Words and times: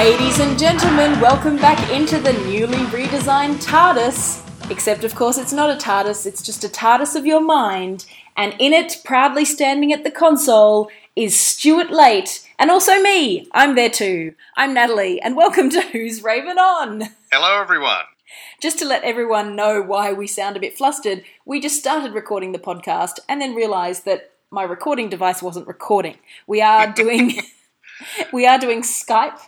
Ladies 0.00 0.38
and 0.38 0.58
gentlemen, 0.58 1.20
welcome 1.20 1.56
back 1.56 1.90
into 1.90 2.18
the 2.18 2.32
newly 2.32 2.78
redesigned 2.86 3.62
TARDIS. 3.62 4.70
Except, 4.70 5.04
of 5.04 5.14
course, 5.14 5.36
it's 5.36 5.52
not 5.52 5.68
a 5.68 5.76
TARDIS, 5.76 6.24
it's 6.24 6.40
just 6.40 6.64
a 6.64 6.70
TARDIS 6.70 7.16
of 7.16 7.26
your 7.26 7.42
mind. 7.42 8.06
And 8.34 8.54
in 8.58 8.72
it, 8.72 9.02
proudly 9.04 9.44
standing 9.44 9.92
at 9.92 10.02
the 10.02 10.10
console, 10.10 10.90
is 11.14 11.38
Stuart 11.38 11.90
Late, 11.90 12.48
and 12.58 12.70
also 12.70 12.98
me. 13.02 13.46
I'm 13.52 13.74
there 13.74 13.90
too. 13.90 14.34
I'm 14.56 14.72
Natalie, 14.72 15.20
and 15.20 15.36
welcome 15.36 15.68
to 15.68 15.82
Who's 15.82 16.22
Raven 16.22 16.58
On. 16.58 17.10
Hello, 17.30 17.60
everyone. 17.60 18.04
Just 18.58 18.78
to 18.78 18.86
let 18.86 19.04
everyone 19.04 19.54
know 19.54 19.82
why 19.82 20.14
we 20.14 20.26
sound 20.26 20.56
a 20.56 20.60
bit 20.60 20.78
flustered, 20.78 21.22
we 21.44 21.60
just 21.60 21.78
started 21.78 22.14
recording 22.14 22.52
the 22.52 22.58
podcast 22.58 23.18
and 23.28 23.38
then 23.38 23.54
realised 23.54 24.06
that 24.06 24.32
my 24.50 24.62
recording 24.62 25.10
device 25.10 25.42
wasn't 25.42 25.68
recording. 25.68 26.16
We 26.46 26.62
are 26.62 26.86
doing 26.90 27.42
we 28.32 28.46
are 28.46 28.58
doing 28.58 28.80
Skype 28.80 29.38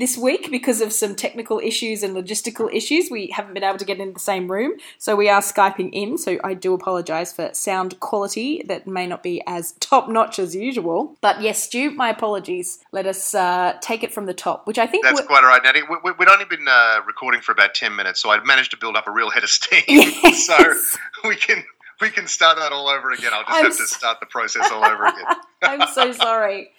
this 0.00 0.16
week 0.16 0.50
because 0.50 0.80
of 0.80 0.92
some 0.92 1.14
technical 1.14 1.60
issues 1.60 2.02
and 2.02 2.16
logistical 2.16 2.72
issues. 2.74 3.10
We 3.10 3.28
haven't 3.28 3.54
been 3.54 3.62
able 3.62 3.78
to 3.78 3.84
get 3.84 3.98
in 3.98 4.12
the 4.12 4.20
same 4.20 4.50
room, 4.50 4.72
so 4.98 5.14
we 5.14 5.28
are 5.28 5.40
Skyping 5.40 5.90
in. 5.92 6.18
So 6.18 6.38
I 6.42 6.54
do 6.54 6.74
apologise 6.74 7.32
for 7.32 7.50
sound 7.52 8.00
quality 8.00 8.62
that 8.66 8.86
may 8.86 9.06
not 9.06 9.22
be 9.22 9.42
as 9.46 9.72
top 9.80 10.08
notch 10.08 10.38
as 10.38 10.54
usual. 10.54 11.16
But 11.20 11.40
yes, 11.40 11.62
Stu, 11.62 11.90
my 11.90 12.08
apologies. 12.08 12.78
Let 12.92 13.06
us 13.06 13.34
uh, 13.34 13.74
take 13.80 14.02
it 14.02 14.12
from 14.12 14.26
the 14.26 14.34
top, 14.34 14.66
which 14.66 14.78
I 14.78 14.86
think 14.86 15.04
That's 15.04 15.20
quite 15.20 15.44
all 15.44 15.50
right, 15.50 15.62
Natty. 15.62 15.82
We, 15.82 16.12
we'd 16.18 16.28
only 16.28 16.46
been 16.46 16.66
uh, 16.68 17.00
recording 17.06 17.40
for 17.40 17.52
about 17.52 17.74
10 17.74 17.94
minutes, 17.94 18.20
so 18.20 18.30
I'd 18.30 18.44
managed 18.44 18.70
to 18.72 18.76
build 18.76 18.96
up 18.96 19.06
a 19.06 19.10
real 19.10 19.30
head 19.30 19.44
of 19.44 19.50
steam. 19.50 19.82
Yes. 19.88 20.46
so 20.46 21.28
we 21.28 21.36
can 21.36 21.62
we 22.00 22.10
can 22.10 22.26
start 22.26 22.58
that 22.58 22.72
all 22.72 22.88
over 22.88 23.10
again. 23.10 23.30
I'll 23.32 23.42
just 23.42 23.52
I'm 23.52 23.64
have 23.64 23.76
to 23.76 23.86
start 23.86 24.20
the 24.20 24.26
process 24.26 24.70
all 24.70 24.84
over 24.84 25.04
again. 25.04 25.24
I'm 25.62 25.88
so 25.88 26.12
sorry. 26.12 26.70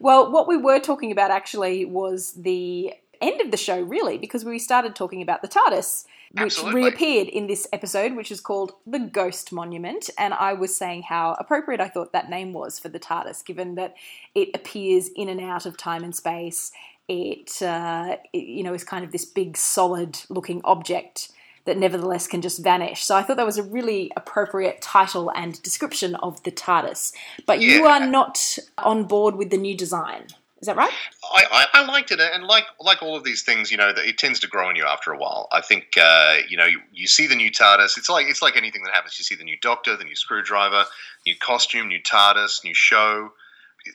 Well, 0.00 0.32
what 0.32 0.48
we 0.48 0.56
were 0.56 0.80
talking 0.80 1.12
about 1.12 1.30
actually 1.30 1.84
was 1.84 2.32
the 2.32 2.94
end 3.20 3.42
of 3.42 3.50
the 3.50 3.56
show, 3.58 3.80
really, 3.80 4.16
because 4.16 4.44
we 4.46 4.58
started 4.58 4.96
talking 4.96 5.20
about 5.20 5.42
the 5.42 5.48
TARDIS, 5.48 6.06
which 6.32 6.42
Absolutely. 6.44 6.82
reappeared 6.84 7.28
in 7.28 7.46
this 7.46 7.68
episode, 7.70 8.16
which 8.16 8.32
is 8.32 8.40
called 8.40 8.72
The 8.86 8.98
Ghost 8.98 9.52
Monument. 9.52 10.08
And 10.18 10.32
I 10.32 10.54
was 10.54 10.74
saying 10.74 11.02
how 11.02 11.36
appropriate 11.38 11.82
I 11.82 11.88
thought 11.88 12.14
that 12.14 12.30
name 12.30 12.54
was 12.54 12.78
for 12.78 12.88
the 12.88 12.98
TARDIS, 12.98 13.44
given 13.44 13.74
that 13.74 13.94
it 14.34 14.48
appears 14.54 15.10
in 15.14 15.28
and 15.28 15.40
out 15.40 15.66
of 15.66 15.76
time 15.76 16.02
and 16.02 16.16
space. 16.16 16.72
It, 17.06 17.60
uh, 17.60 18.16
it 18.32 18.44
you 18.44 18.62
know, 18.62 18.72
is 18.72 18.84
kind 18.84 19.04
of 19.04 19.12
this 19.12 19.26
big, 19.26 19.56
solid 19.56 20.18
looking 20.30 20.62
object 20.64 21.30
that 21.70 21.78
nevertheless 21.78 22.26
can 22.26 22.42
just 22.42 22.64
vanish. 22.64 23.04
So 23.04 23.14
I 23.14 23.22
thought 23.22 23.36
that 23.36 23.46
was 23.46 23.56
a 23.56 23.62
really 23.62 24.10
appropriate 24.16 24.82
title 24.82 25.30
and 25.30 25.62
description 25.62 26.16
of 26.16 26.42
the 26.42 26.50
TARDIS. 26.50 27.12
But 27.46 27.60
you 27.60 27.86
are 27.86 28.04
not 28.04 28.58
on 28.76 29.04
board 29.04 29.36
with 29.36 29.50
the 29.50 29.56
new 29.56 29.76
design. 29.76 30.26
Is 30.60 30.66
that 30.66 30.76
right? 30.76 30.92
I, 31.32 31.44
I, 31.50 31.66
I 31.74 31.86
liked 31.86 32.10
it, 32.10 32.20
and 32.20 32.44
like 32.44 32.64
like 32.80 33.02
all 33.02 33.16
of 33.16 33.22
these 33.22 33.42
things, 33.42 33.70
you 33.70 33.76
know, 33.76 33.94
it 33.96 34.18
tends 34.18 34.40
to 34.40 34.48
grow 34.48 34.68
on 34.68 34.74
you 34.74 34.84
after 34.84 35.12
a 35.12 35.16
while. 35.16 35.48
I 35.52 35.60
think 35.60 35.96
uh, 35.96 36.38
you 36.48 36.56
know 36.56 36.66
you, 36.66 36.80
you 36.92 37.06
see 37.06 37.28
the 37.28 37.36
new 37.36 37.52
TARDIS. 37.52 37.96
It's 37.96 38.10
like 38.10 38.26
it's 38.26 38.42
like 38.42 38.56
anything 38.56 38.82
that 38.82 38.92
happens. 38.92 39.16
You 39.18 39.22
see 39.22 39.36
the 39.36 39.44
new 39.44 39.56
Doctor, 39.62 39.96
the 39.96 40.04
new 40.04 40.16
screwdriver, 40.16 40.84
new 41.24 41.36
costume, 41.36 41.88
new 41.88 42.02
TARDIS, 42.02 42.64
new 42.64 42.74
show. 42.74 43.30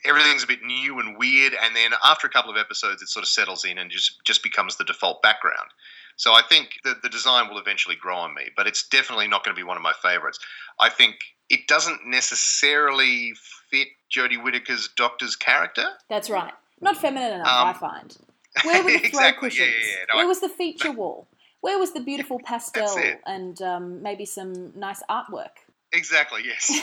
Everything's 0.05 0.43
a 0.43 0.47
bit 0.47 0.63
new 0.63 0.99
and 0.99 1.19
weird, 1.19 1.53
and 1.61 1.75
then 1.75 1.91
after 2.03 2.25
a 2.25 2.31
couple 2.31 2.49
of 2.49 2.57
episodes, 2.57 3.03
it 3.03 3.09
sort 3.09 3.23
of 3.23 3.29
settles 3.29 3.63
in 3.65 3.77
and 3.77 3.91
just 3.91 4.23
just 4.25 4.41
becomes 4.41 4.77
the 4.77 4.85
default 4.85 5.21
background. 5.21 5.69
So 6.17 6.33
I 6.33 6.41
think 6.41 6.69
that 6.83 7.01
the 7.01 7.09
design 7.09 7.49
will 7.49 7.57
eventually 7.59 7.95
grow 7.95 8.17
on 8.17 8.33
me, 8.33 8.43
but 8.55 8.67
it's 8.67 8.87
definitely 8.87 9.27
not 9.27 9.43
going 9.43 9.55
to 9.55 9.59
be 9.59 9.63
one 9.63 9.77
of 9.77 9.83
my 9.83 9.93
favorites. 10.01 10.39
I 10.79 10.89
think 10.89 11.15
it 11.49 11.67
doesn't 11.67 12.01
necessarily 12.05 13.33
fit 13.69 13.87
Jodie 14.15 14.41
Whittaker's 14.41 14.89
Doctor's 14.95 15.35
character. 15.35 15.85
That's 16.09 16.29
right. 16.29 16.53
Not 16.81 16.97
feminine 16.97 17.33
enough, 17.33 17.47
Um, 17.47 17.67
I 17.67 17.73
find. 17.73 18.17
Where 18.63 18.83
were 18.83 18.91
the 18.91 18.97
throw 18.99 19.07
exactly. 19.07 19.49
cushions? 19.49 19.69
Yeah, 19.71 19.91
yeah. 19.99 20.05
No, 20.09 20.15
Where 20.17 20.25
I- 20.25 20.27
was 20.27 20.39
the 20.41 20.49
feature 20.49 20.91
wall? 20.91 21.27
Where 21.61 21.79
was 21.79 21.93
the 21.93 21.99
beautiful 22.01 22.39
pastel 22.45 22.95
and 23.25 23.59
um, 23.61 24.03
maybe 24.03 24.25
some 24.25 24.77
nice 24.77 25.01
artwork? 25.09 25.49
Exactly. 25.93 26.43
Yes. 26.45 26.69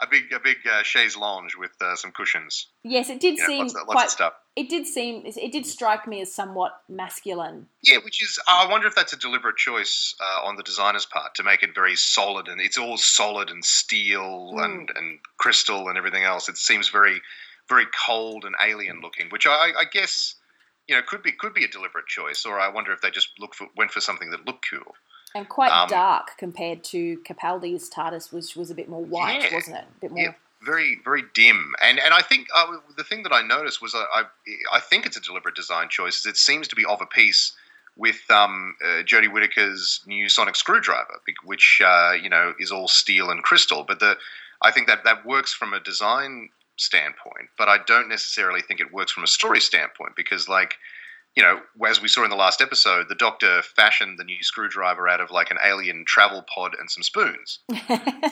a 0.00 0.06
big, 0.06 0.32
a 0.32 0.40
big 0.40 0.58
uh, 0.70 0.82
chaise 0.82 1.16
lounge 1.16 1.56
with 1.56 1.70
uh, 1.80 1.94
some 1.96 2.10
cushions. 2.12 2.66
yes, 2.82 3.08
it 3.10 3.20
did 3.20 3.36
You 3.36 3.42
know, 3.42 3.46
seem 3.46 3.58
lots, 3.60 3.74
of, 3.74 3.80
lots 3.80 3.92
quite. 3.92 4.04
of 4.06 4.10
stuff. 4.10 4.32
It 4.56 4.68
did 4.68 4.86
seem. 4.86 5.22
It 5.26 5.50
did 5.52 5.66
strike 5.66 6.06
me 6.06 6.20
as 6.20 6.32
somewhat 6.32 6.80
masculine. 6.88 7.66
Yeah, 7.82 7.98
which 8.04 8.22
is, 8.22 8.38
I 8.46 8.66
wonder 8.70 8.86
if 8.86 8.94
that's 8.94 9.12
a 9.12 9.18
deliberate 9.18 9.56
choice 9.56 10.14
uh, 10.20 10.46
on 10.46 10.56
the 10.56 10.62
designer's 10.62 11.06
part 11.06 11.34
to 11.36 11.42
make 11.42 11.62
it 11.62 11.74
very 11.74 11.96
solid, 11.96 12.46
and 12.48 12.60
it's 12.60 12.78
all 12.78 12.96
solid 12.96 13.50
and 13.50 13.64
steel 13.64 14.52
Mm. 14.54 14.64
and, 14.64 14.90
and 14.94 15.18
crystal 15.38 15.88
and 15.88 15.98
everything 15.98 16.22
else. 16.22 16.48
It 16.48 16.56
seems 16.56 16.88
very, 16.88 17.20
very 17.68 17.86
cold 18.06 18.44
and 18.44 18.54
alien 18.64 19.00
looking, 19.00 19.28
which 19.30 19.46
I, 19.46 19.72
I 19.78 19.84
guess, 19.90 20.36
you 20.86 20.94
know, 20.94 21.02
could 21.02 21.22
be 21.22 21.32
could 21.32 21.54
be 21.54 21.64
a 21.64 21.68
deliberate 21.68 22.06
choice. 22.06 22.44
Or 22.46 22.60
I 22.60 22.68
wonder 22.68 22.92
if 22.92 23.00
they 23.00 23.10
just 23.10 23.30
look 23.40 23.54
for 23.54 23.66
went 23.76 23.90
for 23.90 24.00
something 24.00 24.30
that 24.30 24.46
looked 24.46 24.66
cool. 24.70 24.94
And 25.34 25.48
quite 25.48 25.72
Um, 25.72 25.88
dark 25.88 26.36
compared 26.38 26.84
to 26.84 27.18
Capaldi's 27.24 27.90
TARDIS, 27.90 28.32
which 28.32 28.54
was 28.54 28.70
a 28.70 28.74
bit 28.74 28.88
more 28.88 29.04
white, 29.04 29.42
Yeah. 29.42 29.54
wasn't 29.54 29.76
it? 29.78 29.84
A 29.84 30.00
bit 30.00 30.10
more. 30.12 30.20
Yeah, 30.22 30.34
very 30.62 31.00
very 31.04 31.22
dim. 31.34 31.74
And 31.82 31.98
and 31.98 32.14
I 32.14 32.22
think 32.22 32.48
uh, 32.54 32.76
the 32.96 33.02
thing 33.04 33.24
that 33.24 33.32
I 33.32 33.42
noticed 33.42 33.82
was 33.82 33.94
uh, 33.94 34.04
I 34.14 34.24
I 34.72 34.80
think 34.80 35.06
it's 35.06 35.16
a 35.16 35.20
deliberate 35.20 35.56
design 35.56 35.88
choice. 35.88 36.20
Is 36.20 36.26
it 36.26 36.36
seems 36.36 36.68
to 36.68 36.76
be 36.76 36.84
of 36.84 37.00
a 37.00 37.06
piece 37.06 37.52
with 37.96 38.28
um, 38.30 38.76
uh, 38.82 39.02
Jodie 39.02 39.30
Whittaker's 39.30 40.00
new 40.06 40.28
sonic 40.28 40.54
screwdriver, 40.56 41.20
which 41.44 41.80
uh, 41.84 42.12
you 42.12 42.28
know 42.28 42.54
is 42.60 42.70
all 42.70 42.86
steel 42.86 43.30
and 43.30 43.42
crystal. 43.42 43.82
But 43.82 43.98
the 43.98 44.16
I 44.62 44.70
think 44.70 44.86
that 44.86 45.02
that 45.02 45.26
works 45.26 45.52
from 45.52 45.74
a 45.74 45.80
design 45.80 46.50
standpoint, 46.76 47.50
but 47.58 47.68
I 47.68 47.78
don't 47.78 48.08
necessarily 48.08 48.62
think 48.62 48.80
it 48.80 48.92
works 48.92 49.10
from 49.10 49.24
a 49.24 49.28
story 49.28 49.60
standpoint 49.60 50.14
because 50.14 50.48
like. 50.48 50.76
You 51.36 51.42
know, 51.42 51.60
as 51.88 52.00
we 52.00 52.06
saw 52.06 52.22
in 52.22 52.30
the 52.30 52.36
last 52.36 52.60
episode, 52.60 53.06
the 53.08 53.16
Doctor 53.16 53.62
fashioned 53.62 54.18
the 54.18 54.24
new 54.24 54.42
screwdriver 54.42 55.08
out 55.08 55.20
of 55.20 55.30
like 55.30 55.50
an 55.50 55.58
alien 55.64 56.04
travel 56.06 56.42
pod 56.42 56.76
and 56.78 56.90
some 56.90 57.02
spoons 57.02 57.60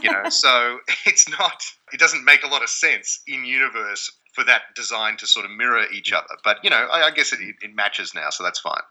you 0.02 0.10
know 0.10 0.22
so 0.28 0.78
it's 1.06 1.28
not 1.28 1.62
it 1.92 2.00
doesn't 2.00 2.24
make 2.24 2.44
a 2.44 2.48
lot 2.48 2.62
of 2.62 2.68
sense 2.68 3.20
in 3.26 3.44
universe 3.44 4.10
for 4.32 4.44
that 4.44 4.62
design 4.74 5.16
to 5.18 5.26
sort 5.26 5.44
of 5.44 5.50
mirror 5.50 5.84
each 5.92 6.12
other 6.12 6.36
but 6.44 6.58
you 6.62 6.70
know 6.70 6.88
i, 6.92 7.04
I 7.06 7.10
guess 7.10 7.32
it, 7.32 7.40
it 7.40 7.74
matches 7.74 8.14
now 8.14 8.30
so 8.30 8.42
that's 8.42 8.60
fine 8.60 8.82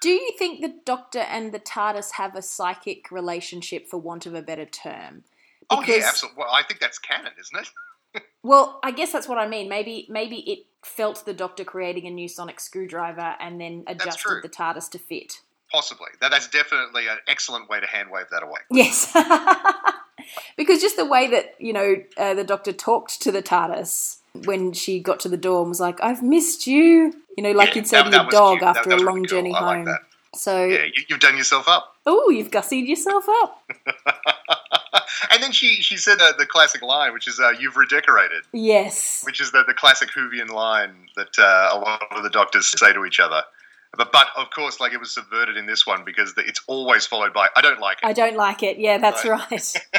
Do 0.00 0.10
you 0.10 0.32
think 0.38 0.60
the 0.60 0.74
Doctor 0.84 1.20
and 1.20 1.52
the 1.52 1.58
TARDIS 1.58 2.12
have 2.12 2.36
a 2.36 2.42
psychic 2.42 3.10
relationship, 3.10 3.88
for 3.88 3.98
want 3.98 4.26
of 4.26 4.34
a 4.34 4.42
better 4.42 4.66
term? 4.66 5.24
oh 5.70 5.82
yeah 5.82 6.04
absolutely 6.06 6.38
well 6.38 6.52
i 6.52 6.62
think 6.62 6.80
that's 6.80 6.98
canon 6.98 7.32
isn't 7.38 7.60
it 7.60 7.70
Well, 8.42 8.78
I 8.84 8.92
guess 8.92 9.12
that's 9.12 9.28
what 9.28 9.38
I 9.38 9.48
mean. 9.48 9.68
Maybe 9.68 10.06
maybe 10.08 10.36
it 10.48 10.66
felt 10.86 11.24
the 11.26 11.34
Doctor 11.34 11.64
creating 11.64 12.06
a 12.06 12.10
new 12.10 12.28
sonic 12.28 12.60
screwdriver 12.60 13.34
and 13.40 13.60
then 13.60 13.84
adjusted 13.86 14.40
the 14.42 14.48
TARDIS 14.48 14.90
to 14.92 14.98
fit. 14.98 15.40
possibly 15.72 16.08
that, 16.20 16.30
that's 16.30 16.48
definitely 16.48 17.06
an 17.08 17.18
excellent 17.26 17.68
way 17.68 17.80
to 17.80 17.86
hand 17.86 18.08
wave 18.10 18.26
that 18.30 18.42
away 18.42 18.60
Yes. 18.70 19.12
because 20.56 20.80
just 20.80 20.96
the 20.96 21.04
way 21.04 21.28
that, 21.28 21.54
you 21.58 21.72
know, 21.72 21.96
uh, 22.16 22.34
the 22.34 22.44
Doctor 22.44 22.72
talked 22.72 23.20
to 23.22 23.32
the 23.32 23.42
TARDIS 23.42 24.18
when 24.44 24.72
she 24.72 25.00
got 25.00 25.20
to 25.20 25.28
the 25.28 25.36
door 25.36 25.60
and 25.60 25.68
was 25.68 25.80
like, 25.80 26.02
I've 26.02 26.22
missed 26.22 26.66
you. 26.66 27.12
You 27.36 27.42
know, 27.42 27.52
like 27.52 27.70
Yeah, 27.70 27.74
you'd 27.76 27.86
say 27.86 27.96
that- 28.02 28.10
to 28.10 28.16
your 28.16 28.30
dog 28.30 28.58
cute. 28.58 28.62
After 28.68 28.90
that 28.90 28.98
a 29.00 29.02
long 29.02 29.16
really 29.16 29.28
cool. 29.28 29.36
journey 29.38 29.54
I 29.54 29.74
home. 29.84 29.98
So, 30.34 30.64
yeah 30.64 30.84
you, 30.84 31.02
you've 31.08 31.20
done 31.20 31.36
yourself 31.36 31.66
up 31.68 31.95
oh, 32.06 32.30
you've 32.30 32.50
gussied 32.50 32.86
yourself 32.86 33.26
up. 33.28 33.62
and 35.30 35.42
then 35.42 35.52
she 35.52 35.82
she 35.82 35.96
said 35.96 36.18
uh, 36.20 36.32
the 36.38 36.46
classic 36.46 36.82
line 36.82 37.12
which 37.12 37.26
is 37.28 37.38
uh, 37.40 37.50
you've 37.58 37.76
redecorated 37.76 38.42
Yes. 38.52 39.22
which 39.24 39.40
is 39.40 39.50
the, 39.52 39.64
the 39.66 39.74
classic 39.74 40.10
Whovian 40.10 40.50
line 40.50 41.08
that 41.16 41.38
uh, 41.38 41.70
a 41.72 41.78
lot 41.78 42.02
of 42.10 42.22
the 42.22 42.30
doctors 42.30 42.66
say 42.68 42.92
to 42.92 43.04
each 43.04 43.20
other. 43.20 43.42
But, 43.96 44.12
but 44.12 44.26
of 44.36 44.50
course, 44.50 44.78
like 44.78 44.92
it 44.92 45.00
was 45.00 45.14
subverted 45.14 45.56
in 45.56 45.64
this 45.64 45.86
one 45.86 46.04
because 46.04 46.34
the, 46.34 46.42
it's 46.46 46.60
always 46.66 47.06
followed 47.06 47.32
by 47.32 47.48
"I 47.56 47.62
don't 47.62 47.80
like 47.80 47.98
it," 48.02 48.06
I 48.06 48.12
don't 48.12 48.36
like 48.36 48.62
it. 48.62 48.78
Yeah, 48.78 48.98
that's 48.98 49.24
Right. 49.24 49.74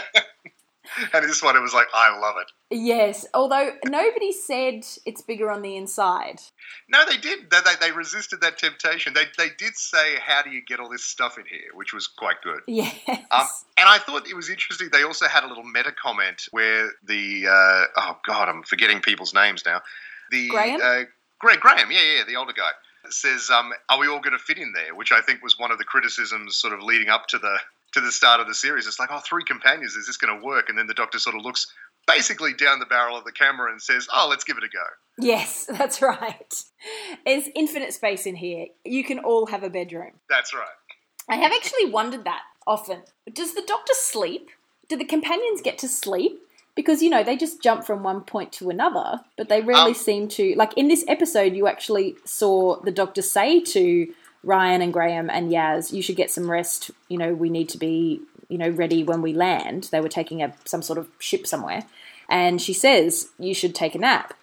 and 1.14 1.26
this 1.26 1.42
one 1.44 1.56
it 1.56 1.62
was 1.62 1.74
like 1.74 1.88
"I 1.94 2.18
love 2.20 2.36
it." 2.42 2.52
yes. 2.70 3.26
Although 3.34 3.72
nobody 3.86 4.32
said 4.32 4.86
it's 5.06 5.22
bigger 5.22 5.50
on 5.50 5.62
the 5.62 5.76
inside. 5.76 6.42
No, 6.90 7.06
they 7.06 7.18
did. 7.18 7.50
They, 7.50 7.60
they, 7.66 7.88
they 7.88 7.92
resisted 7.92 8.42
that 8.42 8.58
temptation. 8.58 9.14
They, 9.14 9.26
they 9.38 9.50
did 9.58 9.76
say, 9.76 10.16
"How 10.26 10.42
do 10.42 10.50
you 10.50 10.62
get 10.66 10.80
all 10.80 10.90
this 10.90 11.04
stuff 11.04 11.38
in 11.38 11.46
here?" 11.46 11.70
Which 11.74 11.94
was 11.94 12.08
quite 12.08 12.42
good. 12.44 12.62
Yes. 12.68 12.96
Um, 13.08 13.46
and 13.78 13.90
I 13.90 13.98
thought 13.98 14.28
it 14.28 14.36
was 14.36 14.50
interesting. 14.50 14.90
They 14.92 15.04
also 15.04 15.28
had 15.28 15.44
a 15.44 15.48
little 15.48 15.64
meta 15.64 15.92
comment 15.92 16.48
where 16.52 16.92
the 17.04 17.48
uh, 17.48 17.86
oh 17.98 18.18
god, 18.26 18.50
I'm 18.50 18.64
forgetting 18.64 19.02
people's 19.02 19.34
names 19.34 19.64
now. 19.66 19.82
The 20.32 20.48
Graham? 20.50 20.82
uh, 20.84 21.04
Gra- 21.40 21.58
Graham, 21.58 21.92
yeah, 21.92 22.18
yeah, 22.18 22.24
the 22.28 22.36
older 22.36 22.54
guy 22.54 22.72
says, 23.10 23.50
um, 23.50 23.72
"Are 23.90 24.00
we 24.00 24.08
all 24.08 24.20
going 24.20 24.38
to 24.38 24.44
fit 24.44 24.58
in 24.58 24.74
there?" 24.74 24.96
Which 24.96 25.12
I 25.12 25.22
think 25.22 25.44
was 25.44 25.58
one 25.58 25.72
of 25.72 25.78
the 25.78 25.84
criticisms, 25.84 26.56
sort 26.56 26.74
of 26.74 26.82
leading 26.82 27.10
up 27.10 27.28
to 27.28 27.38
the 27.38 27.58
to 27.94 28.02
the 28.02 28.12
start 28.12 28.40
of 28.40 28.48
the 28.48 28.54
series. 28.54 28.88
It's 28.88 29.00
like, 29.00 29.10
oh, 29.12 29.20
three 29.20 29.44
companions, 29.44 29.96
is 29.96 30.08
this 30.08 30.18
going 30.18 30.40
to 30.40 30.46
work? 30.46 30.70
And 30.70 30.78
then 30.78 30.88
the 30.88 30.94
Doctor 30.94 31.20
sort 31.20 31.36
of 31.36 31.42
looks 31.44 31.68
basically 32.08 32.54
down 32.54 32.80
the 32.80 32.86
barrel 32.86 33.18
of 33.18 33.24
the 33.26 33.32
camera 33.32 33.72
and 33.72 33.82
says, 33.82 34.08
"Oh, 34.14 34.28
let's 34.30 34.44
give 34.44 34.58
it 34.58 34.64
a 34.64 34.70
go." 34.70 34.84
Yes, 35.20 35.66
that's 35.78 36.02
right. 36.02 36.64
There's 37.26 37.46
infinite 37.56 37.94
space 37.94 38.26
in 38.26 38.36
here. 38.36 38.68
You 38.86 39.04
can 39.04 39.20
all 39.20 39.48
have 39.48 39.64
a 39.64 39.70
bedroom. 39.70 40.12
That's 40.30 40.54
right. 40.54 40.68
I 41.30 41.36
have 41.36 41.52
actually 41.52 41.90
wondered 41.92 42.24
that 42.26 42.42
often. 42.66 43.02
Does 43.32 43.54
the 43.54 43.64
doctor 43.66 43.94
sleep? 43.94 44.50
Do 44.88 44.96
the 44.96 45.06
companions 45.06 45.62
get 45.62 45.78
to 45.80 45.88
sleep? 45.88 46.42
because 46.76 47.02
you 47.02 47.10
know 47.10 47.24
they 47.24 47.36
just 47.36 47.60
jump 47.64 47.84
from 47.84 48.04
one 48.04 48.22
point 48.22 48.52
to 48.52 48.70
another, 48.70 49.20
but 49.36 49.50
they 49.50 49.62
rarely 49.62 49.90
Um, 49.90 49.96
seem 49.96 50.28
to. 50.28 50.54
Like 50.56 50.74
in 50.78 50.88
this 50.88 51.04
episode, 51.08 51.54
you 51.56 51.68
actually 51.68 52.16
saw 52.24 52.80
the 52.82 52.92
doctor 52.92 53.24
say 53.24 53.60
to 53.62 54.14
Ryan 54.44 54.82
and 54.82 54.94
Graham 54.94 55.30
and 55.30 55.52
Yaz, 55.52 55.92
"You 55.92 56.02
should 56.02 56.16
get 56.16 56.32
some 56.32 56.50
rest. 56.50 56.92
You 57.10 57.18
know, 57.18 57.34
we 57.34 57.50
need 57.50 57.70
to 57.70 57.78
be 57.78 58.22
you 58.50 58.58
know 58.58 58.70
ready 58.70 59.04
when 59.04 59.22
we 59.22 59.34
land." 59.34 59.90
They 59.92 60.02
were 60.02 60.10
taking 60.10 60.42
a 60.42 60.54
some 60.66 60.82
sort 60.82 61.00
of 61.00 61.10
ship 61.20 61.48
somewhere, 61.48 61.84
and 62.30 62.62
she 62.62 62.74
says, 62.74 63.30
"You 63.40 63.54
should 63.54 63.76
take 63.76 63.96
a 63.96 64.00
nap." 64.00 64.34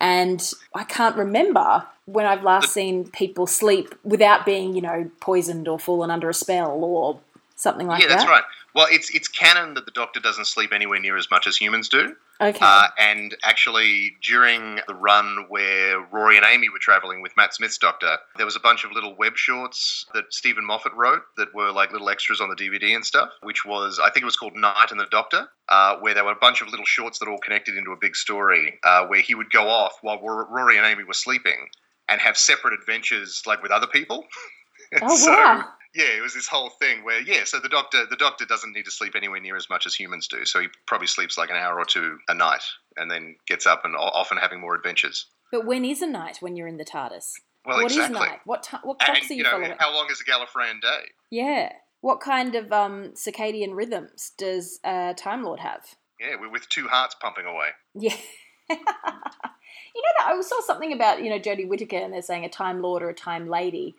And 0.00 0.52
I 0.74 0.84
can't 0.84 1.16
remember 1.16 1.86
when 2.04 2.26
I've 2.26 2.42
last 2.42 2.72
seen 2.72 3.10
people 3.10 3.46
sleep 3.46 3.94
without 4.04 4.44
being, 4.44 4.74
you 4.74 4.82
know, 4.82 5.10
poisoned 5.20 5.68
or 5.68 5.78
fallen 5.78 6.10
under 6.10 6.28
a 6.28 6.34
spell 6.34 6.84
or 6.84 7.20
something 7.56 7.86
like 7.86 8.00
that. 8.00 8.02
yeah, 8.02 8.08
that. 8.08 8.18
that's 8.18 8.30
right. 8.30 8.44
Well, 8.76 8.86
it's 8.90 9.08
it's 9.14 9.26
canon 9.26 9.72
that 9.74 9.86
the 9.86 9.90
Doctor 9.90 10.20
doesn't 10.20 10.44
sleep 10.44 10.70
anywhere 10.72 11.00
near 11.00 11.16
as 11.16 11.28
much 11.30 11.46
as 11.46 11.56
humans 11.56 11.88
do. 11.88 12.14
Okay. 12.42 12.58
Uh, 12.60 12.88
and 13.00 13.34
actually, 13.42 14.14
during 14.22 14.80
the 14.86 14.94
run 14.94 15.46
where 15.48 15.98
Rory 16.12 16.36
and 16.36 16.44
Amy 16.44 16.68
were 16.68 16.78
traveling 16.78 17.22
with 17.22 17.32
Matt 17.38 17.54
Smith's 17.54 17.78
Doctor, 17.78 18.18
there 18.36 18.44
was 18.44 18.54
a 18.54 18.60
bunch 18.60 18.84
of 18.84 18.92
little 18.92 19.16
web 19.16 19.36
shorts 19.38 20.04
that 20.12 20.24
Steven 20.30 20.62
Moffat 20.62 20.92
wrote 20.92 21.22
that 21.38 21.54
were 21.54 21.72
like 21.72 21.90
little 21.90 22.10
extras 22.10 22.38
on 22.42 22.50
the 22.50 22.54
DVD 22.54 22.94
and 22.94 23.02
stuff, 23.06 23.30
which 23.42 23.64
was, 23.64 23.98
I 23.98 24.10
think 24.10 24.22
it 24.22 24.26
was 24.26 24.36
called 24.36 24.54
Night 24.54 24.90
and 24.90 25.00
the 25.00 25.06
Doctor, 25.10 25.48
uh, 25.70 25.96
where 25.96 26.12
there 26.12 26.24
were 26.26 26.32
a 26.32 26.36
bunch 26.38 26.60
of 26.60 26.68
little 26.68 26.84
shorts 26.84 27.18
that 27.20 27.28
all 27.28 27.38
connected 27.38 27.78
into 27.78 27.92
a 27.92 27.96
big 27.98 28.14
story 28.14 28.78
uh, 28.84 29.06
where 29.06 29.22
he 29.22 29.34
would 29.34 29.50
go 29.50 29.66
off 29.70 29.94
while 30.02 30.20
Ro- 30.20 30.46
Rory 30.50 30.76
and 30.76 30.84
Amy 30.86 31.04
were 31.04 31.14
sleeping 31.14 31.68
and 32.10 32.20
have 32.20 32.36
separate 32.36 32.74
adventures 32.74 33.42
like 33.46 33.62
with 33.62 33.72
other 33.72 33.86
people. 33.86 34.26
oh, 35.00 35.16
So- 35.16 35.32
wow. 35.32 35.64
Yeah, 35.96 36.16
it 36.16 36.22
was 36.22 36.34
this 36.34 36.46
whole 36.46 36.68
thing 36.70 37.02
where 37.04 37.20
yeah, 37.22 37.44
so 37.44 37.58
the 37.58 37.68
doctor 37.68 38.04
the 38.08 38.16
doctor 38.16 38.44
doesn't 38.44 38.72
need 38.72 38.84
to 38.84 38.90
sleep 38.90 39.14
anywhere 39.16 39.40
near 39.40 39.56
as 39.56 39.68
much 39.70 39.86
as 39.86 39.94
humans 39.94 40.28
do. 40.28 40.44
So 40.44 40.60
he 40.60 40.68
probably 40.86 41.06
sleeps 41.06 41.38
like 41.38 41.50
an 41.50 41.56
hour 41.56 41.78
or 41.78 41.84
two 41.84 42.18
a 42.28 42.34
night, 42.34 42.62
and 42.96 43.10
then 43.10 43.36
gets 43.46 43.66
up 43.66 43.84
and 43.84 43.96
often 43.96 44.36
having 44.38 44.60
more 44.60 44.74
adventures. 44.74 45.26
But 45.50 45.64
when 45.66 45.84
is 45.84 46.02
a 46.02 46.06
night 46.06 46.38
when 46.40 46.56
you're 46.56 46.68
in 46.68 46.76
the 46.76 46.84
TARDIS? 46.84 47.32
Well, 47.64 47.78
What 47.82 47.90
is 47.90 47.96
exactly. 47.96 48.20
night? 48.20 48.40
What 48.44 48.62
ti 48.64 48.76
what 48.82 48.98
clocks 48.98 49.20
And 49.22 49.30
are 49.30 49.34
you 49.34 49.38
you 49.38 49.42
know, 49.44 49.50
following? 49.50 49.74
how 49.78 49.94
long 49.94 50.08
is 50.10 50.20
a 50.20 50.24
Gallifreyan 50.30 50.80
day? 50.80 51.10
Yeah. 51.30 51.72
What 52.00 52.20
kind 52.20 52.54
of 52.54 52.72
um, 52.72 53.12
circadian 53.14 53.74
rhythms 53.74 54.32
does 54.38 54.78
uh, 54.84 55.14
Time 55.14 55.42
Lord 55.42 55.60
have? 55.60 55.84
Yeah, 56.20 56.36
we're 56.40 56.50
with 56.50 56.68
two 56.68 56.86
hearts 56.88 57.16
pumping 57.20 57.46
away. 57.46 57.68
Yeah. 57.94 58.14
you 58.70 58.76
know 58.76 60.12
that 60.18 60.26
I 60.26 60.40
saw 60.42 60.60
something 60.60 60.92
about 60.92 61.22
you 61.22 61.30
know 61.30 61.38
Jodie 61.38 61.68
Whittaker 61.68 61.96
and 61.96 62.12
they're 62.12 62.22
saying 62.22 62.44
a 62.44 62.48
Time 62.48 62.80
Lord 62.82 63.02
or 63.02 63.08
a 63.08 63.14
Time 63.14 63.48
Lady. 63.48 63.96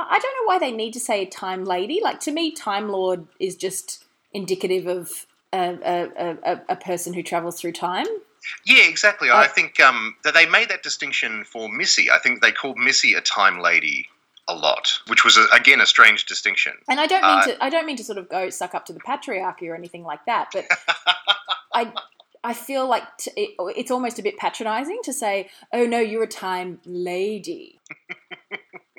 I, 0.00 0.16
I 0.16 0.18
don't 0.18 0.34
know 0.36 0.46
why 0.46 0.58
they 0.58 0.72
need 0.72 0.92
to 0.92 1.00
say 1.00 1.26
Time 1.26 1.64
Lady. 1.64 2.00
Like 2.02 2.20
to 2.20 2.32
me, 2.32 2.52
Time 2.52 2.88
Lord 2.88 3.26
is 3.38 3.56
just 3.56 4.04
indicative 4.32 4.86
of 4.86 5.26
a, 5.52 5.78
a, 5.84 6.52
a, 6.52 6.60
a 6.70 6.76
person 6.76 7.12
who 7.14 7.22
travels 7.22 7.60
through 7.60 7.72
time. 7.72 8.06
Yeah, 8.64 8.88
exactly. 8.88 9.28
Uh, 9.28 9.36
I 9.36 9.48
think 9.48 9.80
um, 9.80 10.16
that 10.24 10.34
they 10.34 10.46
made 10.46 10.70
that 10.70 10.82
distinction 10.82 11.44
for 11.44 11.68
Missy. 11.68 12.10
I 12.10 12.18
think 12.18 12.40
they 12.40 12.52
called 12.52 12.78
Missy 12.78 13.14
a 13.14 13.20
time 13.20 13.60
lady 13.60 14.08
a 14.48 14.54
lot, 14.54 14.98
which 15.06 15.24
was 15.24 15.36
a, 15.36 15.46
again 15.54 15.80
a 15.80 15.86
strange 15.86 16.26
distinction. 16.26 16.72
And 16.88 16.98
I 16.98 17.06
don't 17.06 17.22
mean 17.22 17.38
Uh, 17.38 17.42
to 17.42 17.64
I 17.64 17.70
don't 17.70 17.86
mean 17.86 17.96
to 17.96 18.04
sort 18.04 18.18
of 18.18 18.28
go 18.28 18.50
suck 18.50 18.74
up 18.74 18.86
to 18.86 18.92
the 18.92 19.00
patriarchy 19.00 19.68
or 19.68 19.74
anything 19.74 20.04
like 20.04 20.24
that, 20.26 20.48
but 20.52 20.66
I 21.74 21.92
I 22.42 22.54
feel 22.54 22.88
like 22.88 23.04
t- 23.18 23.32
it, 23.36 23.50
it's 23.76 23.90
almost 23.90 24.18
a 24.18 24.22
bit 24.22 24.38
patronizing 24.38 25.00
to 25.04 25.12
say, 25.12 25.50
"Oh 25.72 25.84
no, 25.86 25.98
you're 26.00 26.24
a 26.24 26.28
time 26.28 26.80
lady." 26.84 27.80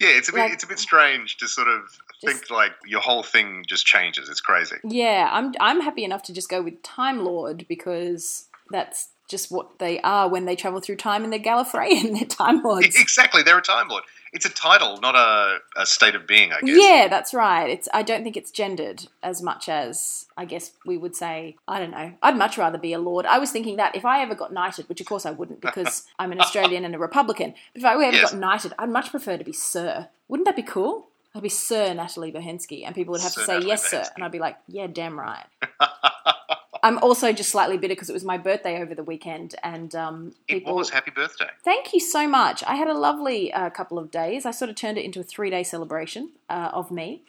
Yeah, 0.00 0.08
it's 0.10 0.28
a 0.28 0.32
bit 0.32 0.40
Like- 0.40 0.52
it's 0.52 0.64
a 0.64 0.66
bit 0.66 0.78
strange 0.78 1.36
to 1.38 1.48
sort 1.48 1.68
of 1.68 1.82
Just- 2.22 2.38
think 2.38 2.50
like 2.50 2.72
your 2.86 3.00
whole 3.00 3.22
thing 3.22 3.64
just 3.68 3.86
changes. 3.86 4.28
It's 4.28 4.40
crazy. 4.40 4.76
Yeah, 4.84 5.28
I'm 5.32 5.52
I'm 5.60 5.80
happy 5.80 6.04
enough 6.04 6.22
to 6.24 6.32
just 6.32 6.48
go 6.48 6.62
with 6.62 6.82
Time 6.82 7.24
Lord 7.24 7.66
because 7.68 8.48
that's 8.70 9.08
just 9.28 9.50
what 9.50 9.78
they 9.78 10.00
are 10.00 10.28
when 10.28 10.44
they 10.44 10.56
travel 10.56 10.80
through 10.80 10.96
time 10.96 11.24
and 11.24 11.32
they're 11.32 11.40
Gallifreyan, 11.40 12.12
they're 12.18 12.26
Time 12.28 12.62
Lords. 12.62 12.86
Exactly, 12.98 13.42
they're 13.42 13.58
a 13.58 13.62
time 13.62 13.88
lord. 13.88 14.04
It's 14.32 14.44
a 14.44 14.50
title, 14.50 14.98
not 15.00 15.14
a, 15.14 15.58
a 15.80 15.86
state 15.86 16.16
of 16.16 16.26
being. 16.26 16.52
I 16.52 16.60
guess. 16.60 16.76
Yeah, 16.76 17.06
that's 17.08 17.32
right. 17.32 17.70
It's 17.70 17.88
I 17.94 18.02
don't 18.02 18.24
think 18.24 18.36
it's 18.36 18.50
gendered 18.50 19.06
as 19.22 19.40
much 19.40 19.68
as 19.68 20.26
I 20.36 20.44
guess 20.44 20.72
we 20.84 20.96
would 20.98 21.14
say. 21.14 21.54
I 21.68 21.78
don't 21.78 21.92
know. 21.92 22.14
I'd 22.20 22.36
much 22.36 22.58
rather 22.58 22.76
be 22.76 22.92
a 22.92 22.98
lord. 22.98 23.26
I 23.26 23.38
was 23.38 23.52
thinking 23.52 23.76
that 23.76 23.94
if 23.94 24.04
I 24.04 24.22
ever 24.22 24.34
got 24.34 24.52
knighted, 24.52 24.88
which 24.88 25.00
of 25.00 25.06
course 25.06 25.24
I 25.24 25.30
wouldn't 25.30 25.60
because 25.60 26.02
I'm 26.18 26.32
an 26.32 26.40
Australian 26.40 26.84
and 26.84 26.96
a 26.96 26.98
Republican, 26.98 27.54
but 27.74 27.78
if 27.80 27.84
I 27.84 27.92
ever 27.94 28.16
Yes. 28.16 28.32
got 28.32 28.40
knighted, 28.40 28.72
I'd 28.76 28.90
much 28.90 29.10
prefer 29.10 29.36
to 29.36 29.44
be 29.44 29.52
Sir. 29.52 30.08
Wouldn't 30.26 30.46
that 30.46 30.56
be 30.56 30.62
cool? 30.62 31.06
I'd 31.32 31.42
be 31.42 31.48
Sir 31.48 31.94
Natalie 31.94 32.32
Bohensky, 32.32 32.84
and 32.84 32.92
people 32.94 33.12
would 33.12 33.20
have 33.20 33.32
Sir 33.32 33.40
to 33.42 33.46
say 33.46 33.52
Natalie 33.54 33.68
yes, 33.70 33.88
sir, 33.88 34.04
and 34.16 34.24
I'd 34.24 34.32
be 34.32 34.38
like, 34.40 34.56
yeah, 34.66 34.88
damn 34.88 35.18
right. 35.18 35.44
I'm 36.84 36.98
also 36.98 37.32
just 37.32 37.48
slightly 37.48 37.78
bitter 37.78 37.94
because 37.94 38.10
it 38.10 38.12
was 38.12 38.24
my 38.24 38.36
birthday 38.36 38.82
over 38.82 38.94
the 38.94 39.02
weekend, 39.02 39.54
and 39.62 39.94
um, 39.94 40.34
It 40.48 40.66
was 40.66 40.90
happy 40.90 41.10
birthday. 41.10 41.48
Thank 41.64 41.94
you 41.94 41.98
so 41.98 42.28
much. 42.28 42.62
I 42.64 42.74
had 42.74 42.88
a 42.88 42.92
lovely 42.92 43.50
uh, 43.54 43.70
couple 43.70 43.98
of 43.98 44.10
days. 44.10 44.44
I 44.44 44.50
sort 44.50 44.68
of 44.68 44.76
turned 44.76 44.98
it 44.98 45.04
into 45.06 45.18
a 45.18 45.22
three 45.22 45.48
day 45.48 45.62
celebration 45.62 46.32
uh, 46.50 46.72
of 46.74 46.90
me, 46.90 47.22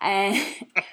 and 0.00 0.42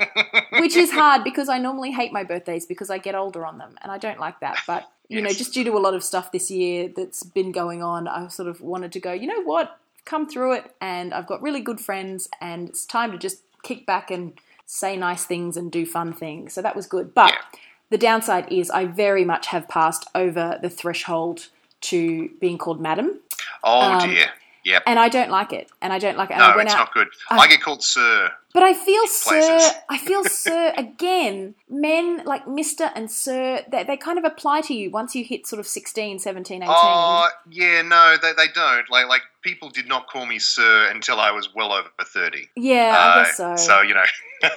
which 0.59 0.75
is 0.75 0.91
hard 0.91 1.23
because 1.23 1.47
I 1.47 1.59
normally 1.59 1.91
hate 1.91 2.11
my 2.11 2.25
birthdays 2.25 2.65
because 2.65 2.89
I 2.89 2.97
get 2.97 3.15
older 3.15 3.45
on 3.45 3.57
them, 3.57 3.75
and 3.81 3.89
I 3.89 3.97
don't 3.97 4.19
like 4.19 4.41
that. 4.41 4.57
But 4.67 4.91
you 5.07 5.21
know, 5.21 5.29
just 5.29 5.53
due 5.53 5.63
to 5.63 5.71
a 5.71 5.79
lot 5.79 5.93
of 5.93 6.03
stuff 6.03 6.33
this 6.33 6.51
year 6.51 6.89
that's 6.93 7.23
been 7.23 7.53
going 7.53 7.81
on, 7.81 8.09
I 8.09 8.27
sort 8.27 8.49
of 8.49 8.59
wanted 8.59 8.91
to 8.91 8.99
go. 8.99 9.13
You 9.13 9.27
know 9.27 9.43
what? 9.43 9.79
Come 10.03 10.27
through 10.27 10.55
it, 10.55 10.75
and 10.81 11.13
I've 11.13 11.25
got 11.25 11.41
really 11.41 11.61
good 11.61 11.79
friends, 11.79 12.27
and 12.41 12.67
it's 12.67 12.85
time 12.85 13.13
to 13.13 13.17
just 13.17 13.43
kick 13.63 13.85
back 13.85 14.11
and 14.11 14.33
say 14.65 14.97
nice 14.97 15.23
things 15.23 15.55
and 15.55 15.71
do 15.71 15.85
fun 15.85 16.11
things. 16.11 16.51
So 16.51 16.61
that 16.61 16.75
was 16.75 16.85
good, 16.85 17.13
but. 17.13 17.29
Yeah. 17.29 17.59
The 17.89 17.97
downside 17.97 18.51
is 18.51 18.69
I 18.69 18.85
very 18.85 19.25
much 19.25 19.47
have 19.47 19.67
passed 19.67 20.07
over 20.13 20.59
the 20.61 20.69
threshold 20.69 21.47
to 21.81 22.29
being 22.39 22.57
called 22.57 22.79
madam, 22.81 23.19
Oh 23.63 23.93
Um, 23.93 24.09
dear. 24.09 24.27
Yep. 24.65 24.83
and 24.85 24.99
I 24.99 25.07
don't 25.09 25.31
like 25.31 25.53
it. 25.53 25.69
And 25.81 25.93
I 25.93 25.99
don't 25.99 26.17
like 26.17 26.29
it. 26.29 26.33
And 26.33 26.43
I 26.43 26.53
No, 26.53 26.59
it's 26.59 26.73
out, 26.73 26.77
not 26.79 26.93
good. 26.93 27.07
I- 27.31 27.37
I 27.37 27.47
get 27.47 27.61
called 27.61 27.81
sir. 27.81 28.31
but 28.53 28.61
I 28.61 28.73
feel 28.73 29.07
sir. 29.07 29.59
I 29.89 29.97
feel 30.09 30.23
sir 30.25 30.73
again. 30.77 31.55
Men 31.69 32.23
like 32.25 32.45
Mister 32.47 32.91
and 32.93 33.09
Sir, 33.09 33.63
they, 33.71 33.83
they 33.85 33.95
kind 33.97 34.17
of 34.19 34.25
apply 34.25 34.59
to 34.61 34.73
you 34.75 34.91
once 34.91 35.15
you 35.15 35.23
hit 35.23 35.47
sort 35.47 35.59
of 35.61 35.65
16, 35.67 36.19
17, 36.19 36.61
18. 36.61 36.69
Oh 36.69 37.29
yeah, 37.49 37.81
no, 37.83 38.17
they, 38.21 38.33
they 38.33 38.47
don't. 38.53 38.87
Like 38.91 39.07
like 39.07 39.21
people 39.41 39.69
did 39.69 39.87
not 39.87 40.07
call 40.07 40.25
me 40.25 40.37
sir 40.39 40.89
until 40.91 41.19
I 41.21 41.31
was 41.31 41.55
well 41.55 41.71
over 41.71 41.89
thirty. 42.03 42.49
yeah, 42.57 42.93
I 42.95 43.07
Uh, 43.21 43.23
guess 43.23 43.37
so. 43.37 43.55
So 43.55 43.81
you 43.81 43.93
know, 43.95 44.03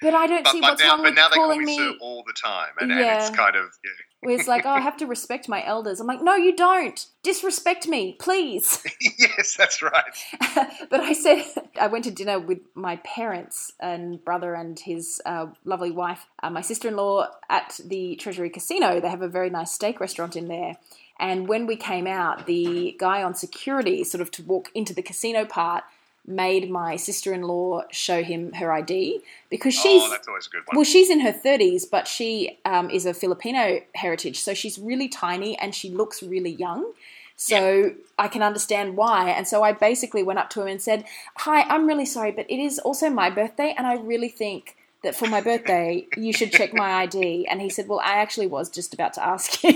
but 0.00 0.14
I 0.14 0.26
don't 0.26 0.44
but, 0.44 0.52
see 0.52 0.60
but 0.60 0.70
what's 0.70 0.82
now 0.82 0.88
wrong 0.90 0.98
but 0.98 1.04
with 1.06 1.14
now 1.14 1.28
they 1.28 1.34
call 1.36 1.48
calling 1.48 1.64
me, 1.64 1.78
me. 1.78 1.96
all 2.00 2.24
the 2.26 2.32
time, 2.32 2.70
and, 2.80 2.90
and 2.92 3.00
Yeah. 3.00 3.18
it's 3.18 3.34
kind 3.36 3.56
of 3.56 3.66
yeah. 3.84 3.90
Where 4.20 4.34
it's 4.36 4.48
like, 4.48 4.66
oh, 4.66 4.70
I 4.70 4.80
have 4.80 4.96
to 4.96 5.06
respect 5.06 5.48
my 5.48 5.64
elders. 5.64 6.00
I'm 6.00 6.08
like, 6.08 6.20
no, 6.20 6.34
you 6.34 6.56
don't. 6.56 7.06
Disrespect 7.22 7.86
me, 7.86 8.16
please. 8.18 8.84
yes, 9.18 9.54
that's 9.56 9.80
right. 9.80 10.02
but 10.90 10.98
I 10.98 11.12
said 11.12 11.44
I 11.80 11.86
went 11.86 12.02
to 12.04 12.10
dinner 12.10 12.40
with 12.40 12.58
my 12.74 12.96
parents 12.96 13.72
and 13.78 14.24
brother 14.24 14.54
and 14.54 14.76
his 14.76 15.22
uh, 15.24 15.46
lovely 15.64 15.92
wife, 15.92 16.26
uh, 16.42 16.50
my 16.50 16.62
sister-in-law 16.62 17.28
at 17.48 17.78
the 17.84 18.16
Treasury 18.16 18.50
Casino. 18.50 18.98
They 19.00 19.08
have 19.08 19.22
a 19.22 19.28
very 19.28 19.50
nice 19.50 19.70
steak 19.70 20.00
restaurant 20.00 20.34
in 20.34 20.48
there. 20.48 20.78
And 21.20 21.46
when 21.46 21.66
we 21.66 21.76
came 21.76 22.08
out, 22.08 22.46
the 22.46 22.96
guy 22.98 23.22
on 23.22 23.34
security, 23.36 24.02
sort 24.02 24.20
of 24.20 24.32
to 24.32 24.42
walk 24.42 24.70
into 24.74 24.94
the 24.94 25.02
casino 25.02 25.44
part, 25.44 25.84
made 26.28 26.70
my 26.70 26.94
sister-in-law 26.96 27.82
show 27.90 28.22
him 28.22 28.52
her 28.52 28.72
ID 28.72 29.20
because 29.50 29.74
she's 29.74 30.02
oh, 30.02 30.10
that's 30.10 30.28
always 30.28 30.46
a 30.46 30.50
good 30.50 30.62
one. 30.66 30.76
well, 30.76 30.84
she's 30.84 31.10
in 31.10 31.20
her 31.20 31.32
30s, 31.32 31.84
but 31.90 32.06
she 32.06 32.58
um, 32.64 32.90
is 32.90 33.06
a 33.06 33.14
Filipino 33.14 33.80
heritage. 33.94 34.38
So 34.40 34.54
she's 34.54 34.78
really 34.78 35.08
tiny 35.08 35.58
and 35.58 35.74
she 35.74 35.90
looks 35.90 36.22
really 36.22 36.50
young. 36.52 36.92
So 37.36 37.92
I 38.18 38.28
can 38.28 38.42
understand 38.42 38.96
why. 38.96 39.30
And 39.30 39.46
so 39.48 39.62
I 39.62 39.72
basically 39.72 40.22
went 40.22 40.38
up 40.38 40.50
to 40.50 40.62
him 40.62 40.68
and 40.68 40.82
said, 40.82 41.04
Hi, 41.36 41.62
I'm 41.62 41.86
really 41.86 42.04
sorry, 42.06 42.32
but 42.32 42.50
it 42.50 42.58
is 42.58 42.78
also 42.80 43.08
my 43.10 43.30
birthday. 43.30 43.74
And 43.78 43.86
I 43.86 43.94
really 43.94 44.28
think 44.28 44.76
that 45.04 45.14
for 45.14 45.28
my 45.28 45.40
birthday, 45.40 46.04
you 46.16 46.32
should 46.32 46.50
check 46.52 46.74
my 46.74 46.90
ID. 47.02 47.46
And 47.46 47.62
he 47.62 47.70
said, 47.70 47.86
Well, 47.88 48.00
I 48.00 48.14
actually 48.18 48.48
was 48.48 48.68
just 48.68 48.92
about 48.92 49.14
to 49.14 49.24
ask 49.24 49.62
you. 49.62 49.70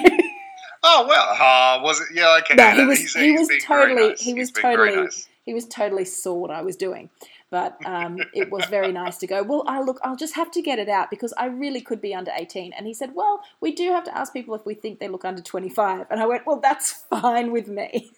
oh 0.83 1.07
well, 1.09 1.29
uh, 1.39 1.83
was 1.85 2.01
it? 2.01 2.09
Yeah, 2.13 2.37
okay. 2.41 2.57
No, 2.57 2.71
he 2.73 2.85
was- 2.85 2.99
He's- 2.99 3.15
he 3.15 3.31
he's 3.31 3.49
was 3.49 3.65
totally- 3.65 4.09
nice. 4.09 4.21
he 4.21 4.35
was 4.35 4.49
He's 4.49 4.51
being 4.51 4.77
very 4.77 4.89
totally- 4.91 5.05
nice. 5.05 5.29
He 5.45 5.55
was 5.55 5.67
totally 5.67 6.05
saw 6.05 6.35
what 6.35 6.51
I 6.51 6.63
was 6.63 6.77
doing. 6.77 7.11
But 7.51 7.77
um, 7.85 8.19
it 8.33 8.51
was 8.51 8.65
very 8.67 8.93
nice 8.93 9.19
to 9.19 9.27
go, 9.27 9.43
well, 9.43 9.65
I 9.67 9.81
look, 9.83 10.01
I'll 10.03 10.17
just 10.17 10.35
have 10.37 10.51
to 10.53 10.63
get 10.63 10.79
it 10.79 10.89
out 10.89 11.11
because 11.11 11.35
I 11.37 11.47
really 11.47 11.83
could 11.83 12.01
be 12.01 12.15
under 12.15 12.31
18. 12.35 12.73
And 12.73 12.87
he 12.87 12.95
said, 12.95 13.11
well, 13.15 13.43
we 13.61 13.73
do 13.73 13.91
have 13.91 14.05
to 14.05 14.17
ask 14.17 14.33
people 14.33 14.55
if 14.55 14.65
we 14.65 14.75
think 14.75 15.01
they 15.01 15.09
look 15.09 15.25
under 15.25 15.43
25. 15.43 16.07
And 16.11 16.21
I 16.21 16.27
went, 16.27 16.47
well, 16.47 16.61
that's 16.61 16.93
fine 17.11 17.53
with 17.53 17.69
me. 17.69 18.13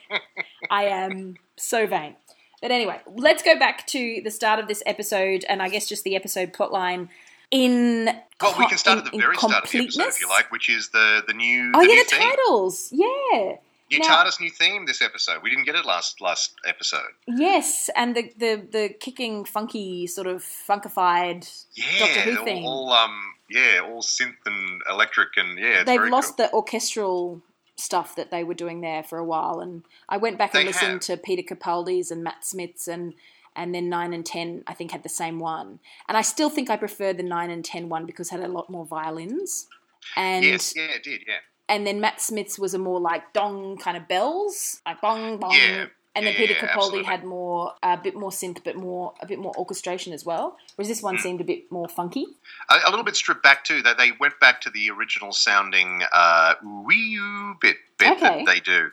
I 0.70 0.84
am 0.84 1.34
so 1.58 1.86
vain. 1.86 2.16
But 2.62 2.70
anyway, 2.70 3.00
let's 3.16 3.42
go 3.42 3.58
back 3.58 3.86
to 3.88 4.20
the 4.22 4.30
start 4.30 4.60
of 4.60 4.68
this 4.68 4.82
episode 4.86 5.44
and 5.48 5.62
I 5.62 5.68
guess 5.68 5.88
just 5.88 6.04
the 6.04 6.16
episode 6.16 6.52
plotline 6.52 7.08
in. 7.50 8.06
Well, 8.40 8.54
we 8.58 8.66
can 8.66 8.78
start 8.78 8.98
at 8.98 9.10
the 9.10 9.18
very 9.18 9.36
start 9.36 9.64
of 9.64 9.70
the 9.70 9.78
episode, 9.78 10.08
if 10.08 10.20
you 10.20 10.28
like, 10.28 10.50
which 10.52 10.68
is 10.68 10.90
the 10.90 11.22
the 11.26 11.34
new. 11.34 11.72
Oh, 11.74 11.80
the 11.80 11.88
yeah, 11.88 11.94
new 11.94 12.04
the 12.04 12.10
theme. 12.10 12.30
titles. 12.30 12.88
Yeah. 12.92 13.56
New 13.90 13.98
Now- 13.98 14.22
TARDIS, 14.24 14.40
new 14.40 14.50
theme 14.50 14.86
this 14.86 15.02
episode. 15.02 15.42
We 15.42 15.50
didn't 15.50 15.64
get 15.64 15.74
it 15.74 15.84
last 15.84 16.20
last 16.20 16.54
episode. 16.64 17.10
Yes, 17.26 17.90
and 17.96 18.14
the, 18.16 18.32
the, 18.36 18.66
the 18.70 18.88
kicking, 19.00 19.44
funky, 19.44 20.06
sort 20.06 20.26
of 20.26 20.42
funkified 20.42 21.48
Yeah, 21.74 21.98
Doctor 21.98 22.20
Who 22.20 22.38
all, 22.38 22.44
theme. 22.44 22.64
all 22.64 22.92
um 22.92 23.34
yeah, 23.48 23.80
all 23.82 24.00
synth 24.02 24.36
and 24.46 24.80
electric 24.88 25.30
and 25.36 25.58
yeah, 25.58 25.80
it's 25.80 25.84
They've 25.86 26.00
lost 26.02 26.36
cool. 26.36 26.46
the 26.46 26.52
orchestral 26.52 27.42
stuff 27.76 28.14
that 28.16 28.30
they 28.30 28.44
were 28.44 28.54
doing 28.54 28.80
there 28.80 29.02
for 29.02 29.18
a 29.18 29.24
while, 29.24 29.60
and 29.60 29.82
I 30.08 30.18
went 30.18 30.38
back 30.38 30.54
and 30.54 30.66
listened 30.66 30.92
have. 30.92 31.00
to 31.00 31.16
Peter 31.16 31.42
Capaldi's 31.54 32.10
and 32.10 32.22
Matt 32.24 32.44
Smith's 32.44 32.86
and. 32.88 33.14
And 33.56 33.74
then 33.74 33.88
nine 33.88 34.14
and 34.14 34.24
ten, 34.24 34.62
I 34.68 34.74
think, 34.74 34.92
had 34.92 35.02
the 35.02 35.08
same 35.08 35.40
one, 35.40 35.80
and 36.08 36.16
I 36.16 36.22
still 36.22 36.48
think 36.50 36.70
I 36.70 36.76
prefer 36.76 37.12
the 37.12 37.24
nine 37.24 37.50
and 37.50 37.64
ten 37.64 37.88
one 37.88 38.06
because 38.06 38.28
it 38.28 38.36
had 38.38 38.44
a 38.44 38.52
lot 38.52 38.70
more 38.70 38.86
violins. 38.86 39.66
And 40.14 40.44
yes, 40.44 40.72
yeah, 40.76 40.84
it 40.94 41.02
did, 41.02 41.22
yeah. 41.26 41.38
And 41.70 41.86
then 41.86 42.00
Matt 42.00 42.20
Smith's 42.20 42.58
was 42.58 42.74
a 42.74 42.78
more 42.78 43.00
like 43.00 43.32
dong 43.32 43.78
kind 43.78 43.96
of 43.96 44.06
bells, 44.08 44.82
like 44.84 45.00
bong 45.00 45.38
bong. 45.38 45.52
Yeah. 45.54 45.86
And 46.16 46.26
then 46.26 46.32
Yeah, 46.34 46.40
Peter 46.40 46.54
Capaldi 46.54 46.74
absolutely. 46.74 47.04
had 47.04 47.22
more, 47.24 47.72
a 47.84 47.96
bit 47.96 48.16
more 48.16 48.30
synth, 48.30 48.64
but 48.64 48.74
more 48.74 49.14
a 49.22 49.26
bit 49.26 49.38
more 49.38 49.56
orchestration 49.56 50.12
as 50.12 50.24
well. 50.24 50.56
Whereas 50.74 50.88
this 50.88 51.02
one 51.04 51.18
seemed 51.18 51.40
a 51.40 51.44
bit 51.44 51.70
more 51.70 51.88
funky. 51.88 52.26
A, 52.68 52.78
a 52.84 52.90
little 52.90 53.04
bit 53.04 53.14
stripped 53.14 53.44
back 53.44 53.62
too. 53.62 53.80
That 53.82 53.96
they 53.96 54.10
went 54.18 54.38
back 54.40 54.60
to 54.62 54.70
the 54.70 54.90
original 54.90 55.30
sounding 55.32 56.02
uh, 56.12 56.54
wee 56.84 57.18
bit 57.60 57.76
bit 57.96 58.10
Okay. 58.16 58.20
that 58.44 58.46
they 58.46 58.58
do. 58.58 58.90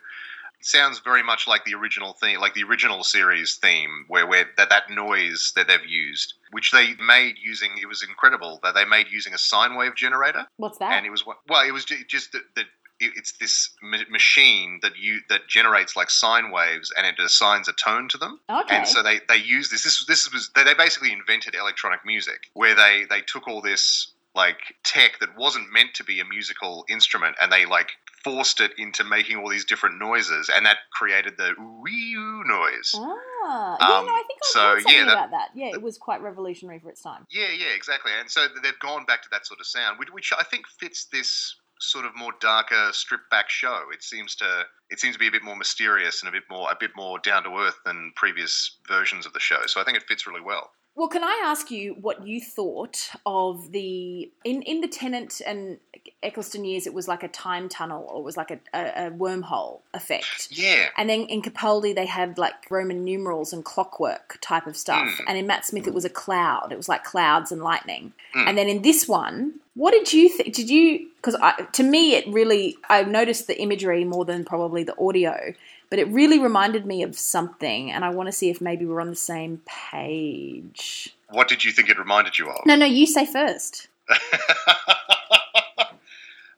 Sounds 0.59 0.99
very 0.99 1.23
much 1.23 1.47
like 1.47 1.63
the 1.65 1.75
original 1.75 2.13
theme, 2.13 2.39
like 2.39 2.53
the 2.55 2.63
original 2.63 3.03
series 3.03 3.55
theme, 3.55 4.05
where 4.07 4.25
where 4.25 4.45
that 4.57 4.69
that 4.69 4.89
noise 4.89 5.53
that 5.55 5.67
they've 5.67 5.85
used, 5.85 6.33
which 6.51 6.71
they 6.71 6.95
made 6.95 7.35
using, 7.41 7.71
it 7.81 7.85
was 7.85 8.03
incredible 8.03 8.59
that 8.63 8.73
they 8.73 8.83
made 8.85 9.07
using 9.11 9.33
a 9.33 9.37
sine 9.37 9.75
wave 9.75 9.95
generator, 9.95 10.47
What's 10.57 10.77
that? 10.79 10.91
and 10.93 11.05
it 11.05 11.09
was 11.09 11.25
well, 11.25 11.37
it 11.67 11.71
was 11.71 11.85
just 11.85 12.31
that. 12.33 12.43
that 12.55 12.65
it's 12.99 13.33
this 13.33 13.69
ma- 13.83 13.99
machine 14.09 14.79
that 14.81 14.97
you 14.97 15.19
that 15.29 15.47
generates 15.47 15.95
like 15.95 16.09
sine 16.09 16.49
waves 16.49 16.91
and 16.97 17.05
it 17.05 17.19
assigns 17.19 17.67
a 17.67 17.73
tone 17.73 18.07
to 18.09 18.17
them. 18.17 18.39
okay. 18.49 18.77
And 18.77 18.87
so 18.87 19.03
they, 19.03 19.19
they 19.29 19.35
use 19.37 19.69
this. 19.69 19.83
This 19.83 20.03
this 20.05 20.33
was 20.33 20.49
they, 20.55 20.63
they 20.63 20.73
basically 20.73 21.11
invented 21.13 21.53
electronic 21.53 22.03
music, 22.03 22.49
where 22.53 22.73
they 22.73 23.03
they 23.07 23.21
took 23.21 23.47
all 23.47 23.61
this 23.61 24.07
like 24.33 24.57
tech 24.83 25.19
that 25.19 25.37
wasn't 25.37 25.71
meant 25.71 25.93
to 25.93 26.03
be 26.03 26.19
a 26.19 26.25
musical 26.25 26.85
instrument, 26.89 27.35
and 27.39 27.51
they 27.51 27.65
like 27.67 27.91
forced 28.29 28.59
it 28.61 28.71
into 28.77 29.03
making 29.03 29.37
all 29.37 29.49
these 29.49 29.65
different 29.65 29.97
noises, 29.99 30.49
and 30.53 30.65
that 30.65 30.77
created 30.91 31.37
the 31.37 31.53
wee 31.81 32.15
noise. 32.45 32.91
ah, 32.95 33.77
yeah, 33.79 33.97
Um, 33.99 34.05
no, 34.05 34.11
I 34.13 34.23
think 34.27 34.39
I 34.43 34.47
so, 34.49 34.59
heard 34.59 34.81
something 34.83 34.99
yeah, 34.99 35.05
that- 35.05 35.13
about 35.13 35.31
that. 35.31 35.49
Yeah, 35.55 35.67
it 35.67 35.81
was 35.81 35.97
quite 35.97 36.21
revolutionary 36.21 36.79
for 36.79 36.89
its 36.89 37.01
time. 37.01 37.25
Yeah, 37.29 37.49
yeah, 37.49 37.67
exactly. 37.75 38.11
And 38.19 38.29
so 38.29 38.47
they've 38.61 38.77
gone 38.79 39.05
back 39.05 39.21
to 39.23 39.29
that 39.31 39.45
sort 39.47 39.59
of 39.59 39.67
sound, 39.67 39.99
which, 39.99 40.09
which 40.11 40.31
I 40.37 40.43
think 40.43 40.67
fits 40.67 41.05
this 41.05 41.55
sort 41.79 42.05
of 42.05 42.15
more 42.15 42.33
darker, 42.39 42.89
stripped 42.91 43.29
back 43.29 43.49
show. 43.49 43.83
It 43.93 44.01
seems 44.03 44.35
to 44.37 44.65
it 44.89 44.99
seems 44.99 45.15
to 45.15 45.19
be 45.19 45.27
a 45.27 45.31
bit 45.31 45.43
more 45.43 45.55
mysterious 45.55 46.21
and 46.23 46.29
a 46.29 46.31
bit 46.31 46.43
more 46.49 46.71
a 46.71 46.75
bit 46.79 46.91
more 46.95 47.19
down 47.19 47.43
to 47.43 47.49
earth 47.57 47.77
than 47.85 48.11
previous 48.15 48.77
versions 48.87 49.25
of 49.27 49.33
the 49.33 49.39
show. 49.39 49.65
So 49.67 49.79
I 49.79 49.83
think 49.83 49.95
it 49.97 50.03
fits 50.07 50.25
really 50.25 50.41
well. 50.41 50.71
Well, 50.97 51.09
can 51.09 51.23
I 51.23 51.43
ask 51.45 51.69
you 51.69 51.95
what 52.01 52.25
you 52.25 52.41
thought 52.41 53.11
of 53.23 53.71
the 53.71 54.31
in 54.43 54.63
in 54.63 54.81
the 54.81 54.87
Tennant 54.87 55.43
and 55.45 55.77
Eccleston 56.23 56.65
years? 56.65 56.87
It 56.87 56.93
was 56.95 57.07
like 57.07 57.21
a 57.21 57.27
time 57.27 57.69
tunnel, 57.69 58.07
or 58.09 58.19
it 58.19 58.23
was 58.23 58.35
like 58.35 58.49
a, 58.49 58.59
a, 58.73 59.05
a 59.05 59.11
wormhole 59.11 59.81
effect. 59.93 60.47
Yeah, 60.49 60.87
And 60.97 61.07
then 61.07 61.21
in 61.27 61.43
Capaldi, 61.43 61.93
they 61.93 62.07
had 62.07 62.39
like 62.39 62.71
Roman 62.71 63.05
numerals 63.05 63.53
and 63.53 63.63
clockwork 63.63 64.39
type 64.41 64.65
of 64.65 64.75
stuff. 64.75 65.07
Mm. 65.07 65.23
And 65.27 65.37
in 65.37 65.45
Matt 65.45 65.67
Smith, 65.67 65.85
it 65.85 65.93
was 65.93 66.03
a 66.03 66.09
cloud. 66.09 66.71
It 66.71 66.77
was 66.77 66.89
like 66.89 67.03
clouds 67.03 67.51
and 67.51 67.61
lightning. 67.61 68.13
Mm. 68.33 68.47
And 68.47 68.57
then 68.57 68.67
in 68.67 68.81
this 68.81 69.07
one, 69.07 69.59
what 69.75 69.91
did 69.91 70.11
you 70.11 70.29
think? 70.29 70.55
Did 70.55 70.67
you? 70.67 71.09
Because 71.17 71.35
to 71.73 71.83
me, 71.83 72.15
it 72.15 72.27
really 72.27 72.75
I 72.89 73.03
noticed 73.03 73.45
the 73.45 73.61
imagery 73.61 74.03
more 74.03 74.25
than 74.25 74.45
probably 74.45 74.83
the 74.83 74.99
audio, 74.99 75.53
but 75.89 75.99
it 75.99 76.07
really 76.09 76.39
reminded 76.39 76.85
me 76.85 77.03
of 77.03 77.17
something. 77.17 77.91
And 77.91 78.03
I 78.05 78.09
want 78.09 78.27
to 78.27 78.31
see 78.33 78.49
if 78.49 78.59
maybe 78.61 78.85
we're 78.85 79.01
on 79.01 79.09
the 79.09 79.15
same 79.15 79.61
page. 79.65 81.15
What 81.29 81.47
did 81.47 81.63
you 81.65 81.71
think 81.71 81.89
it 81.89 81.97
reminded 81.97 82.37
you 82.39 82.49
of? 82.49 82.65
No, 82.65 82.75
no, 82.75 82.85
you 82.85 83.05
say 83.05 83.25
first. 83.25 83.87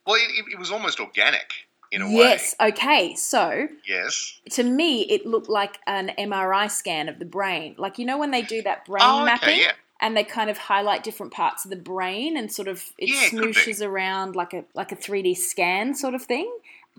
well, 0.05 0.15
it, 0.15 0.29
it- 0.39 0.53
it 0.53 0.59
was 0.59 0.71
almost 0.71 0.99
organic 0.99 1.51
in 1.91 2.01
a 2.01 2.05
way. 2.07 2.13
Yes. 2.13 2.55
Okay. 2.59 3.15
So. 3.15 3.67
Yes. 3.87 4.39
to 4.51 4.63
me, 4.63 5.01
it 5.03 5.25
looked 5.25 5.49
like 5.49 5.79
an 5.87 6.11
MRI 6.17 6.69
scan 6.69 7.09
of 7.09 7.19
the 7.19 7.25
brain. 7.25 7.75
Like 7.77 7.97
you 7.99 8.05
know 8.05 8.17
when 8.17 8.31
they 8.31 8.41
do 8.41 8.61
that 8.63 8.85
brain 8.85 9.01
Oh, 9.03 9.17
okay, 9.17 9.25
mapping. 9.25 9.59
yeah. 9.59 9.71
and 10.01 10.15
they 10.15 10.23
kind 10.23 10.49
of 10.49 10.57
highlight 10.57 11.03
different 11.03 11.33
parts 11.33 11.65
of 11.65 11.71
the 11.71 11.77
brain 11.77 12.37
and 12.37 12.51
sort 12.51 12.67
of 12.67 12.83
it 12.97 13.09
Yeah, 13.09 13.25
it 13.25 13.31
smooshes 13.33 13.85
around 13.85 14.35
like 14.35 14.53
a 14.53 14.65
like 14.75 14.91
a 14.91 14.95
3D 14.95 15.35
scan 15.37 15.95
sort 15.95 16.13
of 16.13 16.21
thing. 16.23 16.51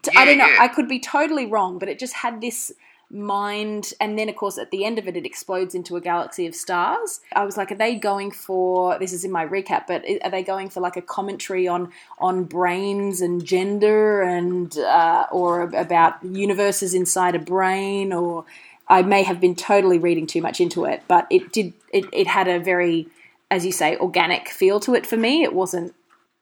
T- 0.03 0.11
Yeah, 0.15 0.21
I 0.21 0.25
don't 0.25 0.39
know. 0.39 0.47
yeah. 0.47 0.57
I 0.61 0.69
could 0.69 0.89
be 0.89 1.01
totally 1.01 1.47
wrong, 1.47 1.79
but 1.79 1.89
it 1.89 1.99
just 1.99 2.15
had 2.15 2.41
this 2.41 2.73
mind 3.13 3.93
and 4.01 4.17
then 4.17 4.29
of 4.29 4.37
course 4.37 4.57
at 4.57 4.71
the 4.71 4.85
end 4.85 4.97
of 4.97 5.09
it 5.09 5.17
it 5.17 5.27
explodes 5.27 5.75
into 5.75 5.97
a 5.97 6.01
galaxy 6.01 6.47
of 6.47 6.55
stars 6.55 7.21
i 7.33 7.45
was 7.45 7.57
like 7.57 7.73
are 7.73 7.77
they 7.77 7.97
going 7.97 8.31
for 8.31 8.97
this 9.01 9.13
is 9.13 9.25
in 9.25 9.33
my 9.33 9.45
recap 9.45 9.85
but 9.89 10.05
are 10.23 10.31
they 10.31 10.45
going 10.45 10.71
for 10.71 10.79
like 10.81 10.97
a 10.97 11.03
commentary 11.03 11.67
on 11.67 11.91
on 12.19 12.45
brains 12.45 13.21
and 13.21 13.45
gender 13.45 14.23
and 14.23 14.79
uh, 14.79 15.27
or 15.33 15.63
about 15.63 16.23
universes 16.23 16.95
inside 16.95 17.35
a 17.35 17.39
brain 17.41 18.13
or 18.13 18.45
i 18.87 19.03
may 19.03 19.25
have 19.25 19.41
been 19.41 19.57
totally 19.57 19.99
reading 19.99 20.25
too 20.27 20.41
much 20.41 20.61
into 20.61 20.85
it 20.85 21.03
but 21.09 21.27
it 21.31 21.53
did 21.53 21.73
it, 21.93 22.05
it 22.13 22.29
had 22.29 22.47
a 22.47 22.61
very 22.61 23.09
as 23.51 23.67
you 23.67 23.73
say 23.73 23.97
organic 23.97 24.49
feel 24.49 24.79
to 24.79 24.95
it 24.95 25.05
for 25.05 25.17
me 25.17 25.43
it 25.43 25.53
wasn't 25.53 25.93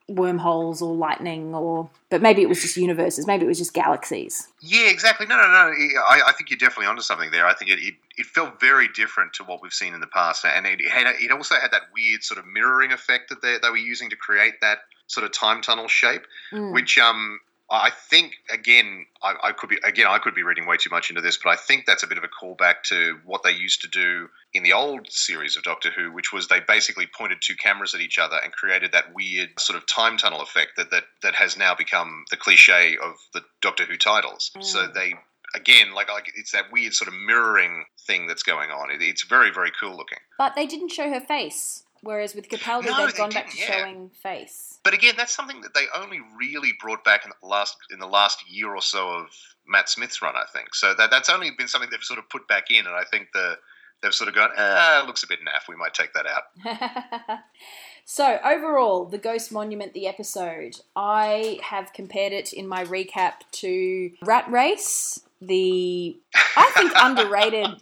wormholes 0.08 0.80
or 0.80 0.94
lightning 0.94 1.54
or 1.54 1.88
but 2.08 2.22
maybe 2.22 2.40
it 2.42 2.48
was 2.48 2.62
just 2.62 2.76
universes 2.78 3.26
maybe 3.26 3.44
it 3.44 3.48
was 3.48 3.58
just 3.58 3.74
galaxies 3.74 4.48
Yeah, 4.62 4.88
exactly. 4.88 5.26
No, 5.26 5.36
no, 5.36 5.42
no. 5.42 5.72
I, 6.08 6.20
I 6.28 6.32
think 6.32 6.50
you're 6.50 6.58
definitely 6.58 6.86
onto 6.86 7.02
something 7.02 7.30
there. 7.30 7.46
I 7.46 7.54
think 7.54 7.70
it, 7.70 7.78
it, 7.78 7.94
it 8.16 8.26
felt 8.26 8.58
very 8.58 8.88
different 8.88 9.34
to 9.34 9.44
what 9.44 9.62
we've 9.62 9.72
seen 9.72 9.94
in 9.94 10.00
the 10.00 10.06
past, 10.08 10.44
and 10.44 10.66
it 10.66 10.80
had 10.88 11.06
it 11.20 11.30
also 11.30 11.54
had 11.56 11.70
that 11.72 11.82
weird 11.94 12.24
sort 12.24 12.38
of 12.40 12.46
mirroring 12.46 12.90
effect 12.92 13.28
that 13.28 13.42
they, 13.42 13.58
they 13.62 13.70
were 13.70 13.76
using 13.76 14.10
to 14.10 14.16
create 14.16 14.60
that 14.62 14.78
sort 15.06 15.24
of 15.24 15.32
time 15.32 15.60
tunnel 15.62 15.88
shape, 15.88 16.22
Mm. 16.52 16.72
which 16.72 16.98
um 16.98 17.38
I 17.70 17.90
think 17.90 18.32
again 18.50 19.06
I, 19.22 19.34
I 19.42 19.52
could 19.52 19.68
be 19.68 19.76
again 19.84 20.06
I 20.06 20.18
could 20.18 20.34
be 20.34 20.42
reading 20.42 20.66
way 20.66 20.76
too 20.78 20.90
much 20.90 21.10
into 21.10 21.20
this, 21.22 21.36
but 21.42 21.50
I 21.50 21.56
think 21.56 21.84
that's 21.86 22.02
a 22.02 22.06
bit 22.06 22.16
of 22.18 22.24
a 22.24 22.28
callback 22.28 22.82
to 22.84 23.18
what 23.24 23.42
they 23.42 23.50
used 23.52 23.82
to 23.82 23.88
do 23.88 24.28
in 24.54 24.62
the 24.62 24.72
old 24.72 25.10
series 25.10 25.56
of 25.56 25.62
Doctor 25.64 25.90
Who, 25.90 26.10
which 26.12 26.32
was 26.32 26.48
they 26.48 26.60
basically 26.60 27.06
pointed 27.06 27.38
two 27.42 27.54
cameras 27.56 27.94
at 27.94 28.00
each 28.00 28.18
other 28.18 28.36
and 28.42 28.52
created 28.52 28.92
that 28.92 29.14
weird 29.14 29.50
sort 29.58 29.76
of 29.76 29.86
time 29.86 30.16
tunnel 30.16 30.40
effect 30.40 30.72
that 30.76 30.90
that, 30.90 31.04
that 31.22 31.34
has 31.34 31.56
now 31.56 31.74
become 31.74 32.24
the 32.30 32.36
cliche 32.36 32.96
of 33.02 33.14
the 33.34 33.42
Doctor 33.60 33.84
Who 33.84 33.96
titles. 33.96 34.50
So 34.60 34.86
Mm. 34.88 34.94
they 34.94 35.14
again 35.54 35.94
like 35.94 36.10
like 36.10 36.30
it's 36.36 36.52
that 36.52 36.72
weird 36.72 36.94
sort 36.94 37.08
of 37.08 37.14
mirroring 37.14 37.84
thing 38.06 38.26
that's 38.26 38.42
going 38.42 38.70
on. 38.70 38.90
It, 38.90 39.02
it's 39.02 39.24
very 39.24 39.50
very 39.50 39.72
cool 39.78 39.96
looking. 39.96 40.18
But 40.38 40.54
they 40.54 40.66
didn't 40.66 40.90
show 40.90 41.10
her 41.10 41.20
face. 41.20 41.84
Whereas 42.02 42.34
with 42.34 42.48
Capaldi, 42.48 42.86
No, 42.86 42.98
they've 42.98 43.12
they 43.12 43.18
gone 43.18 43.30
back 43.30 43.50
to 43.50 43.58
yeah. 43.58 43.66
showing 43.66 44.10
face. 44.22 44.78
But 44.84 44.94
again, 44.94 45.14
that's 45.16 45.34
something 45.34 45.60
that 45.62 45.74
they 45.74 45.86
only 45.94 46.20
really 46.38 46.72
brought 46.80 47.04
back 47.04 47.24
in 47.24 47.32
the 47.40 47.46
last 47.46 47.76
in 47.90 47.98
the 47.98 48.06
last 48.06 48.50
year 48.50 48.74
or 48.74 48.82
so 48.82 49.08
of 49.10 49.26
Matt 49.66 49.88
Smith's 49.88 50.22
run, 50.22 50.34
I 50.36 50.44
think. 50.52 50.74
So 50.74 50.94
that 50.96 51.10
that's 51.10 51.28
only 51.28 51.50
been 51.50 51.68
something 51.68 51.90
they've 51.90 52.02
sort 52.02 52.18
of 52.18 52.28
put 52.28 52.48
back 52.48 52.70
in, 52.70 52.86
and 52.86 52.94
I 52.94 53.04
think 53.04 53.28
the 53.32 53.58
they've 54.02 54.14
sort 54.14 54.28
of 54.28 54.34
gone, 54.34 54.50
ah, 54.56 55.02
it 55.02 55.06
looks 55.06 55.22
a 55.22 55.26
bit 55.26 55.40
naff. 55.40 55.68
We 55.68 55.76
might 55.76 55.94
take 55.94 56.12
that 56.14 56.26
out. 56.26 57.40
so 58.04 58.38
overall, 58.44 59.04
the 59.04 59.18
Ghost 59.18 59.52
Monument, 59.52 59.92
the 59.94 60.06
episode, 60.06 60.80
I 60.94 61.58
have 61.62 61.92
compared 61.92 62.32
it 62.32 62.52
in 62.52 62.68
my 62.68 62.84
recap 62.84 63.32
to 63.52 64.12
Rat 64.22 64.50
Race, 64.50 65.20
the 65.40 66.16
I 66.56 66.70
think 66.74 66.92
underrated, 66.96 67.80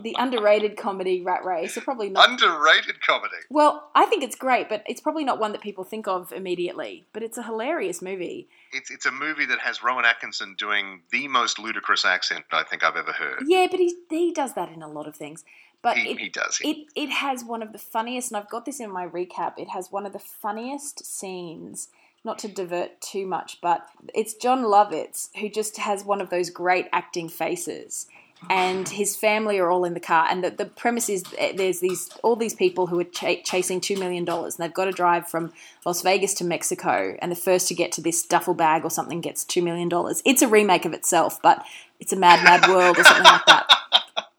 the 0.00 0.14
underrated 0.18 0.76
comedy 0.76 1.20
Rat 1.22 1.44
Race. 1.44 1.76
Or 1.76 1.80
probably 1.80 2.08
not. 2.10 2.28
Underrated 2.30 3.00
comedy. 3.00 3.36
well, 3.50 3.90
I 3.94 4.06
think 4.06 4.22
it's 4.22 4.36
great, 4.36 4.68
but 4.68 4.82
it's 4.86 5.00
probably 5.00 5.24
not 5.24 5.38
one 5.38 5.52
that 5.52 5.60
people 5.60 5.84
think 5.84 6.06
of 6.08 6.32
immediately. 6.32 7.06
But 7.12 7.22
it's 7.22 7.38
a 7.38 7.42
hilarious 7.42 8.00
movie. 8.02 8.48
It's 8.72 8.90
it's 8.90 9.06
a 9.06 9.12
movie 9.12 9.46
that 9.46 9.60
has 9.60 9.82
Rowan 9.82 10.04
Atkinson 10.04 10.54
doing 10.58 11.02
the 11.10 11.28
most 11.28 11.58
ludicrous 11.58 12.04
accent 12.04 12.44
I 12.52 12.62
think 12.64 12.84
I've 12.84 12.96
ever 12.96 13.12
heard. 13.12 13.44
Yeah, 13.46 13.66
but 13.70 13.80
he 13.80 13.94
he 14.10 14.32
does 14.32 14.54
that 14.54 14.70
in 14.72 14.82
a 14.82 14.88
lot 14.88 15.06
of 15.06 15.16
things. 15.16 15.44
But 15.80 15.96
He, 15.96 16.10
it, 16.10 16.18
he 16.18 16.28
does. 16.28 16.58
it 16.64 16.86
it 16.96 17.08
has 17.10 17.44
one 17.44 17.62
of 17.62 17.72
the 17.72 17.78
funniest, 17.78 18.30
and 18.32 18.36
I've 18.36 18.50
got 18.50 18.64
this 18.64 18.80
in 18.80 18.90
my 18.90 19.06
recap. 19.06 19.54
It 19.58 19.68
has 19.70 19.92
one 19.92 20.06
of 20.06 20.12
the 20.12 20.18
funniest 20.18 21.04
scenes. 21.06 21.88
Not 22.24 22.40
to 22.40 22.48
divert 22.48 23.00
too 23.00 23.26
much, 23.26 23.60
but 23.62 23.86
it's 24.12 24.34
Jon 24.34 24.64
Lovitz 24.64 25.28
who 25.38 25.48
just 25.48 25.76
has 25.78 26.04
one 26.04 26.20
of 26.20 26.30
those 26.30 26.50
great 26.50 26.88
acting 26.92 27.28
faces, 27.28 28.08
and 28.48 28.88
his 29.00 29.16
family 29.16 29.58
are 29.58 29.70
all 29.70 29.84
in 29.84 29.94
the 29.94 30.00
car. 30.00 30.26
And 30.28 30.42
the, 30.44 30.50
the 30.50 30.64
premise 30.64 31.08
is 31.08 31.24
eh, 31.38 31.52
there's 31.56 31.80
these 31.80 32.10
all 32.22 32.36
these 32.36 32.54
people 32.54 32.86
who 32.86 33.00
are 33.00 33.04
ch- 33.04 33.44
chasing 33.44 33.80
two 33.80 33.96
million 33.96 34.24
dollars, 34.24 34.56
and 34.56 34.64
they've 34.64 34.74
got 34.74 34.86
to 34.86 34.92
drive 34.92 35.28
from 35.28 35.52
Las 35.84 36.02
Vegas 36.02 36.34
to 36.34 36.44
Mexico, 36.44 37.16
and 37.20 37.30
the 37.30 37.36
first 37.36 37.68
to 37.68 37.74
get 37.74 37.92
to 37.92 38.00
this 38.00 38.22
duffel 38.22 38.54
bag 38.54 38.84
or 38.84 38.90
something 38.90 39.20
gets 39.20 39.44
two 39.44 39.62
million 39.62 39.88
dollars. 39.88 40.22
It's 40.24 40.42
a 40.42 40.48
remake 40.48 40.84
of 40.84 40.92
itself, 40.92 41.40
but 41.42 41.64
it's 42.00 42.12
a 42.12 42.16
mad, 42.16 42.44
mad 42.44 42.68
world 42.68 42.98
or 42.98 43.04
something 43.04 43.24
like 43.24 43.46
that. 43.46 43.70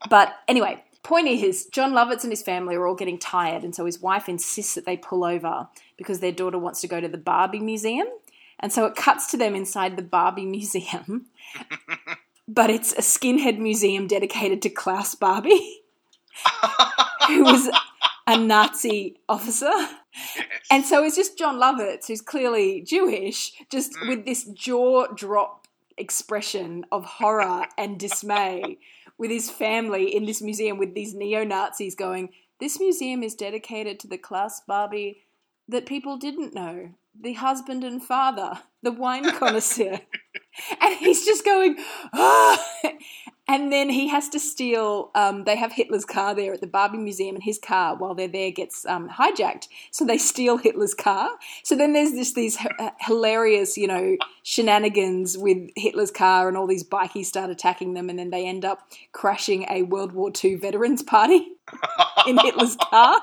But 0.08 0.34
anyway, 0.48 0.82
point 1.02 1.28
is, 1.28 1.66
Jon 1.66 1.92
Lovitz 1.92 2.22
and 2.24 2.32
his 2.32 2.42
family 2.42 2.74
are 2.74 2.86
all 2.86 2.94
getting 2.94 3.18
tired, 3.18 3.62
and 3.64 3.74
so 3.74 3.84
his 3.84 4.00
wife 4.00 4.28
insists 4.28 4.74
that 4.74 4.86
they 4.86 4.96
pull 4.96 5.24
over 5.24 5.68
because 5.96 6.20
their 6.20 6.32
daughter 6.32 6.58
wants 6.58 6.80
to 6.80 6.88
go 6.88 7.00
to 7.00 7.08
the 7.08 7.18
Barbie 7.18 7.60
Museum. 7.60 8.06
And 8.60 8.72
so 8.72 8.84
it 8.84 8.94
cuts 8.94 9.30
to 9.30 9.36
them 9.36 9.54
inside 9.54 9.96
the 9.96 10.02
Barbie 10.02 10.46
Museum, 10.46 11.26
but 12.52 12.68
it's 12.68 12.92
a 12.92 13.00
skinhead 13.02 13.58
museum 13.58 14.06
dedicated 14.08 14.60
to 14.62 14.70
Klaus 14.70 15.14
Barbie, 15.14 15.82
who 17.28 17.44
was 17.44 17.70
a 18.26 18.36
Nazi 18.36 19.20
officer. 19.28 19.70
Yes. 19.70 19.94
And 20.70 20.84
so 20.84 21.04
it's 21.04 21.14
just 21.16 21.38
Jon 21.38 21.56
Lovitz, 21.60 22.08
who's 22.08 22.20
clearly 22.20 22.82
Jewish, 22.82 23.52
just 23.70 23.92
Mm. 23.92 24.08
with 24.08 24.24
this 24.24 24.44
jaw 24.44 25.06
drop 25.14 25.68
expression 25.96 26.84
of 26.90 27.04
horror 27.04 27.66
and 27.78 27.98
dismay 27.98 28.78
with 29.18 29.30
his 29.30 29.50
family 29.50 30.14
in 30.14 30.24
this 30.26 30.42
museum 30.42 30.78
with 30.78 30.94
these 30.94 31.14
neo 31.14 31.44
Nazis 31.44 31.94
going, 31.94 32.30
This 32.58 32.80
museum 32.80 33.22
is 33.22 33.34
dedicated 33.34 34.00
to 34.00 34.08
the 34.08 34.18
Klaus 34.18 34.60
Barbie 34.66 35.24
that 35.68 35.86
people 35.86 36.16
didn't 36.16 36.54
know 36.54 36.94
the 37.18 37.34
husband 37.34 37.84
and 37.84 38.02
father, 38.02 38.60
the 38.82 38.92
wine 38.92 39.30
connoisseur. 39.32 40.00
and 40.80 40.96
he's 40.96 41.24
just 41.24 41.44
going, 41.44 41.76
ah! 42.12 42.64
And 43.50 43.72
then 43.72 43.90
he 43.90 44.06
has 44.06 44.28
to 44.28 44.38
steal. 44.38 45.10
Um, 45.16 45.42
they 45.42 45.56
have 45.56 45.72
Hitler's 45.72 46.04
car 46.04 46.36
there 46.36 46.52
at 46.54 46.60
the 46.60 46.68
Barbie 46.68 46.98
Museum, 46.98 47.34
and 47.34 47.42
his 47.42 47.58
car, 47.58 47.96
while 47.96 48.14
they're 48.14 48.28
there, 48.28 48.52
gets 48.52 48.86
um, 48.86 49.08
hijacked. 49.08 49.66
So 49.90 50.04
they 50.04 50.18
steal 50.18 50.56
Hitler's 50.56 50.94
car. 50.94 51.30
So 51.64 51.74
then 51.74 51.92
there's 51.92 52.12
this 52.12 52.32
these 52.32 52.56
h- 52.60 52.92
hilarious, 53.00 53.76
you 53.76 53.88
know, 53.88 54.16
shenanigans 54.44 55.36
with 55.36 55.68
Hitler's 55.74 56.12
car, 56.12 56.46
and 56.46 56.56
all 56.56 56.68
these 56.68 56.84
bikies 56.84 57.24
start 57.24 57.50
attacking 57.50 57.94
them, 57.94 58.08
and 58.08 58.16
then 58.16 58.30
they 58.30 58.46
end 58.46 58.64
up 58.64 58.86
crashing 59.10 59.66
a 59.68 59.82
World 59.82 60.12
War 60.12 60.30
II 60.44 60.54
veterans 60.54 61.02
party 61.02 61.44
in 62.28 62.38
Hitler's 62.38 62.76
car. 62.76 63.16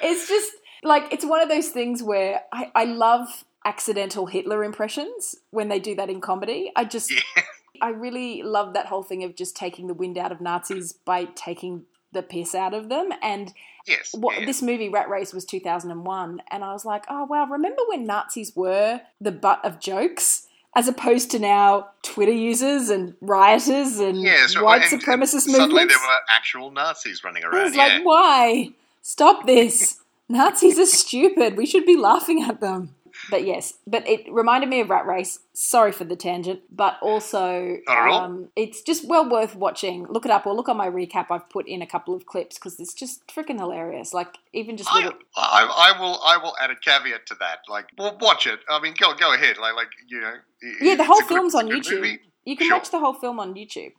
It's 0.00 0.28
just 0.30 0.50
like 0.82 1.12
it's 1.12 1.24
one 1.24 1.40
of 1.42 1.48
those 1.48 1.68
things 1.68 2.02
where 2.02 2.42
I, 2.52 2.70
I 2.74 2.84
love 2.84 3.44
accidental 3.64 4.26
Hitler 4.26 4.62
impressions 4.62 5.36
when 5.50 5.68
they 5.68 5.78
do 5.80 5.94
that 5.96 6.08
in 6.10 6.20
comedy. 6.20 6.70
I 6.76 6.84
just 6.84 7.10
Yeah. 7.10 7.42
I 7.82 7.90
really 7.90 8.42
love 8.42 8.72
that 8.72 8.86
whole 8.86 9.02
thing 9.02 9.22
of 9.24 9.36
just 9.36 9.54
taking 9.54 9.86
the 9.86 9.92
wind 9.94 10.16
out 10.16 10.32
of 10.32 10.40
Nazis 10.40 10.92
by 10.94 11.24
taking 11.34 11.84
the 12.10 12.22
piss 12.22 12.54
out 12.54 12.72
of 12.72 12.88
them. 12.88 13.10
And 13.22 13.52
Yes. 13.86 14.14
what 14.14 14.40
yeah. 14.40 14.46
this 14.46 14.62
movie 14.62 14.88
Rat 14.88 15.08
Race 15.10 15.32
was 15.34 15.44
2001, 15.44 16.42
and 16.50 16.64
I 16.64 16.72
was 16.72 16.84
like, 16.84 17.04
oh 17.08 17.24
wow, 17.24 17.46
remember 17.46 17.82
when 17.88 18.04
Nazis 18.06 18.56
were 18.56 19.00
the 19.20 19.30
butt 19.32 19.64
of 19.64 19.78
jokes? 19.78 20.46
As 20.74 20.88
opposed 20.88 21.30
to 21.30 21.38
now, 21.38 21.88
Twitter 22.02 22.32
users 22.32 22.88
and 22.90 23.14
rioters 23.20 23.98
and 23.98 24.20
yeah, 24.22 24.46
white 24.60 24.82
and- 24.82 24.92
and 24.94 25.02
supremacist 25.02 25.42
Suddenly 25.42 25.68
movements. 25.68 25.94
there 25.94 26.06
were 26.08 26.18
actual 26.34 26.70
Nazis 26.70 27.22
running 27.24 27.44
I 27.44 27.48
around. 27.48 27.62
was 27.64 27.76
yeah. 27.76 27.86
like, 27.86 28.04
why? 28.04 28.70
Stop 29.02 29.46
this. 29.46 30.00
Nazis 30.28 30.78
are 30.78 30.86
stupid. 30.86 31.56
We 31.56 31.66
should 31.66 31.86
be 31.86 31.96
laughing 31.96 32.42
at 32.42 32.60
them. 32.60 32.94
But 33.30 33.46
yes, 33.46 33.72
but 33.86 34.06
it 34.06 34.30
reminded 34.30 34.68
me 34.68 34.80
of 34.80 34.90
Rat 34.90 35.06
Race. 35.06 35.38
Sorry 35.54 35.90
for 35.90 36.04
the 36.04 36.16
tangent, 36.16 36.60
but 36.70 36.98
also 37.00 37.78
Not 37.86 37.96
at 37.96 38.08
all. 38.10 38.20
um, 38.24 38.48
it's 38.56 38.82
just 38.82 39.08
well 39.08 39.26
worth 39.30 39.54
watching. 39.56 40.06
Look 40.10 40.26
it 40.26 40.30
up 40.30 40.46
or 40.46 40.54
look 40.54 40.68
on 40.68 40.76
my 40.76 40.88
recap. 40.90 41.28
I've 41.30 41.48
put 41.48 41.66
in 41.66 41.80
a 41.80 41.86
couple 41.86 42.14
of 42.14 42.26
clips 42.26 42.56
because 42.58 42.78
it's 42.78 42.92
just 42.92 43.26
freaking 43.28 43.58
hilarious. 43.58 44.12
Like 44.12 44.36
even 44.52 44.76
just 44.76 44.92
I, 44.92 44.96
little, 44.96 45.18
I, 45.34 45.92
I 45.94 45.98
will 45.98 46.20
I 46.22 46.36
will 46.36 46.54
add 46.60 46.70
a 46.70 46.76
caveat 46.76 47.24
to 47.28 47.34
that. 47.40 47.60
Like, 47.70 47.86
well, 47.96 48.18
watch 48.20 48.46
it. 48.46 48.60
I 48.68 48.80
mean, 48.82 48.92
go 49.00 49.14
go 49.14 49.32
ahead. 49.32 49.56
Like, 49.56 49.74
like 49.76 49.88
you 50.08 50.20
know. 50.20 50.34
yeah, 50.82 50.96
the 50.96 51.04
whole 51.04 51.16
a 51.18 51.22
good- 51.22 51.28
film's 51.28 51.54
on 51.54 51.68
YouTube. 51.68 51.92
movie. 52.00 52.18
You 52.44 52.54
can 52.56 52.66
Sure. 52.66 52.76
watch 52.76 52.90
the 52.90 52.98
whole 52.98 53.14
film 53.14 53.40
on 53.40 53.54
YouTube. 53.54 53.92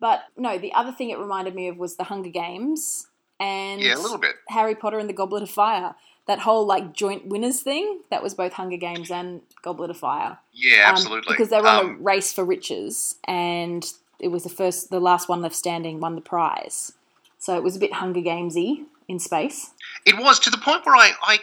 But 0.00 0.22
no, 0.38 0.56
the 0.58 0.72
other 0.72 0.92
thing 0.92 1.10
it 1.10 1.18
reminded 1.18 1.54
me 1.54 1.68
of 1.68 1.76
was 1.76 1.96
the 1.96 2.04
Hunger 2.04 2.30
Games 2.30 3.06
and 3.42 3.80
Yeah, 3.82 3.96
a 3.96 3.98
little 3.98 4.18
bit. 4.18 4.36
Harry 4.48 4.74
Potter 4.74 4.98
and 4.98 5.08
the 5.08 5.12
Goblet 5.14 5.42
of 5.42 5.50
Fire. 5.50 5.94
That 6.26 6.38
whole 6.38 6.64
like 6.64 6.92
joint 6.92 7.26
winners 7.26 7.60
thing 7.60 8.00
that 8.10 8.22
was 8.22 8.32
both 8.34 8.52
Hunger 8.52 8.76
Games 8.76 9.10
and 9.10 9.42
Goblet 9.62 9.90
of 9.90 9.96
Fire. 9.98 10.38
Yeah, 10.52 10.84
Um, 10.88 10.92
absolutely. 10.94 11.32
because 11.34 11.48
they 11.50 11.60
were 11.60 11.66
on 11.68 11.84
a 11.84 11.88
Um, 11.88 12.04
race 12.04 12.32
for 12.32 12.44
riches, 12.44 13.16
and 13.24 13.84
it 14.20 14.28
was 14.28 14.44
the 14.44 14.48
first, 14.48 14.90
the 14.90 15.00
last 15.00 15.28
one 15.28 15.42
left 15.42 15.56
standing 15.56 15.98
won 15.98 16.14
the 16.14 16.20
prize. 16.20 16.92
So 17.38 17.56
it 17.56 17.64
was 17.64 17.74
a 17.74 17.80
bit 17.80 17.94
Hunger 17.94 18.20
Gamesy 18.20 18.84
in 19.08 19.18
space. 19.18 19.72
It 20.06 20.16
was 20.16 20.38
to 20.40 20.50
the 20.50 20.58
point 20.58 20.86
where 20.86 20.94
I, 20.94 21.10
I 21.22 21.38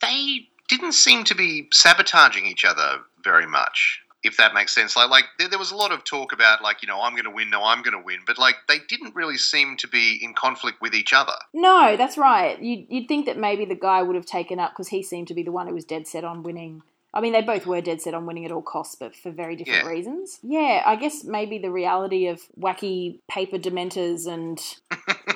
they 0.00 0.48
didn't 0.68 0.94
seem 0.94 1.22
to 1.24 1.34
be 1.36 1.68
sabotaging 1.72 2.44
each 2.46 2.64
other 2.64 3.02
very 3.22 3.46
much. 3.46 4.00
If 4.24 4.38
that 4.38 4.54
makes 4.54 4.74
sense, 4.74 4.96
like 4.96 5.10
like 5.10 5.24
there, 5.38 5.48
there 5.48 5.58
was 5.58 5.70
a 5.70 5.76
lot 5.76 5.92
of 5.92 6.02
talk 6.04 6.32
about 6.32 6.62
like 6.62 6.82
you 6.82 6.88
know 6.88 7.00
I'm 7.02 7.12
going 7.12 7.24
to 7.24 7.30
win, 7.30 7.50
no 7.50 7.62
I'm 7.62 7.82
going 7.82 7.96
to 7.96 8.02
win, 8.04 8.20
but 8.26 8.38
like 8.38 8.56
they 8.68 8.78
didn't 8.88 9.14
really 9.14 9.36
seem 9.38 9.76
to 9.78 9.88
be 9.88 10.18
in 10.22 10.34
conflict 10.34 10.80
with 10.80 10.94
each 10.94 11.12
other. 11.12 11.34
No, 11.52 11.96
that's 11.96 12.16
right. 12.18 12.58
You'd, 12.60 12.86
you'd 12.88 13.06
think 13.08 13.26
that 13.26 13.36
maybe 13.38 13.64
the 13.64 13.74
guy 13.74 14.02
would 14.02 14.16
have 14.16 14.26
taken 14.26 14.58
up 14.58 14.72
because 14.72 14.88
he 14.88 15.02
seemed 15.02 15.28
to 15.28 15.34
be 15.34 15.42
the 15.42 15.52
one 15.52 15.66
who 15.68 15.74
was 15.74 15.84
dead 15.84 16.06
set 16.06 16.24
on 16.24 16.42
winning. 16.42 16.82
I 17.12 17.20
mean, 17.20 17.32
they 17.32 17.42
both 17.42 17.64
were 17.64 17.80
dead 17.80 18.00
set 18.02 18.12
on 18.12 18.26
winning 18.26 18.44
at 18.44 18.50
all 18.50 18.60
costs, 18.62 18.96
but 18.96 19.14
for 19.14 19.30
very 19.30 19.54
different 19.54 19.84
Yeah. 19.84 19.88
reasons. 19.90 20.40
Yeah, 20.42 20.82
I 20.84 20.96
guess 20.96 21.22
maybe 21.22 21.58
the 21.58 21.70
reality 21.70 22.26
of 22.26 22.40
wacky 22.58 23.20
paper 23.30 23.56
dementors 23.56 24.26
and 24.26 24.58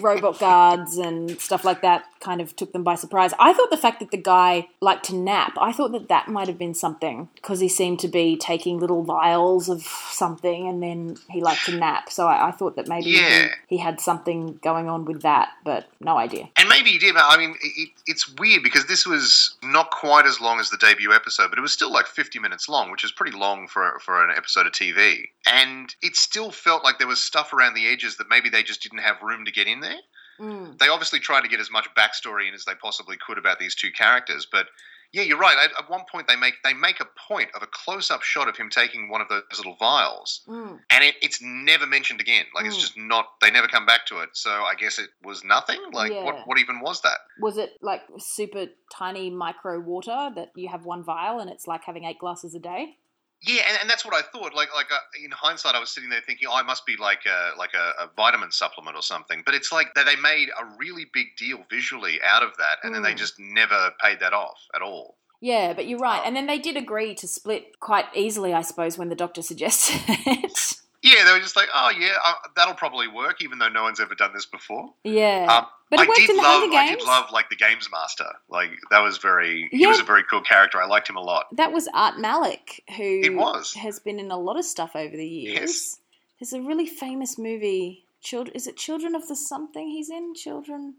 robot 0.00 0.38
guards 0.38 0.96
and 0.98 1.40
stuff 1.40 1.64
like 1.64 1.82
that 1.82 2.04
kind 2.20 2.40
of 2.40 2.54
took 2.54 2.72
them 2.72 2.82
by 2.84 2.94
surprise. 2.94 3.32
I 3.38 3.52
thought 3.52 3.70
the 3.70 3.76
fact 3.76 4.00
that 4.00 4.10
the 4.10 4.16
guy 4.18 4.68
liked 4.80 5.04
to 5.06 5.14
nap, 5.16 5.54
I 5.60 5.72
thought 5.72 5.92
that 5.92 6.08
that 6.08 6.28
might 6.28 6.48
have 6.48 6.58
been 6.58 6.74
something 6.74 7.28
because 7.34 7.60
he 7.60 7.68
seemed 7.68 7.98
to 8.00 8.08
be 8.08 8.36
taking 8.36 8.78
little 8.78 9.02
vials 9.02 9.68
of 9.68 9.82
something 9.82 10.66
and 10.68 10.82
then 10.82 11.16
he 11.30 11.40
liked 11.40 11.64
to 11.66 11.76
nap. 11.76 12.10
So 12.10 12.26
I, 12.26 12.48
I 12.48 12.50
thought 12.50 12.76
that 12.76 12.88
maybe 12.88 13.10
Yeah. 13.10 13.48
he, 13.68 13.76
he 13.76 13.78
had 13.78 14.00
something 14.00 14.58
going 14.62 14.88
on 14.88 15.04
with 15.04 15.22
that, 15.22 15.48
but 15.64 15.86
no 16.00 16.18
idea. 16.18 16.48
And 16.56 16.68
maybe 16.68 16.90
he 16.90 16.98
did. 16.98 17.14
but 17.14 17.24
I 17.26 17.36
mean, 17.38 17.50
it, 17.62 17.72
it, 17.76 17.88
it's 18.06 18.30
weird 18.38 18.62
because 18.62 18.86
this 18.86 19.06
was 19.06 19.56
not 19.62 19.90
quite 19.90 20.26
as 20.26 20.40
long 20.40 20.60
as 20.60 20.70
the 20.70 20.76
debut 20.76 21.12
episode, 21.12 21.48
but 21.48 21.58
it 21.58 21.62
was 21.62 21.72
still 21.72 21.90
like 21.92 22.06
50 22.06 22.38
minutes 22.38 22.68
long, 22.68 22.90
which 22.90 23.04
is 23.04 23.12
pretty 23.12 23.36
long 23.36 23.66
for 23.66 23.98
for 24.00 24.22
an 24.24 24.30
episode 24.36 24.66
of 24.66 24.72
TV. 24.72 25.28
And 25.50 25.94
it 26.02 26.16
still 26.16 26.50
felt 26.50 26.84
like 26.84 26.98
there 26.98 27.08
was 27.08 27.20
stuff 27.20 27.52
around 27.52 27.74
the 27.74 27.86
edges 27.88 28.16
that 28.16 28.28
maybe 28.28 28.48
they 28.50 28.62
just 28.62 28.82
didn't 28.82 28.98
have 28.98 29.22
room 29.22 29.44
to 29.46 29.52
get 29.52 29.66
in 29.70 29.80
there. 29.80 29.98
Mm. 30.40 30.78
They 30.78 30.88
obviously 30.88 31.20
tried 31.20 31.42
to 31.42 31.48
get 31.48 31.60
as 31.60 31.70
much 31.70 31.86
backstory 31.94 32.48
in 32.48 32.54
as 32.54 32.64
they 32.64 32.74
possibly 32.74 33.16
could 33.24 33.38
about 33.38 33.58
these 33.58 33.74
two 33.74 33.90
characters, 33.92 34.46
but. 34.50 34.66
Yeah, 35.12 35.22
you're 35.22 35.38
right. 35.38 35.56
At, 35.64 35.72
at 35.76 35.90
one 35.90 36.02
point, 36.08 36.28
they 36.28 36.36
make 36.36 36.54
they 36.62 36.72
make 36.72 37.00
a 37.00 37.06
point 37.28 37.48
of 37.56 37.64
a 37.64 37.66
close-up 37.66 38.22
shot 38.22 38.46
of 38.48 38.56
him 38.56 38.70
taking 38.70 39.08
one 39.10 39.20
of 39.20 39.26
those 39.28 39.42
little 39.56 39.74
vials, 39.74 40.42
Mm. 40.46 40.78
and 40.88 41.02
it, 41.02 41.16
it's 41.20 41.40
never 41.42 41.84
mentioned 41.84 42.20
again. 42.20 42.44
Like 42.54 42.64
it's 42.66 42.76
Mm. 42.76 42.80
just 42.80 42.96
not. 42.96 43.26
They 43.40 43.50
never 43.50 43.66
come 43.66 43.84
back 43.84 44.06
to 44.06 44.20
it. 44.20 44.28
So 44.34 44.50
I 44.52 44.76
guess 44.76 45.00
it 45.00 45.10
was 45.24 45.42
nothing. 45.42 45.80
Like 45.92 46.12
Yeah. 46.12 46.22
what? 46.22 46.46
What 46.46 46.60
even 46.60 46.78
was 46.78 47.02
that? 47.02 47.18
Was 47.40 47.58
it 47.58 47.72
like 47.82 48.02
super 48.18 48.66
tiny 48.96 49.30
micro 49.30 49.80
water 49.80 50.30
that 50.36 50.52
you 50.54 50.68
have 50.68 50.84
one 50.84 51.02
vial 51.02 51.40
and 51.40 51.50
it's 51.50 51.66
like 51.66 51.82
having 51.82 52.04
eight 52.04 52.20
glasses 52.20 52.54
a 52.54 52.60
day? 52.60 52.96
Yeah, 53.42 53.62
and, 53.68 53.78
and 53.80 53.90
that's 53.90 54.04
what 54.04 54.14
I 54.14 54.20
thought. 54.20 54.54
Like, 54.54 54.68
like 54.74 54.92
uh, 54.92 54.98
in 55.24 55.30
hindsight, 55.30 55.74
I 55.74 55.80
was 55.80 55.90
sitting 55.90 56.10
there 56.10 56.20
thinking, 56.26 56.46
"Oh, 56.50 56.54
I 56.54 56.62
must 56.62 56.84
be 56.84 56.96
like 56.96 57.20
a 57.26 57.58
like 57.58 57.72
a, 57.74 58.04
a 58.04 58.10
vitamin 58.14 58.50
supplement 58.50 58.96
or 58.96 59.02
something." 59.02 59.42
But 59.46 59.54
it's 59.54 59.72
like 59.72 59.94
that 59.94 60.04
they 60.06 60.16
made 60.16 60.48
a 60.50 60.64
really 60.78 61.06
big 61.12 61.28
deal 61.38 61.58
visually 61.70 62.20
out 62.22 62.42
of 62.42 62.50
that, 62.58 62.78
and 62.82 62.94
then 62.94 63.02
they 63.02 63.14
Mm. 63.14 63.18
just 63.18 63.34
never 63.38 63.92
paid 64.02 64.20
that 64.20 64.32
off 64.34 64.58
at 64.74 64.82
all. 64.82 65.16
Yeah, 65.40 65.72
but 65.72 65.86
you're 65.88 65.98
right. 65.98 66.20
And 66.22 66.36
then 66.36 66.46
they 66.46 66.58
did 66.58 66.76
agree 66.76 67.14
to 67.14 67.26
split 67.26 67.80
quite 67.80 68.04
easily, 68.14 68.52
I 68.52 68.60
suppose, 68.60 68.98
when 68.98 69.08
the 69.08 69.14
doctor 69.14 69.40
suggested 69.50 70.02
it. 70.06 70.74
Yeah, 71.02 71.24
they 71.24 71.32
were 71.32 71.40
just 71.40 71.56
like, 71.56 71.68
"Oh, 71.74 71.90
yeah, 71.98 72.16
uh, 72.24 72.34
that'll 72.56 72.74
probably 72.74 73.08
work," 73.08 73.42
even 73.42 73.58
though 73.58 73.68
no 73.68 73.82
one's 73.84 74.00
ever 74.00 74.14
done 74.14 74.32
this 74.34 74.44
before. 74.46 74.92
yeah. 75.04 75.46
Um, 75.48 75.66
but 75.90 75.98
it 76.00 76.02
I 76.04 76.08
worked 76.08 76.20
did 76.20 76.30
in 76.30 76.36
the 76.36 76.42
love, 76.42 76.60
Hunger 76.60 76.76
I 76.76 76.88
did 76.94 77.02
love 77.02 77.32
like 77.32 77.48
the 77.50 77.56
games 77.56 77.88
master. 77.90 78.26
Like 78.48 78.70
that 78.90 79.00
was 79.00 79.18
very. 79.18 79.68
He 79.72 79.86
was 79.86 79.98
a 79.98 80.04
very 80.04 80.22
cool 80.30 80.40
character. 80.42 80.80
I 80.80 80.86
liked 80.86 81.08
him 81.10 81.16
a 81.16 81.20
lot. 81.22 81.46
that 81.56 81.72
was 81.72 81.88
Art 81.94 82.18
Malik, 82.18 82.84
who 82.96 83.02
It 83.24 83.34
was. 83.34 83.74
has 83.74 83.98
been 83.98 84.20
in 84.20 84.30
a 84.30 84.38
lot 84.38 84.56
of 84.58 84.64
stuff 84.64 84.94
over 84.94 85.16
the 85.16 85.26
years. 85.26 85.54
Yes. 85.58 85.96
There's 86.38 86.52
a 86.52 86.60
really 86.60 86.86
famous 86.86 87.36
movie. 87.38 88.04
Children, 88.22 88.54
is 88.54 88.66
it 88.66 88.76
Children 88.76 89.14
of 89.14 89.26
the 89.28 89.34
Something 89.36 89.88
he's 89.88 90.10
in? 90.10 90.34
Children? 90.34 90.94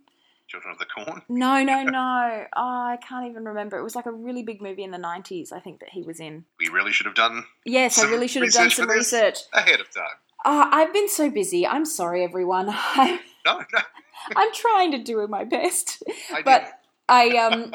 Children 0.51 0.73
of 0.73 0.79
the 0.79 0.85
Corn. 0.85 1.21
No, 1.29 1.63
no, 1.63 1.83
no. 1.83 2.45
Oh, 2.55 2.61
I 2.61 2.97
can't 2.97 3.25
even 3.29 3.45
remember. 3.45 3.77
It 3.77 3.83
was 3.83 3.95
like 3.95 4.05
a 4.05 4.11
really 4.11 4.43
big 4.43 4.61
movie 4.61 4.83
in 4.83 4.91
the 4.91 4.97
90s, 4.97 5.53
I 5.53 5.59
think, 5.61 5.79
that 5.79 5.89
he 5.89 6.01
was 6.03 6.19
in. 6.19 6.43
We 6.59 6.67
really 6.67 6.91
should 6.91 7.05
have 7.05 7.15
done 7.15 7.45
Yes, 7.65 7.97
I 8.03 8.09
really 8.09 8.27
should 8.27 8.43
have 8.43 8.51
done 8.51 8.69
some 8.69 8.89
research. 8.89 9.39
ahead 9.53 9.79
of 9.79 9.89
time. 9.93 10.17
Uh, 10.43 10.67
I've 10.71 10.91
been 10.91 11.07
so 11.07 11.29
busy. 11.29 11.65
I'm 11.65 11.85
sorry, 11.85 12.23
everyone. 12.23 12.67
No, 13.43 13.57
no, 13.73 13.79
I'm 14.35 14.53
trying 14.53 14.91
to 14.91 14.99
do 14.99 15.25
my 15.27 15.43
best. 15.43 16.03
I 16.31 16.43
But. 16.43 16.71
I, 17.09 17.29
um, 17.37 17.73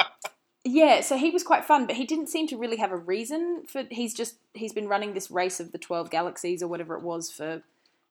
yeah, 0.64 1.00
so 1.00 1.16
he 1.16 1.30
was 1.30 1.42
quite 1.42 1.64
fun, 1.64 1.86
but 1.88 1.96
he 1.96 2.04
didn't 2.04 2.28
seem 2.28 2.46
to 2.46 2.56
really 2.56 2.76
have 2.76 2.92
a 2.92 2.96
reason 2.96 3.64
for. 3.66 3.82
He's 3.90 4.14
just, 4.14 4.36
he's 4.54 4.72
been 4.72 4.86
running 4.86 5.12
this 5.14 5.28
race 5.28 5.58
of 5.58 5.72
the 5.72 5.78
12 5.78 6.08
galaxies 6.08 6.62
or 6.62 6.68
whatever 6.68 6.94
it 6.94 7.02
was 7.02 7.32
for 7.32 7.62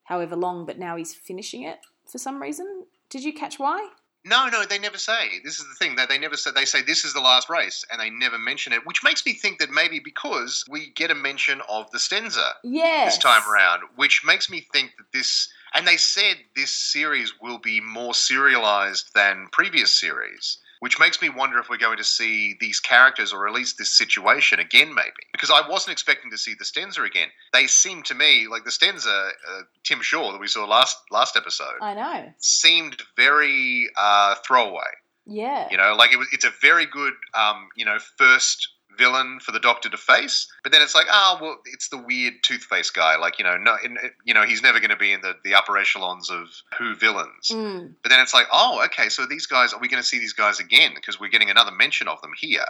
however 0.04 0.36
long, 0.36 0.66
but 0.66 0.78
now 0.78 0.98
he's 0.98 1.14
finishing 1.14 1.64
it 1.64 1.80
for 2.06 2.18
some 2.18 2.42
reason. 2.42 2.86
Did 3.10 3.24
you 3.24 3.32
catch 3.34 3.58
why? 3.58 3.90
No, 4.28 4.50
no, 4.50 4.66
they 4.66 4.80
never 4.80 4.98
say. 4.98 5.40
This 5.44 5.60
is 5.60 5.68
the 5.68 5.76
thing 5.76 5.96
that 5.98 6.10
they 6.10 6.18
never 6.18 6.36
say. 6.36 6.50
They 6.50 6.66
say 6.66 6.82
this 6.82 7.06
is 7.06 7.14
the 7.14 7.22
last 7.22 7.48
race, 7.48 7.86
and 7.92 8.02
they 8.02 8.10
never 8.10 8.40
mention 8.40 8.74
it, 8.74 8.86
which 8.86 9.04
makes 9.04 9.24
me 9.24 9.34
think 9.34 9.60
that 9.60 9.70
maybe 9.70 10.00
because 10.00 10.66
we 10.68 10.90
get 10.96 11.12
a 11.12 11.16
mention 11.16 11.62
of 11.70 11.90
the 11.92 12.00
Stenza 12.00 12.54
Yes. 12.64 13.14
this 13.14 13.24
time 13.24 13.48
around, 13.48 13.84
which 13.96 14.24
makes 14.26 14.50
me 14.50 14.68
think 14.74 14.98
that 14.98 15.12
this. 15.14 15.48
And 15.76 15.88
they 15.88 15.98
said 15.98 16.38
this 16.56 16.72
series 16.72 17.34
will 17.40 17.60
be 17.60 17.82
more 17.82 18.14
serialized 18.14 19.14
than 19.14 19.48
previous 19.52 19.94
series, 19.94 20.58
which 20.80 21.00
makes 21.00 21.22
me 21.22 21.30
wonder 21.30 21.60
if 21.60 21.70
we're 21.70 21.78
going 21.78 21.98
to 21.98 22.04
see 22.04 22.56
these 22.60 22.80
characters, 22.80 23.34
or 23.34 23.48
at 23.48 23.54
least 23.54 23.78
this 23.78 23.92
situation 23.92 24.60
again, 24.60 24.94
maybe. 24.94 25.12
Because 25.32 25.52
I 25.52 25.68
wasn't 25.68 25.94
expecting 25.94 26.32
to 26.32 26.38
see 26.38 26.54
the 26.58 26.66
Stenza 26.66 27.06
again. 27.06 27.30
They 27.54 27.68
seem 27.68 28.04
to 28.04 28.16
me 28.16 28.48
like 28.50 28.64
the 28.64 28.72
Stenza, 28.72 29.30
uh, 29.30 29.62
Tim 29.84 30.02
Shaw 30.02 30.32
that 30.32 30.42
we 30.42 30.48
saw 30.48 30.66
last 30.66 30.98
last 31.12 31.36
episode 31.38 31.78
I 31.82 31.94
know. 31.94 32.34
seemed 32.38 33.02
very 33.16 33.90
uh, 33.98 34.36
throwaway. 34.46 34.82
Yeah. 35.26 35.68
You 35.72 35.78
know, 35.78 35.96
like 35.96 36.14
it 36.14 36.18
was, 36.18 36.28
it's 36.32 36.46
a 36.46 36.52
very 36.62 36.86
good, 36.86 37.14
um, 37.34 37.70
you 37.76 37.86
know, 37.86 37.98
first 38.18 38.68
villain 38.98 39.40
for 39.40 39.52
the 39.52 39.60
Doctor 39.60 39.90
to 39.90 39.98
face. 39.98 40.48
But 40.64 40.72
then 40.72 40.82
it's 40.82 40.96
like, 40.96 41.08
oh 41.12 41.38
well, 41.42 41.58
it's 41.66 41.90
the 41.90 41.98
weird 41.98 42.36
toothface 42.44 42.94
guy. 42.94 43.18
Like 43.18 43.40
you 43.40 43.46
know, 43.46 43.58
no, 43.58 43.76
in, 43.84 43.98
you 44.24 44.34
know, 44.34 44.44
he's 44.44 44.62
never 44.62 44.80
going 44.80 44.92
to 44.92 44.96
be 44.96 45.12
in 45.12 45.22
the 45.22 45.36
the 45.44 45.56
upper 45.56 45.78
echelons 45.78 46.30
of 46.30 46.50
Who 46.78 46.96
villains. 46.96 47.50
Mm. 47.52 47.94
But 48.02 48.10
then 48.10 48.20
it's 48.20 48.34
like, 48.34 48.48
oh, 48.52 48.84
okay, 48.86 49.10
so 49.10 49.26
these 49.26 49.46
guys, 49.46 49.74
are 49.74 49.80
we 49.80 49.88
going 49.88 50.02
to 50.02 50.08
see 50.08 50.20
these 50.20 50.34
guys 50.34 50.60
again? 50.60 50.92
Because 50.96 51.20
we're 51.20 51.30
getting 51.30 51.50
another 51.50 51.72
mention 51.72 52.08
of 52.08 52.22
them 52.22 52.32
here. 52.38 52.66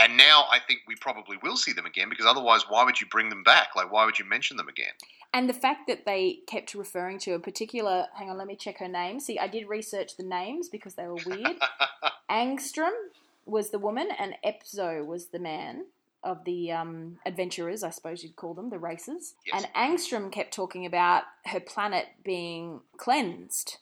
And 0.00 0.16
now 0.16 0.44
I 0.50 0.60
think 0.60 0.80
we 0.86 0.94
probably 0.94 1.38
will 1.42 1.56
see 1.56 1.72
them 1.72 1.84
again 1.84 2.08
because 2.08 2.24
otherwise, 2.24 2.62
why 2.68 2.84
would 2.84 3.00
you 3.00 3.08
bring 3.08 3.30
them 3.30 3.42
back? 3.42 3.70
Like, 3.74 3.90
why 3.90 4.04
would 4.04 4.18
you 4.18 4.24
mention 4.24 4.56
them 4.56 4.68
again? 4.68 4.92
And 5.34 5.48
the 5.48 5.54
fact 5.54 5.88
that 5.88 6.06
they 6.06 6.38
kept 6.46 6.74
referring 6.74 7.18
to 7.20 7.32
a 7.32 7.38
particular, 7.38 8.06
hang 8.14 8.30
on, 8.30 8.38
let 8.38 8.46
me 8.46 8.56
check 8.56 8.78
her 8.78 8.88
name. 8.88 9.18
See, 9.18 9.38
I 9.38 9.48
did 9.48 9.68
research 9.68 10.16
the 10.16 10.22
names 10.22 10.68
because 10.68 10.94
they 10.94 11.06
were 11.06 11.18
weird. 11.26 11.56
Angstrom 12.30 12.92
was 13.48 13.70
the 13.70 13.78
woman, 13.78 14.08
and 14.18 14.34
Epzo 14.44 15.04
was 15.04 15.28
the 15.28 15.38
man 15.38 15.86
of 16.22 16.44
the 16.44 16.72
um, 16.72 17.18
adventurers, 17.24 17.82
I 17.82 17.90
suppose 17.90 18.22
you'd 18.22 18.36
call 18.36 18.54
them, 18.54 18.70
the 18.70 18.78
racers. 18.78 19.34
Yes. 19.46 19.64
And 19.64 19.98
Angstrom 19.98 20.32
kept 20.32 20.52
talking 20.52 20.84
about 20.84 21.24
her 21.46 21.60
planet 21.60 22.06
being 22.24 22.80
cleansed. 22.96 23.78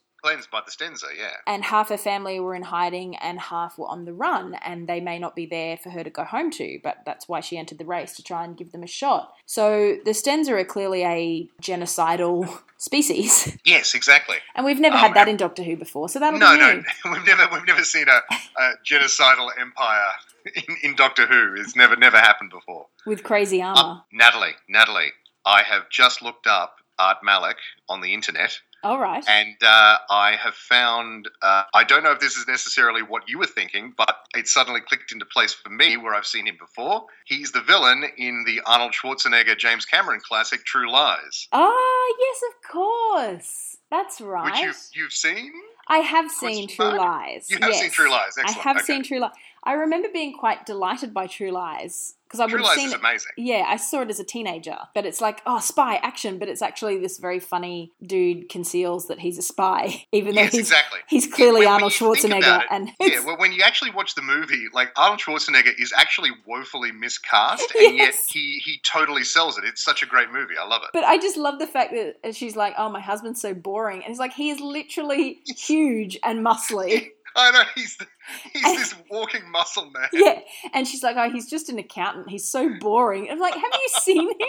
By 0.51 0.61
the 0.65 0.71
Stenza, 0.73 1.07
yeah. 1.17 1.31
And 1.47 1.65
half 1.65 1.89
her 1.91 1.97
family 1.97 2.41
were 2.41 2.55
in 2.55 2.63
hiding 2.63 3.15
and 3.17 3.39
half 3.39 3.79
were 3.79 3.87
on 3.87 4.05
the 4.05 4.13
run, 4.13 4.55
and 4.65 4.89
they 4.89 5.01
may 5.01 5.19
not 5.19 5.37
be 5.37 5.47
there 5.47 5.77
for 5.77 5.91
her 5.91 6.03
to 6.03 6.11
go 6.11 6.25
home 6.25 6.51
to, 6.53 6.81
but 6.83 6.99
that's 7.07 7.29
why 7.29 7.41
she 7.41 7.57
entered 7.57 7.79
the 7.79 7.85
race 7.85 8.15
to 8.17 8.23
try 8.23 8.45
and 8.45 8.57
give 8.57 8.73
them 8.73 8.83
a 8.83 8.87
shot. 8.89 9.33
So 9.47 9.97
the 10.05 10.11
Stenza 10.11 10.51
are 10.51 10.65
clearly 10.65 11.05
a 11.05 11.49
genocidal 11.63 12.59
species, 12.77 13.57
Yes, 13.65 13.95
exactly. 13.95 14.37
and 14.55 14.65
we've 14.67 14.81
never 14.81 14.97
Oh, 14.97 14.99
had 14.99 15.15
that 15.15 15.29
in 15.29 15.37
Doctor 15.37 15.63
Who 15.63 15.77
before, 15.77 16.09
so 16.09 16.19
that'll 16.19 16.39
No, 16.39 16.53
be 16.53 16.59
no, 16.59 16.73
new. 16.75 16.83
we've 17.13 17.27
never 17.27 17.49
we've 17.53 17.67
never 17.67 17.85
seen 17.85 18.07
a, 18.09 18.21
a 18.63 18.73
genocidal 18.85 19.49
empire 19.59 20.11
in, 20.55 20.77
in 20.83 20.97
Doctor 20.97 21.27
Who. 21.27 21.55
It's 21.61 21.77
never 21.77 21.97
never 21.97 22.19
happened 22.19 22.51
before. 22.51 22.87
with 23.07 23.23
crazy 23.23 23.63
armor. 23.63 23.81
Uh, 23.81 24.01
Natalie, 24.13 24.55
Natalie, 24.69 25.13
I 25.45 25.63
have 25.63 25.89
just 25.91 26.23
looked 26.23 26.47
up 26.47 26.77
Art 26.99 27.19
Malik 27.23 27.59
on 27.89 28.01
the 28.01 28.13
internet, 28.15 28.59
All 28.85 28.99
right. 29.01 29.25
and 29.29 29.57
uh, 29.63 29.97
I 30.11 30.37
have 30.37 30.55
found. 30.55 31.29
Uh, 31.43 31.65
I 31.75 31.83
don't 31.85 32.03
know 32.05 32.13
if 32.13 32.21
this 32.21 32.37
is 32.37 32.47
necessarily 32.47 33.03
what 33.03 33.23
you 33.29 33.39
were 33.39 33.47
thinking, 33.47 33.93
but 33.97 34.15
it 34.35 34.47
suddenly 34.49 34.81
clicked 34.81 35.13
into 35.13 35.25
place 35.27 35.53
for 35.53 35.71
me 35.71 35.97
where 35.97 36.15
I've 36.15 36.27
seen 36.27 36.47
him 36.47 36.57
before. 36.61 37.07
He's 37.25 37.51
the 37.53 37.63
villain 37.63 38.05
in 38.17 38.45
the 38.47 38.61
Arnold 38.67 38.93
Schwarzenegger 38.93 39.59
James 39.59 39.85
Cameron 39.85 40.21
classic 40.27 40.65
True 40.65 40.91
Lies, 40.91 41.49
Ah, 41.53 42.15
yes, 42.19 42.41
of 42.51 42.71
course. 42.71 43.77
That's 43.91 44.21
right. 44.21 44.45
which 44.53 44.61
you've 44.63 44.77
you've 44.95 45.13
seen. 45.13 45.53
I 45.89 45.99
have 45.99 46.31
seen 46.31 46.69
True? 46.69 46.97
Lies. 46.97 47.49
You 47.49 47.59
have 47.61 47.71
yes. 47.71 47.81
seen 47.81 47.91
True 47.91 48.11
Lies. 48.11 48.35
I 48.45 48.51
have 48.53 48.77
Okay. 48.79 48.85
seen 48.85 49.03
True 49.05 49.21
Lies. 49.21 49.31
I 49.67 49.73
remember 49.75 50.09
being 50.13 50.33
quite 50.33 50.65
delighted 50.65 51.13
by 51.13 51.27
True 51.27 51.51
Lies 51.51 52.15
because 52.27 52.41
I 52.41 52.47
True 52.47 52.55
would 52.59 52.67
have 52.67 52.67
Lies 52.69 52.77
seen 52.77 52.87
is 52.89 52.93
it. 52.95 53.01
amazing. 53.01 53.33
Yeah, 53.37 53.65
I 53.69 53.77
saw 53.77 54.01
it 54.03 54.11
as 54.11 54.19
a 54.19 54.25
teenager, 54.25 54.77
but 54.95 55.05
it's 55.07 55.21
like, 55.21 55.43
oh, 55.47 55.61
spy 55.61 55.97
action, 55.97 56.39
but 56.39 56.49
it's 56.49 56.63
actually 56.63 56.99
this 56.99 57.19
very 57.19 57.39
funny 57.39 57.93
dude 58.03 58.49
conceals 58.49 59.07
that 59.09 59.21
he's 59.21 59.39
a 59.39 59.43
spy, 59.43 60.07
even 60.13 60.35
though 60.35 60.41
Yes, 60.43 60.53
he's 60.53 60.61
exactly. 60.63 61.01
he's 61.09 61.27
clearly 61.27 61.61
When- 61.61 61.67
when 61.67 61.75
Arnold 61.75 61.93
think 61.93 62.17
Schwarzenegger, 62.19 62.61
it, 62.63 62.67
and 62.71 62.91
Yeah, 63.01 63.21
well, 63.25 63.39
when 63.39 63.53
you 63.53 63.63
actually 63.63 63.91
watch 63.93 64.15
the 64.15 64.23
movie, 64.23 64.67
like 64.73 64.91
Arnold 64.97 65.21
Schwarzenegger 65.21 65.73
is 65.79 65.93
actually 65.97 66.31
woefully 66.47 66.91
miscast, 66.93 67.73
and 67.79 67.97
yet 67.97 68.15
he 68.29 68.61
he 68.65 68.81
totally 68.85 69.25
sells 69.25 69.59
it. 69.59 69.65
It's 69.65 69.85
such 69.85 70.03
a 70.03 70.07
great 70.07 70.31
movie. 70.33 70.55
I 70.57 70.67
love 70.67 70.83
it. 70.85 70.91
But 70.93 71.05
I 71.05 71.19
just 71.19 71.37
love 71.37 71.59
the 71.59 71.67
fact 71.67 71.93
that 72.23 72.35
she's 72.35 72.57
like, 72.57 72.75
"Oh, 72.79 72.89
my 72.89 73.01
husband's 73.01 73.41
so 73.41 73.53
boring," 73.55 73.99
and 73.99 74.07
he's 74.09 74.19
like, 74.19 74.33
"He 74.33 74.51
is 74.51 74.59
literally 74.61 75.41
huge 75.57 76.19
and 76.25 76.45
muscly." 76.45 77.09
I 77.39 77.51
know 77.51 77.65
he's 77.75 77.99
the, 77.99 78.07
he's 78.53 78.63
this 78.63 78.95
walking 79.11 79.51
muscle 79.51 79.91
man. 79.91 80.09
yeah, 80.13 80.41
and 80.75 80.87
she's 80.87 81.03
like, 81.03 81.17
"Oh, 81.17 81.31
he's 81.31 81.49
just 81.49 81.69
an 81.69 81.79
accountant. 81.79 82.29
He's 82.31 82.49
so 82.49 82.71
boring." 82.81 83.29
I'm 83.31 83.39
like, 83.39 83.55
"Have 83.55 83.63
you 83.73 83.89
seen 84.01 84.29
him?" 84.31 84.49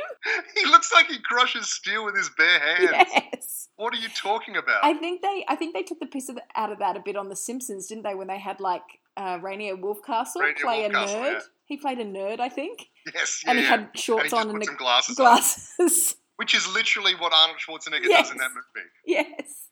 He 0.55 0.65
looks 0.65 0.91
like 0.93 1.07
he 1.07 1.19
crushes 1.19 1.69
steel 1.69 2.05
with 2.05 2.15
his 2.15 2.29
bare 2.37 2.59
hands. 2.59 2.89
yes. 3.13 3.69
What 3.75 3.93
are 3.93 3.97
you 3.97 4.09
talking 4.15 4.57
about? 4.57 4.83
I 4.83 4.93
think 4.95 5.21
they, 5.21 5.45
I 5.47 5.55
think 5.55 5.75
they 5.75 5.83
took 5.83 5.99
the 5.99 6.07
piss 6.07 6.29
of, 6.29 6.39
out 6.55 6.71
of 6.71 6.79
that 6.79 6.97
a 6.97 6.99
bit 6.99 7.15
on 7.15 7.29
The 7.29 7.35
Simpsons, 7.35 7.85
didn't 7.87 8.03
they? 8.03 8.15
When 8.15 8.27
they 8.27 8.39
had 8.39 8.59
like 8.59 8.81
uh, 9.15 9.37
Rainier 9.41 9.75
Wolfcastle 9.77 10.41
Rainier 10.41 10.55
play 10.61 10.85
a 10.85 10.89
nerd. 10.89 11.07
yeah. 11.33 11.39
He 11.65 11.77
played 11.77 11.99
a 11.99 12.05
nerd, 12.05 12.39
I 12.39 12.47
think, 12.49 12.87
yes, 13.13 13.41
yeah, 13.43 13.49
and 13.51 13.59
he 13.59 13.65
yeah. 13.65 13.69
had 13.71 13.89
shorts 13.93 14.31
and 14.31 14.41
he 14.43 14.49
on 14.49 14.55
and 14.55 14.63
some 14.65 14.77
glasses, 14.77 15.19
on, 15.19 15.25
glasses. 15.25 16.15
which 16.37 16.55
is 16.55 16.65
literally 16.73 17.13
what 17.15 17.33
Arnold 17.33 17.57
Schwarzenegger 17.59 18.03
does 18.03 18.09
Yes. 18.09 18.31
in 18.31 18.37
that 18.37 18.51
movie. 18.51 18.87
yes. 19.05 19.66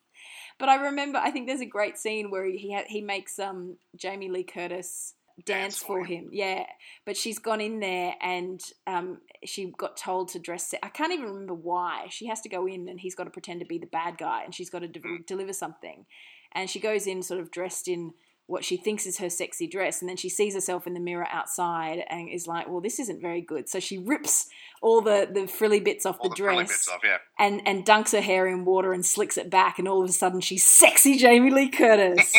But 0.57 0.69
I 0.69 0.75
remember, 0.85 1.19
I 1.19 1.31
think 1.31 1.47
there's 1.47 1.61
a 1.61 1.65
great 1.65 1.97
scene 1.97 2.31
where 2.31 2.45
he 2.45 2.73
ha- 2.73 2.85
he 2.87 3.01
makes 3.01 3.39
um 3.39 3.77
Jamie 3.95 4.29
Lee 4.29 4.43
Curtis 4.43 5.13
dance 5.45 5.45
Dance 5.45 5.77
for 5.79 5.85
for 5.99 6.05
him. 6.05 6.29
Yeah, 6.31 6.65
but 7.05 7.17
she's 7.17 7.39
gone 7.39 7.59
in 7.59 7.79
there 7.81 8.15
and 8.21 8.61
um 8.87 9.19
she 9.43 9.73
got 9.77 9.97
told 9.97 10.29
to 10.29 10.39
dress. 10.39 10.73
I 10.81 10.87
can't 10.89 11.11
even 11.11 11.25
remember 11.25 11.53
why. 11.53 12.07
She 12.09 12.27
has 12.27 12.39
to 12.41 12.49
go 12.49 12.65
in 12.67 12.87
and 12.87 12.99
he's 13.01 13.15
got 13.15 13.25
to 13.25 13.31
pretend 13.31 13.59
to 13.59 13.65
be 13.65 13.77
the 13.77 13.85
bad 13.85 14.17
guy 14.17 14.43
and 14.43 14.55
she's 14.55 14.69
got 14.69 14.79
to 14.79 14.87
de- 14.87 14.99
Mm. 15.01 15.25
deliver 15.25 15.51
something. 15.53 16.05
And 16.53 16.69
she 16.69 16.79
goes 16.79 17.05
in 17.05 17.21
sort 17.21 17.41
of 17.41 17.51
dressed 17.51 17.89
in 17.89 18.13
what 18.47 18.63
she 18.63 18.77
thinks 18.77 19.05
is 19.05 19.17
her 19.17 19.29
sexy 19.29 19.67
dress 19.67 20.01
and 20.01 20.09
then 20.09 20.17
she 20.17 20.29
sees 20.29 20.53
herself 20.53 20.85
in 20.85 20.93
the 20.93 20.99
mirror 20.99 21.27
outside 21.31 22.03
and 22.09 22.29
is 22.29 22.47
like 22.47 22.67
well 22.67 22.81
this 22.81 22.99
isn't 22.99 23.21
very 23.21 23.41
good 23.41 23.67
so 23.67 23.79
she 23.79 23.97
rips 23.97 24.49
all 24.85 25.01
the 25.01 25.27
the 25.31 25.47
frilly 25.47 25.79
bits 25.79 26.05
off 26.05 26.17
All 26.19 26.29
the 26.29 26.35
dress 26.35 26.87
off, 26.87 27.01
yeah. 27.03 27.17
and 27.39 27.67
and 27.67 27.83
dunks 27.83 28.11
her 28.11 28.21
hair 28.21 28.45
in 28.45 28.65
water 28.65 28.93
and 28.93 29.03
slicks 29.03 29.35
it 29.35 29.49
back, 29.49 29.79
and 29.79 29.87
all 29.87 30.03
of 30.03 30.09
a 30.09 30.13
sudden 30.13 30.41
she's 30.41 30.63
sexy 30.63 31.17
Jamie 31.17 31.49
Lee 31.49 31.69
Curtis. 31.69 32.33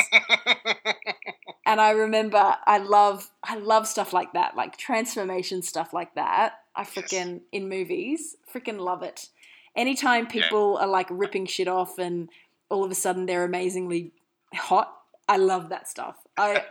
and 1.66 1.80
I 1.80 1.90
remember 1.90 2.56
I 2.64 2.78
love 2.78 3.28
I 3.42 3.56
love 3.56 3.88
stuff 3.88 4.12
like 4.12 4.32
that, 4.34 4.56
like 4.56 4.76
transformation 4.76 5.60
stuff 5.62 5.92
like 5.92 6.14
that. 6.14 6.60
I 6.76 6.84
freaking 6.84 7.40
in 7.50 7.68
movies, 7.68 8.36
freaking 8.54 8.78
love 8.78 9.02
it. 9.02 9.28
Anytime 9.74 10.28
people 10.28 10.78
are 10.80 10.86
like 10.86 11.08
ripping 11.10 11.46
shit 11.46 11.66
off 11.66 11.98
and 11.98 12.28
all 12.70 12.84
of 12.84 12.92
a 12.92 12.94
sudden 12.94 13.26
they're 13.26 13.44
amazingly 13.44 14.12
hot, 14.54 14.94
I 15.28 15.36
love 15.36 15.70
that 15.70 15.88
stuff. 15.88 16.16
I 16.36 16.62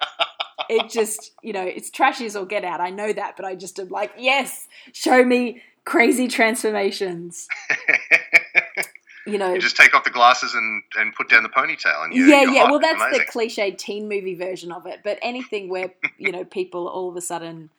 it 0.70 0.90
just 0.90 1.32
you 1.42 1.54
know 1.54 1.64
it's 1.64 1.90
trashy 1.90 2.26
as 2.26 2.36
all 2.36 2.46
get 2.46 2.64
out. 2.64 2.82
I 2.82 2.90
know 2.90 3.12
that, 3.14 3.36
but 3.36 3.46
I 3.46 3.56
just 3.56 3.80
am 3.80 3.90
like 3.90 4.12
yes, 4.18 4.68
show 4.94 5.24
me 5.24 5.62
crazy 5.84 6.28
transformations. 6.28 7.48
You 9.28 9.40
know, 9.40 9.54
you 9.54 9.60
just 9.60 9.76
take 9.76 9.96
off 9.96 10.04
the 10.04 10.12
glasses 10.12 10.54
and, 10.54 10.84
and 11.00 11.14
put 11.16 11.30
down 11.30 11.42
the 11.42 11.50
ponytail, 11.50 12.06
and 12.06 12.14
you're, 12.14 12.28
yeah, 12.28 12.44
yeah. 12.44 12.62
hot. 12.62 12.70
Well, 12.70 12.80
that's 12.80 13.02
Amazing. 13.02 13.20
the 13.26 13.32
cliche 13.32 13.72
teen 13.72 14.08
movie 14.08 14.36
version 14.36 14.72
of 14.72 14.86
it. 14.86 15.00
But 15.04 15.18
anything 15.24 15.68
where 15.68 15.92
you 16.20 16.32
know 16.32 16.46
people 16.46 16.88
all 16.88 17.10
of 17.10 17.16
a 17.16 17.22
sudden, 17.22 17.72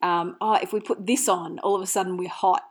um, 0.00 0.36
oh, 0.40 0.54
if 0.54 0.72
we 0.72 0.80
put 0.80 1.06
this 1.06 1.28
on, 1.28 1.58
all 1.58 1.76
of 1.76 1.82
a 1.82 1.86
sudden 1.86 2.16
we're 2.16 2.30
hot. 2.30 2.62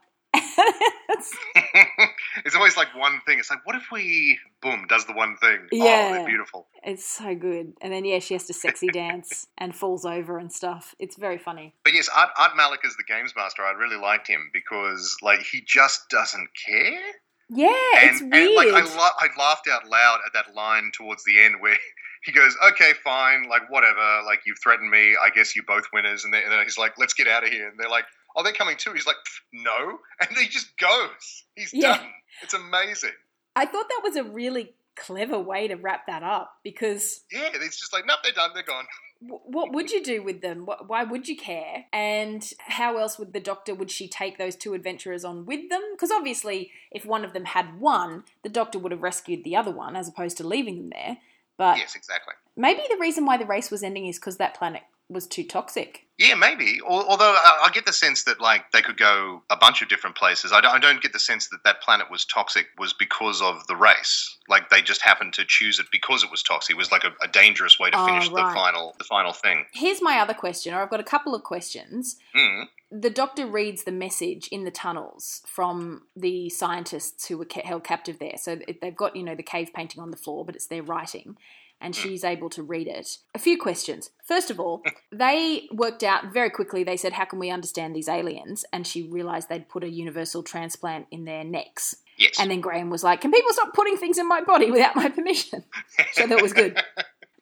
It's- 1.08 1.36
it's 2.44 2.54
always 2.56 2.76
like 2.76 2.88
one 2.96 3.20
thing. 3.26 3.38
It's 3.38 3.50
like, 3.50 3.64
what 3.66 3.76
if 3.76 3.90
we, 3.90 4.38
boom, 4.60 4.86
does 4.88 5.04
the 5.06 5.12
one 5.12 5.36
thing? 5.36 5.58
Oh, 5.62 5.68
Yeah. 5.76 6.12
they're 6.12 6.26
beautiful. 6.26 6.66
it's 6.84 7.04
so 7.06 7.34
good. 7.34 7.72
And 7.80 7.92
then 7.92 8.04
yeah, 8.04 8.18
she 8.18 8.34
has 8.34 8.44
to 8.46 8.52
sexy 8.54 8.88
dance 8.88 9.46
and 9.58 9.74
falls 9.74 10.04
over 10.04 10.38
and 10.38 10.52
stuff. 10.52 10.94
It's 10.98 11.16
very 11.16 11.38
funny. 11.38 11.74
But 11.84 11.94
yes, 11.94 12.08
Art, 12.14 12.30
Art 12.38 12.56
Malik 12.56 12.80
as 12.84 12.96
the 12.96 13.04
games 13.04 13.32
master, 13.36 13.62
I 13.62 13.72
really 13.72 13.96
liked 13.96 14.28
him 14.28 14.50
because 14.52 15.16
like 15.22 15.40
he 15.42 15.62
just 15.66 16.08
doesn't 16.10 16.48
care. 16.66 17.00
Yeah, 17.48 17.70
it's 17.94 18.20
and, 18.20 18.32
weird. 18.32 18.46
and 18.48 18.54
like 18.56 18.68
I, 18.68 18.96
la- 18.96 19.16
I 19.20 19.28
laughed 19.38 19.68
out 19.68 19.86
loud 19.88 20.18
at 20.26 20.32
that 20.32 20.54
line 20.54 20.90
towards 20.92 21.22
the 21.24 21.40
end 21.40 21.54
where 21.60 21.76
he 22.24 22.32
goes, 22.32 22.56
"Okay, 22.72 22.92
fine, 23.04 23.48
like 23.48 23.70
whatever, 23.70 24.22
like 24.26 24.40
you've 24.44 24.58
threatened 24.60 24.90
me. 24.90 25.14
I 25.22 25.30
guess 25.30 25.54
you're 25.54 25.64
both 25.64 25.84
winners." 25.92 26.24
And, 26.24 26.34
they, 26.34 26.42
and 26.42 26.50
then 26.50 26.60
he's 26.64 26.76
like, 26.76 26.94
"Let's 26.98 27.14
get 27.14 27.28
out 27.28 27.44
of 27.44 27.50
here." 27.50 27.68
And 27.68 27.78
they're 27.78 27.88
like, 27.88 28.04
"Oh, 28.36 28.42
they're 28.42 28.52
coming 28.52 28.76
too." 28.76 28.92
He's 28.92 29.06
like, 29.06 29.16
"No," 29.52 29.98
and 30.20 30.36
he 30.36 30.46
just 30.48 30.76
goes. 30.78 31.44
He's 31.54 31.72
Yeah. 31.72 31.96
done. 31.98 32.06
It's 32.42 32.54
amazing. 32.54 33.12
I 33.56 33.64
thought 33.64 33.88
that 33.88 34.00
was 34.04 34.16
a 34.16 34.24
really 34.24 34.74
clever 34.94 35.38
way 35.38 35.68
to 35.68 35.74
wrap 35.74 36.06
that 36.06 36.22
up 36.22 36.58
because 36.62 37.20
Yeah, 37.30 37.50
it's 37.54 37.78
just 37.78 37.92
like, 37.92 38.06
nope, 38.06 38.18
they're 38.22 38.32
done. 38.32 38.50
They're 38.54 38.62
gone. 38.62 38.86
what 39.20 39.72
would 39.72 39.90
you 39.90 40.02
do 40.02 40.22
with 40.22 40.42
them? 40.42 40.66
Why 40.86 41.04
would 41.04 41.28
you 41.28 41.36
care? 41.36 41.86
And 41.92 42.48
how 42.58 42.98
else 42.98 43.18
would 43.18 43.32
the 43.32 43.40
doctor 43.40 43.74
would 43.74 43.90
she 43.90 44.08
take 44.08 44.36
those 44.38 44.56
two 44.56 44.74
adventurers 44.74 45.24
on 45.24 45.46
with 45.46 45.68
them? 45.70 45.82
Because 45.92 46.10
obviously, 46.10 46.70
if 46.90 47.04
one 47.06 47.24
of 47.24 47.32
them 47.32 47.46
had 47.46 47.78
won, 47.80 48.24
the 48.42 48.48
doctor 48.50 48.78
would 48.78 48.92
have 48.92 49.02
rescued 49.02 49.44
the 49.44 49.56
other 49.56 49.70
one 49.70 49.96
as 49.96 50.08
opposed 50.08 50.36
to 50.38 50.46
leaving 50.46 50.76
them 50.76 50.90
there. 50.90 51.18
But 51.58 51.78
yes, 51.78 51.94
exactly. 51.94 52.34
maybe 52.56 52.82
the 52.90 52.98
reason 52.98 53.24
why 53.24 53.38
the 53.38 53.46
race 53.46 53.70
was 53.70 53.82
ending 53.82 54.06
is 54.06 54.18
because 54.18 54.36
that 54.36 54.54
planet 54.54 54.82
was 55.08 55.26
too 55.26 55.44
toxic. 55.44 56.02
Yeah, 56.18 56.34
maybe. 56.34 56.80
Although 56.86 57.34
I 57.34 57.64
I 57.66 57.70
get 57.72 57.84
the 57.84 57.92
sense 57.92 58.24
that 58.24 58.40
like 58.40 58.72
they 58.72 58.80
could 58.82 58.96
go 58.96 59.42
a 59.50 59.56
bunch 59.56 59.82
of 59.82 59.88
different 59.88 60.16
places. 60.16 60.50
I 60.52 60.60
don't, 60.62 60.74
I 60.74 60.78
don't 60.78 61.02
get 61.02 61.12
the 61.12 61.18
sense 61.18 61.48
that 61.48 61.62
that 61.64 61.82
planet 61.82 62.10
was 62.10 62.24
toxic 62.24 62.66
was 62.78 62.92
because 62.94 63.42
of 63.42 63.66
the 63.66 63.76
race. 63.76 64.36
Like 64.48 64.70
they 64.70 64.80
just 64.82 65.02
happened 65.02 65.34
to 65.34 65.44
choose 65.46 65.78
it 65.78 65.86
because 65.92 66.24
it 66.24 66.30
was 66.30 66.42
toxic. 66.42 66.74
It 66.74 66.78
was 66.78 66.90
like 66.90 67.04
a, 67.04 67.12
a 67.22 67.28
dangerous 67.28 67.78
way 67.78 67.90
to 67.90 67.98
Oh, 68.00 68.06
finish 68.06 68.28
right. 68.30 68.48
the 68.48 68.54
final 68.54 68.94
the 68.98 69.04
final 69.04 69.32
thing. 69.32 69.66
Here's 69.74 70.00
my 70.00 70.18
other 70.18 70.34
question, 70.34 70.72
or 70.74 70.82
I've 70.82 70.90
got 70.90 71.00
a 71.00 71.04
couple 71.04 71.34
of 71.34 71.42
questions. 71.42 72.16
Mm. 72.34 72.64
the 72.90 73.10
doctor 73.10 73.46
reads 73.46 73.84
the 73.84 73.92
message 73.92 74.48
in 74.48 74.64
the 74.64 74.70
tunnels 74.70 75.42
from 75.46 76.02
the 76.16 76.48
scientists 76.50 77.26
who 77.26 77.36
were 77.36 77.46
held 77.64 77.84
captive 77.84 78.18
there. 78.18 78.36
So 78.38 78.58
they've 78.80 78.96
got, 78.96 79.16
you 79.16 79.22
know, 79.24 79.34
the 79.34 79.42
cave 79.42 79.70
painting 79.74 80.00
on 80.02 80.10
the 80.12 80.16
floor, 80.16 80.44
but 80.44 80.54
it's 80.54 80.66
their 80.68 80.82
writing. 80.82 81.36
And 81.80 81.94
she's 81.94 82.24
able 82.24 82.50
to 82.50 82.62
read 82.62 82.86
it. 82.86 83.18
A 83.34 83.38
few 83.38 83.58
questions. 83.58 84.10
First 84.24 84.50
of 84.50 84.58
all, 84.58 84.82
they 85.12 85.68
worked 85.72 86.02
out 86.02 86.32
very 86.32 86.50
quickly, 86.50 86.84
they 86.84 86.96
said, 86.96 87.14
How 87.14 87.24
can 87.24 87.38
we 87.38 87.50
understand 87.50 87.94
these 87.94 88.08
aliens? 88.08 88.64
And 88.72 88.86
she 88.86 89.02
realized 89.02 89.48
they'd 89.48 89.68
put 89.68 89.84
a 89.84 89.90
universal 89.90 90.42
transplant 90.42 91.06
in 91.10 91.24
their 91.24 91.44
necks. 91.44 91.96
Yes. 92.18 92.40
And 92.40 92.50
then 92.50 92.60
Graham 92.60 92.90
was 92.90 93.04
like, 93.04 93.20
Can 93.20 93.32
people 93.32 93.52
stop 93.52 93.74
putting 93.74 93.96
things 93.96 94.18
in 94.18 94.28
my 94.28 94.40
body 94.40 94.70
without 94.70 94.96
my 94.96 95.08
permission? 95.08 95.64
So 96.12 96.26
that 96.26 96.42
was 96.42 96.52
good. 96.52 96.82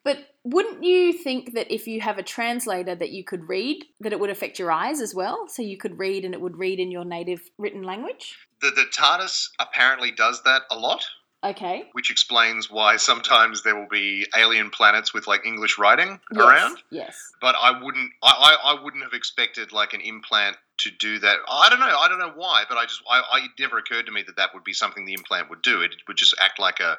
But 0.03 0.19
wouldn't 0.43 0.83
you 0.83 1.13
think 1.13 1.55
that 1.55 1.73
if 1.73 1.87
you 1.87 1.99
have 1.99 2.19
a 2.19 2.23
translator 2.23 2.93
that 2.93 3.09
you 3.09 3.23
could 3.23 3.49
read, 3.49 3.85
that 4.01 4.13
it 4.13 4.19
would 4.19 4.29
affect 4.29 4.59
your 4.59 4.71
eyes 4.71 5.01
as 5.01 5.15
well? 5.15 5.47
So 5.47 5.63
you 5.63 5.77
could 5.77 5.97
read 5.97 6.23
and 6.23 6.35
it 6.35 6.39
would 6.39 6.59
read 6.59 6.79
in 6.79 6.91
your 6.91 7.03
native 7.03 7.49
written 7.57 7.81
language? 7.81 8.37
the, 8.65 8.71
the 8.71 8.85
TARDIS 8.91 9.49
apparently 9.59 10.11
does 10.11 10.41
that 10.43 10.63
a 10.71 10.77
lot, 10.77 11.05
Okay. 11.45 11.89
which 11.93 12.09
explains 12.11 12.69
why 12.71 12.97
sometimes 12.97 13.63
there 13.63 13.75
will 13.75 13.87
be 13.89 14.25
alien 14.35 14.69
planets 14.69 15.13
with 15.13 15.27
like 15.27 15.45
English 15.45 15.77
writing 15.77 16.19
Yes. 16.31 16.41
around. 16.41 16.77
Yes. 16.89 17.31
But 17.41 17.55
I 17.61 17.71
wouldn't, 17.81 18.11
I, 18.23 18.57
I, 18.63 18.71
I 18.73 18.83
wouldn't 18.83 19.03
have 19.03 19.13
expected 19.13 19.71
like 19.71 19.93
an 19.93 20.01
implant 20.01 20.57
to 20.79 20.91
do 20.91 21.19
that. 21.19 21.37
I 21.49 21.69
don't 21.69 21.79
know. 21.79 21.85
I 21.97 22.07
don't 22.07 22.19
know 22.19 22.33
why, 22.35 22.63
but 22.67 22.77
I 22.77 22.83
just, 22.83 23.01
I, 23.09 23.19
I 23.19 23.45
it 23.45 23.51
never 23.59 23.77
occurred 23.77 24.05
to 24.07 24.11
me 24.11 24.23
that 24.27 24.35
that 24.37 24.53
would 24.53 24.63
be 24.63 24.73
something 24.73 25.05
the 25.05 25.13
implant 25.13 25.49
would 25.49 25.61
do. 25.61 25.81
It 25.81 25.95
would 26.07 26.17
just 26.17 26.35
act 26.39 26.59
like 26.59 26.79
a, 26.79 26.97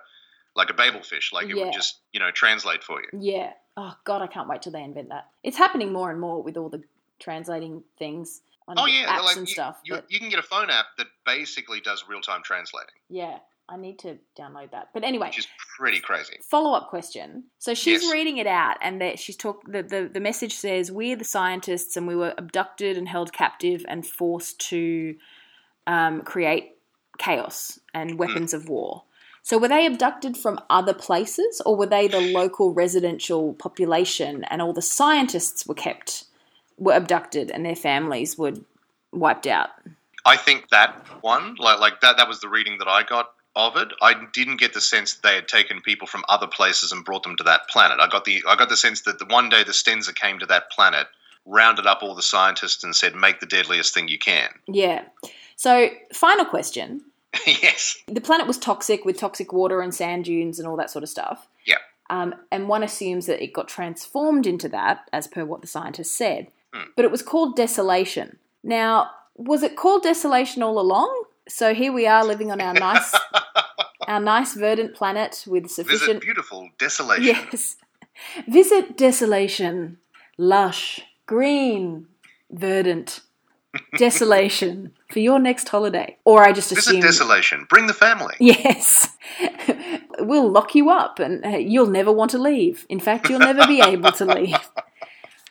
like 0.55 0.71
a 0.71 0.75
babel 0.75 1.03
fish, 1.03 1.33
like 1.33 1.49
it 1.51 1.57
Yeah. 1.57 1.65
would 1.65 1.75
just, 1.75 1.99
you 2.13 2.21
know, 2.21 2.31
translate 2.31 2.83
for 2.85 3.01
you. 3.01 3.09
Yeah. 3.19 3.53
Oh 3.77 3.95
God, 4.05 4.23
I 4.23 4.27
can't 4.27 4.49
wait 4.49 4.63
till 4.63 4.73
they 4.73 4.83
invent 4.83 5.11
that. 5.11 5.29
It's 5.43 5.59
happening 5.59 5.93
more 5.93 6.11
and 6.11 6.19
more 6.21 6.43
with 6.43 6.57
all 6.57 6.69
the 6.71 6.83
translating 7.19 7.83
things 7.99 8.41
on 8.69 8.79
Oh 8.79 8.87
yeah, 8.87 9.07
apps 9.07 9.25
like 9.25 9.37
and 9.37 9.49
you, 9.49 9.53
stuff. 9.55 9.81
You, 9.85 9.95
but 9.97 10.07
you 10.09 10.19
can 10.19 10.29
get 10.29 10.39
a 10.39 10.43
phone 10.43 10.71
app 10.71 10.87
that 10.99 11.07
basically 11.25 11.81
does 11.81 12.05
real 12.09 12.21
time 12.21 12.43
translating, 12.43 12.95
yeah, 13.11 13.39
I 13.69 13.77
need 13.77 13.99
to 14.01 14.19
download 14.39 14.71
that. 14.71 14.91
But 14.95 15.03
anyway, 15.03 15.27
which 15.29 15.39
is 15.39 15.49
pretty 15.77 16.01
crazy. 16.01 16.39
follow 16.43 16.73
up 16.75 16.89
question. 16.89 17.45
So 17.59 17.75
she's 17.75 18.03
Yes. 18.03 18.13
reading 18.13 18.39
it 18.39 18.47
out, 18.47 18.77
and 18.81 19.01
that 19.01 19.19
she's 19.19 19.37
talk. 19.37 19.63
The, 19.67 19.83
the 19.83 20.11
the 20.13 20.21
message 20.21 20.55
says, 20.55 20.93
"We're 20.93 21.17
the 21.17 21.25
scientists, 21.25 21.97
and 21.97 22.07
we 22.07 22.15
were 22.15 22.35
abducted 22.39 22.97
and 22.97 23.09
held 23.09 23.33
captive 23.33 23.85
and 23.89 24.07
forced 24.07 24.61
to 24.71 25.17
um, 25.87 26.23
create 26.23 26.77
chaos 27.19 27.81
and 27.93 28.19
weapons 28.19 28.55
of 28.55 28.69
war." 28.69 29.03
So 29.43 29.59
were 29.59 29.69
they 29.69 29.87
abducted 29.87 30.37
from 30.37 30.61
other 30.71 30.95
places, 30.95 31.61
or 31.65 31.77
were 31.77 31.87
they 31.87 32.09
the 32.09 32.21
local 32.21 32.73
residential 32.73 33.55
population, 33.55 34.45
and 34.45 34.63
all 34.63 34.73
the 34.73 34.83
scientists 34.83 35.67
were 35.67 35.75
kept 35.75 36.25
were 36.79 36.93
abducted 36.95 37.51
and 37.51 37.65
their 37.65 37.77
families 37.77 38.37
were 38.37 38.53
wiped 39.13 39.47
out? 39.47 39.71
I 40.25 40.37
think 40.37 40.69
that 40.71 40.95
one, 41.23 41.55
like 41.59 41.79
like 41.79 42.01
that, 42.01 42.17
that 42.17 42.29
was 42.29 42.41
the 42.41 42.49
reading 42.49 42.79
that 42.79 42.89
I 42.89 43.03
got 43.03 43.31
of 43.57 43.77
it. 43.77 43.89
I 44.03 44.15
didn't 44.33 44.61
get 44.61 44.75
the 44.75 44.81
sense 44.81 45.15
that 45.15 45.23
they 45.23 45.35
had 45.35 45.49
taken 45.49 45.81
people 45.81 46.07
from 46.07 46.25
other 46.29 46.47
places 46.47 46.93
and 46.93 47.05
brought 47.05 47.23
them 47.23 47.37
to 47.37 47.45
that 47.45 47.69
planet. 47.69 47.99
I 47.99 48.07
got 48.07 48.25
the 48.25 48.45
I 48.47 48.55
got 48.55 48.69
the 48.69 48.77
sense 48.77 49.01
that 49.03 49.19
the 49.19 49.25
one 49.25 49.49
day 49.49 49.65
the 49.65 49.73
Stenza 49.73 50.15
came 50.15 50.39
to 50.39 50.47
that 50.47 50.71
planet, 50.71 51.07
rounded 51.47 51.87
up 51.87 52.03
all 52.03 52.15
the 52.15 52.23
scientists 52.23 52.85
and 52.85 52.95
said, 52.95 53.17
"Make 53.17 53.41
the 53.41 53.47
deadliest 53.47 53.93
thing 53.93 54.09
you 54.09 54.19
can." 54.19 54.51
Yeah. 54.69 55.05
So 55.57 55.89
final 56.13 56.45
question. 56.45 57.01
yes. 57.47 57.97
the 58.07 58.21
planet 58.21 58.47
was 58.47 58.59
toxic 58.59 59.05
with 59.07 59.19
toxic 59.19 59.53
water 59.53 59.81
and 59.81 59.95
sand 59.95 60.27
dunes 60.27 60.59
and 60.59 60.69
all 60.69 60.77
that 60.77 60.91
sort 60.91 61.03
of 61.03 61.09
stuff. 61.09 61.49
Yeah. 61.65 61.79
Um, 62.11 62.35
and 62.53 62.69
one 62.69 62.83
assumes 62.83 63.27
that 63.27 63.43
it 63.43 63.53
got 63.53 63.69
transformed 63.69 64.47
into 64.47 64.69
that, 64.69 65.09
as 65.13 65.27
per 65.27 65.45
what 65.45 65.63
the 65.63 65.67
scientists 65.67 66.13
said. 66.13 66.49
Hmm. 66.73 66.91
But 66.95 67.07
it 67.07 67.11
was 67.11 67.23
called 67.23 67.57
desolation. 67.57 68.39
Now, 68.63 69.11
was 69.35 69.63
it 69.63 69.77
called 69.77 70.03
desolation 70.03 70.63
all 70.63 70.79
along? 70.79 71.25
So 71.49 71.75
here 71.75 71.93
we 71.93 72.07
are 72.07 72.25
living 72.25 72.51
on 72.51 72.61
our 72.61 72.75
nice, 72.75 73.15
our 74.09 74.21
nice 74.21 74.55
verdant 74.55 74.95
planet 74.95 75.45
with 75.47 75.65
Visit 75.65 75.75
sufficient. 75.87 76.21
beautiful 76.23 76.69
desolation. 76.79 77.25
Yes. 77.25 77.77
Visit 78.49 78.97
desolation, 78.97 79.99
lush, 80.39 81.01
green, 81.27 82.07
verdant, 82.51 83.21
desolation 83.99 84.93
for 85.13 85.21
your 85.21 85.39
next 85.39 85.69
holiday. 85.69 86.17
Or 86.25 86.43
I 86.43 86.53
just 86.53 86.71
Visit 86.71 86.91
assume. 86.91 87.01
desolation. 87.01 87.67
Bring 87.69 87.87
the 87.87 87.95
family. 87.95 88.35
Yes. 88.41 89.09
we'll 90.19 90.51
lock 90.51 90.75
you 90.75 90.91
up 90.91 91.19
and 91.19 91.45
uh, 91.45 91.51
you'll 91.59 91.87
never 91.87 92.11
want 92.11 92.31
to 92.33 92.39
leave. 92.39 92.87
In 92.89 92.99
fact, 93.01 93.29
you'll 93.29 93.39
never 93.39 93.67
be 93.67 93.81
able 93.81 94.13
to 94.13 94.25
leave. 94.25 94.57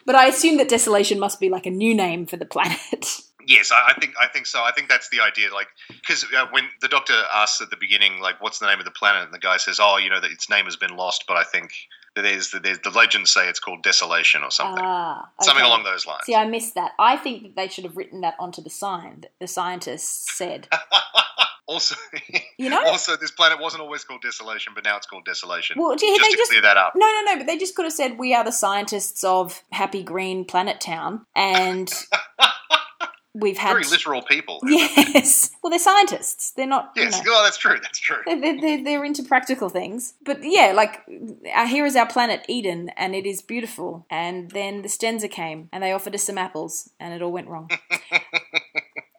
But 0.05 0.15
I 0.15 0.27
assume 0.27 0.57
that 0.57 0.69
desolation 0.69 1.19
must 1.19 1.39
be 1.39 1.49
like 1.49 1.65
a 1.65 1.71
new 1.71 1.95
name 1.95 2.25
for 2.25 2.37
the 2.37 2.45
planet. 2.45 3.21
Yes, 3.47 3.71
I, 3.71 3.91
I 3.91 3.93
think 3.99 4.13
I 4.21 4.27
think 4.27 4.45
so. 4.45 4.63
I 4.63 4.71
think 4.71 4.89
that's 4.89 5.09
the 5.09 5.21
idea. 5.21 5.53
Like, 5.53 5.67
because 5.89 6.23
uh, 6.35 6.45
when 6.51 6.65
the 6.81 6.87
doctor 6.87 7.13
asks 7.33 7.61
at 7.61 7.69
the 7.69 7.77
beginning, 7.77 8.19
like, 8.21 8.41
"What's 8.41 8.59
the 8.59 8.67
name 8.67 8.79
of 8.79 8.85
the 8.85 8.91
planet?" 8.91 9.23
and 9.23 9.33
the 9.33 9.39
guy 9.39 9.57
says, 9.57 9.79
"Oh, 9.81 9.97
you 9.97 10.09
know 10.09 10.19
that 10.19 10.31
its 10.31 10.49
name 10.49 10.65
has 10.65 10.75
been 10.75 10.95
lost," 10.95 11.25
but 11.27 11.37
I 11.37 11.43
think 11.43 11.71
there's 12.15 12.51
the, 12.51 12.59
there's 12.59 12.79
the 12.79 12.91
legends 12.91 13.31
say 13.31 13.47
it's 13.49 13.59
called 13.59 13.83
Desolation 13.83 14.41
or 14.43 14.49
something, 14.51 14.81
Ah, 14.85 15.29
something 15.41 15.65
along 15.65 15.83
those 15.83 16.05
lines. 16.05 16.21
See, 16.23 16.35
I 16.35 16.47
missed 16.47 16.75
that. 16.75 16.91
I 16.97 17.17
think 17.17 17.43
that 17.43 17.55
they 17.55 17.67
should 17.67 17.83
have 17.83 17.97
written 17.97 18.21
that 18.21 18.35
onto 18.39 18.61
the 18.61 18.69
sign 18.69 19.19
that 19.21 19.31
the 19.39 19.47
scientists 19.47 20.31
said. 20.37 20.67
also, 21.67 21.95
You 22.57 22.69
know? 22.69 22.81
also 22.87 23.17
this 23.17 23.31
planet 23.31 23.59
wasn't 23.59 23.83
always 23.83 24.05
called 24.05 24.21
Desolation, 24.21 24.71
but 24.73 24.85
now 24.85 24.95
it's 24.95 25.07
called 25.07 25.25
Desolation. 25.25 25.77
Well, 25.77 25.95
gee, 25.97 26.07
just 26.07 26.21
they 26.21 26.29
to 26.31 26.37
just 26.37 26.51
clear 26.51 26.61
that 26.61 26.77
up. 26.77 26.93
no, 26.95 27.05
no, 27.05 27.33
no. 27.33 27.37
But 27.39 27.47
they 27.47 27.57
just 27.57 27.75
could 27.75 27.83
have 27.85 27.93
said 27.93 28.17
we 28.17 28.33
are 28.33 28.45
the 28.45 28.51
scientists 28.51 29.23
of 29.25 29.61
Happy 29.71 30.01
Green 30.01 30.45
Planet 30.45 30.79
Town, 30.79 31.25
and 31.35 31.91
we've 33.35 33.57
had 33.57 33.73
Very 33.73 33.85
literal 33.85 34.21
people. 34.23 34.59
yes. 34.65 35.51
Well, 35.61 35.69
they're 35.69 35.79
scientists. 35.79 36.51
They're 36.51 36.65
not. 36.65 36.91
you 36.95 37.03
Yes. 37.03 37.23
know. 37.25 37.33
Oh, 37.35 37.43
that's 37.43 37.57
true. 37.57 37.77
That's 37.81 37.99
true. 37.99 38.17
They're, 38.25 38.59
they're, 38.61 38.83
they're, 38.83 39.05
into 39.05 39.23
practical 39.23 39.69
things. 39.69 40.13
But 40.23 40.39
yeah, 40.41 40.71
like, 40.75 41.01
uh, 41.53 41.67
here 41.67 41.85
is 41.85 41.95
our 41.95 42.07
planet 42.07 42.45
Eden, 42.47 42.89
and 42.95 43.13
it 43.13 43.25
is 43.25 43.41
beautiful. 43.41 44.05
And 44.09 44.49
then 44.51 44.81
the 44.81 44.87
Stenza 44.87 45.29
came, 45.29 45.69
and 45.71 45.83
they 45.83 45.91
offered 45.91 46.15
us 46.15 46.23
some 46.23 46.37
apples, 46.37 46.89
and 46.99 47.13
it 47.13 47.21
all 47.21 47.31
went 47.31 47.47
wrong. 47.47 47.69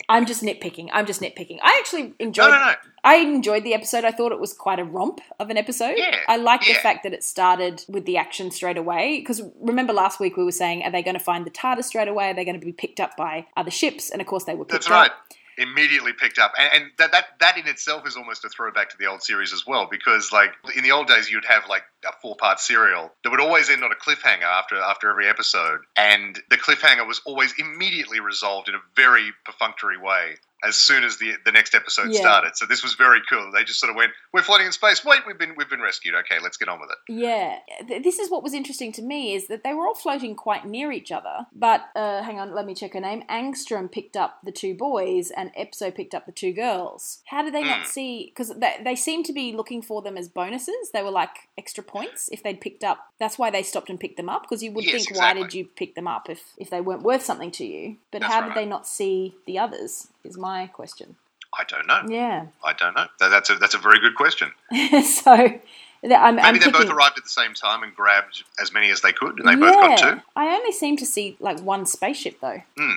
I'm 0.09 0.27
just 0.27 0.43
nitpicking. 0.43 0.89
I'm 0.93 1.07
just 1.07 1.21
nitpicking. 1.21 1.59
I 1.63 1.77
actually 1.81 2.15
enjoyed. 2.19 2.51
No, 2.51 2.59
no, 2.59 2.65
no. 2.67 2.75
I 3.03 3.17
enjoyed 3.17 3.65
the 3.65 3.75
episode. 3.75 4.05
I 4.05 4.11
thought 4.11 4.33
it 4.33 4.41
was 4.41 4.53
quite 4.53 4.79
a 4.79 4.85
romp 4.85 5.21
of 5.39 5.51
an 5.51 5.57
episode. 5.57 5.95
Yeah, 5.97 6.17
I 6.29 6.37
like 6.37 6.65
the 6.65 6.75
fact 6.75 7.03
that 7.05 7.13
it 7.13 7.25
started 7.25 7.85
with 7.89 8.05
the 8.05 8.17
action 8.17 8.51
straight 8.51 8.77
away. 8.77 9.19
Because 9.19 9.43
remember 9.61 9.93
last 9.93 10.21
week 10.21 10.37
we 10.37 10.45
were 10.45 10.53
saying, 10.53 10.83
are 10.83 10.91
they 10.91 11.03
going 11.03 11.15
to 11.15 11.23
find 11.23 11.45
the 11.47 11.51
TARDIS 11.51 11.85
straight 11.85 12.09
away? 12.09 12.31
Are 12.31 12.35
they 12.35 12.45
going 12.45 12.59
to 12.59 12.65
be 12.65 12.73
picked 12.73 13.01
up 13.01 13.17
by 13.17 13.47
other 13.57 13.71
ships? 13.71 14.11
And 14.11 14.21
of 14.21 14.27
course 14.27 14.45
they 14.45 14.55
were 14.55 14.65
picked 14.65 14.87
That's 14.87 14.91
right. 14.91 15.11
Immediately 15.59 16.13
picked 16.13 16.39
up, 16.39 16.53
and, 16.59 16.71
and 16.75 16.93
that, 16.99 17.13
that 17.13 17.25
that 17.41 17.59
in 17.59 17.67
itself 17.67 18.07
is 18.07 18.17
almost 18.17 18.45
a 18.45 18.49
throwback 18.49 18.91
to 18.91 18.97
the 18.99 19.07
old 19.07 19.23
series 19.23 19.53
as 19.53 19.65
well. 19.67 19.89
Because 19.91 20.33
like 20.33 20.51
in 20.77 20.83
the 20.83 20.93
old 20.93 21.09
days, 21.09 21.31
you'd 21.31 21.45
have 21.47 21.69
like 21.69 21.83
a 22.07 22.13
four 22.21 22.37
part 22.37 22.61
serial 22.61 23.13
that 23.25 23.31
would 23.31 23.41
always 23.41 23.71
end 23.71 23.83
on 23.83 23.91
a 23.91 23.95
cliffhanger 23.95 24.43
after 24.43 24.77
after 24.77 25.11
every 25.11 25.29
episode, 25.29 25.81
and 25.97 26.41
the 26.51 26.57
cliffhanger 26.57 27.07
was 27.07 27.21
always 27.25 27.55
immediately 27.59 28.21
resolved 28.21 28.69
in 28.69 28.75
a 28.75 28.81
very 28.95 29.33
perfunctory 29.45 29.99
way 29.99 30.37
as 30.67 30.77
soon 30.77 31.05
as 31.05 31.17
the 31.19 31.35
the 31.45 31.53
next 31.53 31.75
episode 31.75 32.13
Yeah. 32.13 32.21
started. 32.21 32.57
So 32.57 32.67
this 32.67 32.83
was 32.83 32.95
very 32.95 33.21
cool. 33.31 33.51
They 33.53 33.65
just 33.65 33.81
sort 33.81 33.91
of 33.91 33.97
went, 33.97 34.13
"We're 34.33 34.43
floating 34.43 34.67
in 34.67 34.73
space. 34.73 35.05
Wait, 35.05 35.21
we've 35.27 35.39
been 35.39 35.55
we've 35.57 35.71
been 35.71 35.81
rescued. 35.81 36.15
Okay, 36.15 36.39
let's 36.43 36.57
get 36.57 36.69
on 36.69 36.81
with 36.81 36.91
it." 36.91 37.13
Yeah, 37.13 37.59
this 38.01 38.19
is 38.19 38.31
what 38.31 38.43
was 38.43 38.55
interesting 38.55 38.93
to 38.93 39.03
me 39.03 39.35
is 39.35 39.49
that 39.49 39.63
they 39.65 39.73
were 39.75 39.87
all 39.87 39.95
floating 39.95 40.35
quite 40.35 40.65
near 40.67 40.93
each 40.93 41.13
other. 41.13 41.47
But 41.55 41.85
uh, 41.95 42.23
hang 42.23 42.39
on, 42.41 42.55
let 42.55 42.67
me 42.67 42.75
check 42.75 42.93
her 42.95 43.01
name. 43.01 43.23
Angstrom 43.31 43.91
picked 43.91 44.17
up 44.17 44.39
the 44.45 44.53
two 44.53 44.75
boys, 44.75 45.31
and 45.31 45.53
Epzo 45.55 45.95
picked 45.95 46.15
up 46.15 46.27
the 46.27 46.33
two 46.33 46.53
girls. 46.53 47.23
How 47.27 47.43
did 47.43 47.55
they 47.55 47.63
not 47.65 47.81
Hmm. 47.81 47.85
see? 47.85 48.27
Because 48.27 48.51
they, 48.59 48.77
they 48.83 48.97
seemed 48.97 49.27
to 49.27 49.33
be 49.33 49.53
looking 49.53 49.83
for 49.83 50.03
them 50.03 50.17
as 50.17 50.29
bonuses. 50.29 50.91
They 50.93 51.03
were 51.03 51.11
like 51.11 51.49
extra 51.57 51.83
points 51.85 52.29
if 52.33 52.43
they'd 52.43 52.61
picked 52.61 52.85
up. 52.85 52.99
That's 53.19 53.39
why 53.39 53.51
they 53.51 53.63
stopped 53.63 53.91
and 53.91 54.01
picked 54.01 54.17
them 54.17 54.29
up. 54.29 54.43
Because 54.43 54.63
you 54.63 54.73
would 54.73 54.85
Yes, 54.85 55.07
think, 55.07 55.19
why 55.19 55.33
did 55.35 55.55
you 55.55 55.65
pick 55.67 55.95
them 55.95 56.09
up 56.09 56.29
if 56.29 56.43
if 56.57 56.71
they 56.71 56.81
weren't 56.81 57.03
worth 57.03 57.23
something 57.25 57.51
to 57.53 57.65
you? 57.65 57.97
But 58.11 58.21
That's 58.23 58.33
how 58.33 58.41
right. 58.41 58.49
did 58.49 58.57
they 58.57 58.67
not 58.67 58.87
see 58.87 59.35
the 59.47 59.59
others? 59.59 60.09
Is 60.25 60.37
my 60.37 60.56
question. 60.65 61.17
I 61.59 61.65
don't 61.65 61.87
know. 61.87 62.03
Yeah. 62.09 62.47
I 62.65 62.73
don't 62.73 62.95
know. 62.95 63.07
That's 63.21 63.51
a 63.51 63.57
that's 63.57 63.75
a 63.75 63.79
very 63.79 64.01
good 64.01 64.15
question. 64.15 64.53
so. 65.05 65.61
I'm, 66.05 66.37
Maybe 66.37 66.47
I'm 66.47 66.55
they 66.55 66.59
picking, 66.61 66.73
both 66.73 66.91
arrived 66.91 67.19
at 67.19 67.25
the 67.25 67.31
same 67.31 67.55
time 67.55 67.83
and 67.83 67.93
grabbed 67.95 68.45
as 68.61 68.73
many 68.73 68.91
as 68.91 69.01
they 69.01 69.13
could, 69.13 69.41
and 69.41 69.49
they 69.49 69.57
both 69.57 69.75
got 69.75 69.99
two. 69.99 70.21
I 70.37 70.55
only 70.55 70.71
seem 70.71 70.97
to 70.99 71.07
see 71.07 71.37
like 71.41 71.59
one 71.61 71.85
spaceship 71.85 72.39
though. 72.41 72.63
Hmm. 72.79 72.93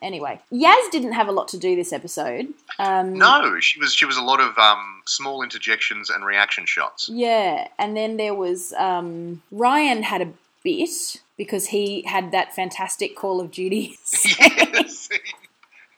Anyway, 0.00 0.38
Yaz 0.52 0.90
didn't 0.90 1.12
have 1.12 1.28
a 1.28 1.32
lot 1.32 1.48
to 1.48 1.58
do 1.58 1.74
this 1.76 1.92
episode. 1.92 2.52
Um, 2.78 3.14
No, 3.14 3.58
she 3.60 3.80
was 3.80 3.94
she 3.94 4.04
was 4.04 4.16
a 4.16 4.22
lot 4.22 4.40
of 4.40 4.56
um, 4.58 5.02
small 5.06 5.42
interjections 5.42 6.10
and 6.10 6.24
reaction 6.24 6.66
shots. 6.66 7.08
Yeah, 7.08 7.68
and 7.78 7.96
then 7.96 8.16
there 8.16 8.34
was 8.34 8.72
um, 8.74 9.42
Ryan 9.50 10.02
had 10.02 10.22
a 10.22 10.32
bit 10.62 11.20
because 11.36 11.66
he 11.68 12.02
had 12.02 12.32
that 12.32 12.54
fantastic 12.54 13.16
Call 13.16 13.40
of 13.40 13.50
Duty. 13.50 13.98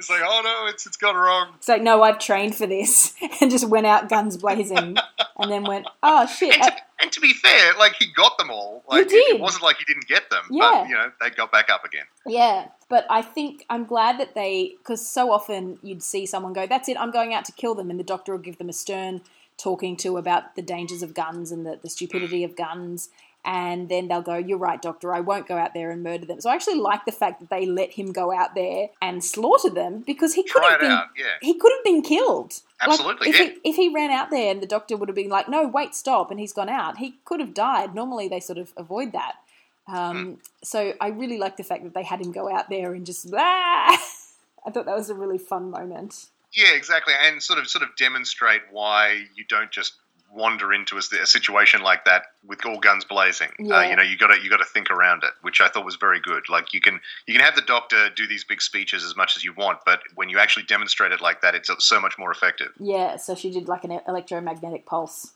It's 0.09 0.11
like, 0.21 0.23
oh 0.25 0.41
no, 0.45 0.69
it's 0.69 0.87
it's 0.87 0.97
gone 0.97 1.17
wrong. 1.17 1.49
It's 1.57 1.67
like, 1.67 1.83
no, 1.83 2.01
I've 2.03 2.21
trained 2.21 2.55
for 2.55 2.65
this, 2.69 3.13
and 3.41 3.51
just 3.51 3.69
went 3.69 3.87
out 3.87 4.09
guns 4.09 4.37
blazing, 4.37 4.97
and 5.39 5.51
then 5.51 5.65
went, 5.65 5.89
oh 6.05 6.27
shit. 6.29 6.55
And 6.55 6.63
to, 6.63 6.73
and 7.03 7.11
to 7.13 7.21
be 7.21 7.33
fair, 7.33 7.75
like 7.77 7.97
he 7.99 8.07
got 8.15 8.39
them 8.39 8.49
all. 8.51 8.85
Like 8.89 9.07
it- 9.07 9.09
did. 9.09 9.35
It, 9.35 9.41
wasn't 9.41 9.65
like 9.65 9.79
he 9.79 9.85
didn't 9.85 10.07
get 10.07 10.31
them, 10.31 10.45
Yeah. 10.49 10.71
but 10.85 10.89
you 10.89 10.95
know 10.95 11.11
they 11.21 11.31
got 11.31 11.51
back 11.51 11.71
up 11.71 11.85
again. 11.85 12.05
Yeah, 12.25 12.69
but 12.89 13.05
I 13.11 13.21
think 13.21 13.65
I'm 13.69 13.85
glad 13.85 14.21
that 14.21 14.37
they, 14.37 14.77
because 14.79 15.05
so 15.05 15.33
often 15.33 15.81
you'd 15.83 16.05
see 16.05 16.25
someone 16.25 16.53
go, 16.53 16.69
"That's 16.69 16.89
it, 16.89 16.97
I'm 17.01 17.11
going 17.11 17.35
out 17.35 17.45
to 17.47 17.53
kill 17.53 17.75
them," 17.75 17.91
and 17.91 17.99
the 17.99 18.05
doctor 18.05 18.31
will 18.31 18.39
give 18.39 18.59
them 18.59 18.69
a 18.69 18.73
stern 18.73 19.23
talking 19.59 19.97
to 19.97 20.19
about 20.19 20.55
the 20.55 20.63
dangers 20.63 21.03
of 21.03 21.15
guns 21.15 21.51
and 21.51 21.67
the, 21.67 21.81
the 21.83 21.91
stupidity 21.91 22.45
of 22.45 22.55
guns. 22.55 23.09
And 23.47 23.89
then 23.89 24.09
they'll 24.09 24.23
go, 24.23 24.37
You're 24.37 24.59
right, 24.59 24.83
doctor, 24.83 25.15
I 25.15 25.21
won't 25.21 25.47
go 25.47 25.57
out 25.57 25.73
there 25.73 25.91
and 25.91 26.03
murder 26.03 26.27
them. 26.27 26.41
So 26.41 26.51
I 26.51 26.55
actually 26.55 26.81
like 26.81 27.05
the 27.05 27.13
fact 27.13 27.39
that 27.41 27.49
they 27.49 27.65
let 27.65 27.93
him 27.93 28.13
go 28.13 28.33
out 28.33 28.57
there 28.57 28.89
and 29.01 29.23
slaughter 29.23 29.71
them 29.71 30.03
because 30.05 30.35
he 30.35 30.43
could 30.43 30.61
Try 30.63 30.73
have 30.73 30.81
been 30.81 30.91
out, 30.91 31.07
yeah. 31.17 31.27
he 31.41 31.55
could 31.55 31.73
have 31.73 31.85
been 31.85 32.03
killed. 32.03 32.61
Like, 32.81 32.91
Absolutely, 32.91 33.31
if 33.31 33.39
yeah. 33.39 33.45
he 33.45 33.71
if 33.71 33.77
he 33.77 33.95
ran 33.95 34.11
out 34.11 34.31
there 34.31 34.51
and 34.51 34.61
the 34.61 34.67
doctor 34.67 34.97
would 34.97 35.09
have 35.09 35.17
been 35.17 35.31
like, 35.31 35.49
"No, 35.49 35.67
wait, 35.67 35.95
stop," 35.95 36.31
and 36.31 36.41
he's 36.41 36.53
gone 36.53 36.69
out, 36.69 36.99
he 36.99 37.15
could 37.25 37.41
have 37.41 37.55
died. 37.55 37.95
Normally, 37.95 38.29
they 38.29 38.41
sort 38.41 38.59
of 38.59 38.73
avoid 38.77 39.13
that. 39.13 39.37
Um, 39.87 40.17
Hmm. 40.27 40.35
So 40.65 40.95
I 41.01 41.09
really 41.09 41.39
like 41.39 41.57
the 41.57 41.63
fact 41.63 41.85
that 41.85 41.95
they 41.95 42.03
had 42.03 42.21
him 42.21 42.33
go 42.33 42.53
out 42.53 42.69
there 42.69 42.93
and 42.93 43.07
just. 43.07 43.33
Ah! 43.37 43.97
I 44.67 44.71
thought 44.73 44.87
that 44.87 44.97
was 44.97 45.11
a 45.11 45.15
really 45.15 45.39
fun 45.39 45.71
moment. 45.71 46.27
Yeah, 46.53 46.75
exactly, 46.75 47.15
and 47.23 47.41
sort 47.41 47.59
of 47.61 47.69
sort 47.69 47.85
of 47.85 47.95
demonstrate 47.97 48.63
why 48.73 49.27
you 49.37 49.45
don't 49.49 49.71
just 49.71 49.95
wander 50.33 50.73
into 50.73 50.97
a, 50.97 51.01
a 51.23 51.27
situation 51.27 51.83
like 51.83 52.05
that 52.05 52.23
with 52.47 52.65
all 52.67 52.79
guns 52.79 53.05
blazing. 53.05 53.49
Uh, 53.61 53.65
Yeah. 53.65 53.91
you 53.91 53.97
know, 53.97 54.03
you 54.03 54.17
got 54.19 54.29
to 54.29 54.41
you 54.43 54.51
got 54.51 54.59
to 54.59 54.65
think 54.65 54.91
around 54.91 55.25
it, 55.25 55.31
which 55.43 55.61
I 55.61 55.69
thought 55.69 55.85
was 55.85 55.97
very 55.97 56.21
good. 56.21 56.49
Like 56.49 56.75
you 56.75 56.81
can 56.81 57.01
you 57.27 57.35
can 57.35 57.43
have 57.43 57.55
the 57.57 57.63
doctor 57.63 58.11
do 58.11 58.27
these 58.27 58.45
big 58.45 58.61
speeches 58.61 59.03
as 59.05 59.17
much 59.17 59.37
as 59.37 59.45
you 59.45 59.53
want, 59.55 59.79
but 59.87 60.01
when 60.15 60.29
you 60.29 60.39
actually 60.39 60.65
demonstrate 60.65 61.13
it 61.13 61.21
like 61.21 61.41
that, 61.43 61.55
it's 61.55 61.71
so 61.85 62.01
much 62.01 62.19
more 62.19 62.31
effective. 62.31 62.73
Yeah, 62.79 63.17
so 63.17 63.35
she 63.35 63.51
did 63.51 63.69
like 63.69 63.85
an 63.85 64.01
electromagnetic 64.07 64.85
pulse, 64.87 65.33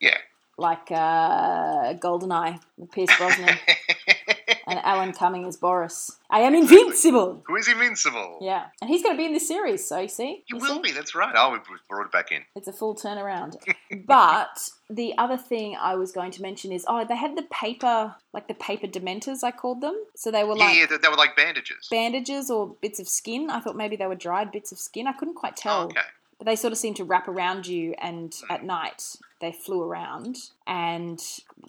Yeah. 0.00 0.18
like 0.58 0.90
uh, 0.90 1.94
Goldeneye 1.94 2.60
Pierce 2.92 3.16
Brosnan 3.16 3.56
and 4.66 4.78
Alan 4.84 5.12
Cumming 5.12 5.44
as 5.46 5.56
Boris. 5.56 6.18
I 6.28 6.40
am 6.40 6.54
invincible. 6.54 7.42
Who 7.46 7.56
is 7.56 7.68
invincible? 7.68 8.38
Yeah, 8.40 8.66
and 8.80 8.90
he's 8.90 9.02
going 9.02 9.14
to 9.14 9.18
be 9.18 9.26
in 9.26 9.32
this 9.32 9.46
series. 9.46 9.86
So 9.86 9.98
you 10.00 10.08
see, 10.08 10.44
You 10.46 10.56
You 10.56 10.58
will 10.58 10.76
see? 10.76 10.82
be. 10.82 10.92
That's 10.92 11.14
right. 11.14 11.34
Oh, 11.36 11.52
we 11.52 11.58
brought 11.88 12.06
it 12.06 12.12
back 12.12 12.32
in. 12.32 12.42
It's 12.54 12.68
a 12.68 12.72
full 12.72 12.94
turnaround. 12.94 13.56
but 14.06 14.70
the 14.88 15.16
other 15.18 15.36
thing 15.36 15.76
I 15.80 15.94
was 15.94 16.12
going 16.12 16.30
to 16.32 16.42
mention 16.42 16.72
is 16.72 16.84
oh, 16.88 17.04
they 17.04 17.16
had 17.16 17.36
the 17.36 17.42
paper, 17.50 18.14
like 18.32 18.48
the 18.48 18.54
paper 18.54 18.86
dementors, 18.86 19.42
I 19.42 19.50
called 19.50 19.80
them. 19.80 19.96
So 20.14 20.30
they 20.30 20.44
were 20.44 20.56
like 20.56 20.74
yeah, 20.74 20.86
yeah, 20.90 20.98
they, 21.00 21.08
were 21.08 21.16
like 21.16 21.36
bandages. 21.36 21.88
bandages 21.90 22.50
or 22.50 22.76
bits 22.80 23.00
of 23.00 23.08
skin. 23.08 23.50
I 23.50 23.60
thought 23.60 23.76
maybe 23.76 23.96
they 23.96 24.06
were 24.06 24.14
dried 24.14 24.52
bits 24.52 24.72
of 24.72 24.78
skin. 24.78 25.06
I 25.06 25.12
couldn't 25.12 25.34
quite 25.34 25.54
oh, 25.58 25.62
tell. 25.62 25.80
Oh, 25.82 25.84
okay. 25.86 26.00
But 26.38 26.46
they 26.46 26.56
sort 26.56 26.72
of 26.72 26.78
seemed 26.78 26.96
to 26.96 27.04
wrap 27.04 27.28
around 27.28 27.66
you, 27.66 27.94
and 27.98 28.34
hmm. 28.34 28.52
at 28.52 28.64
night 28.64 29.16
they 29.40 29.52
flew 29.52 29.82
around 29.82 30.36
and 30.70 31.20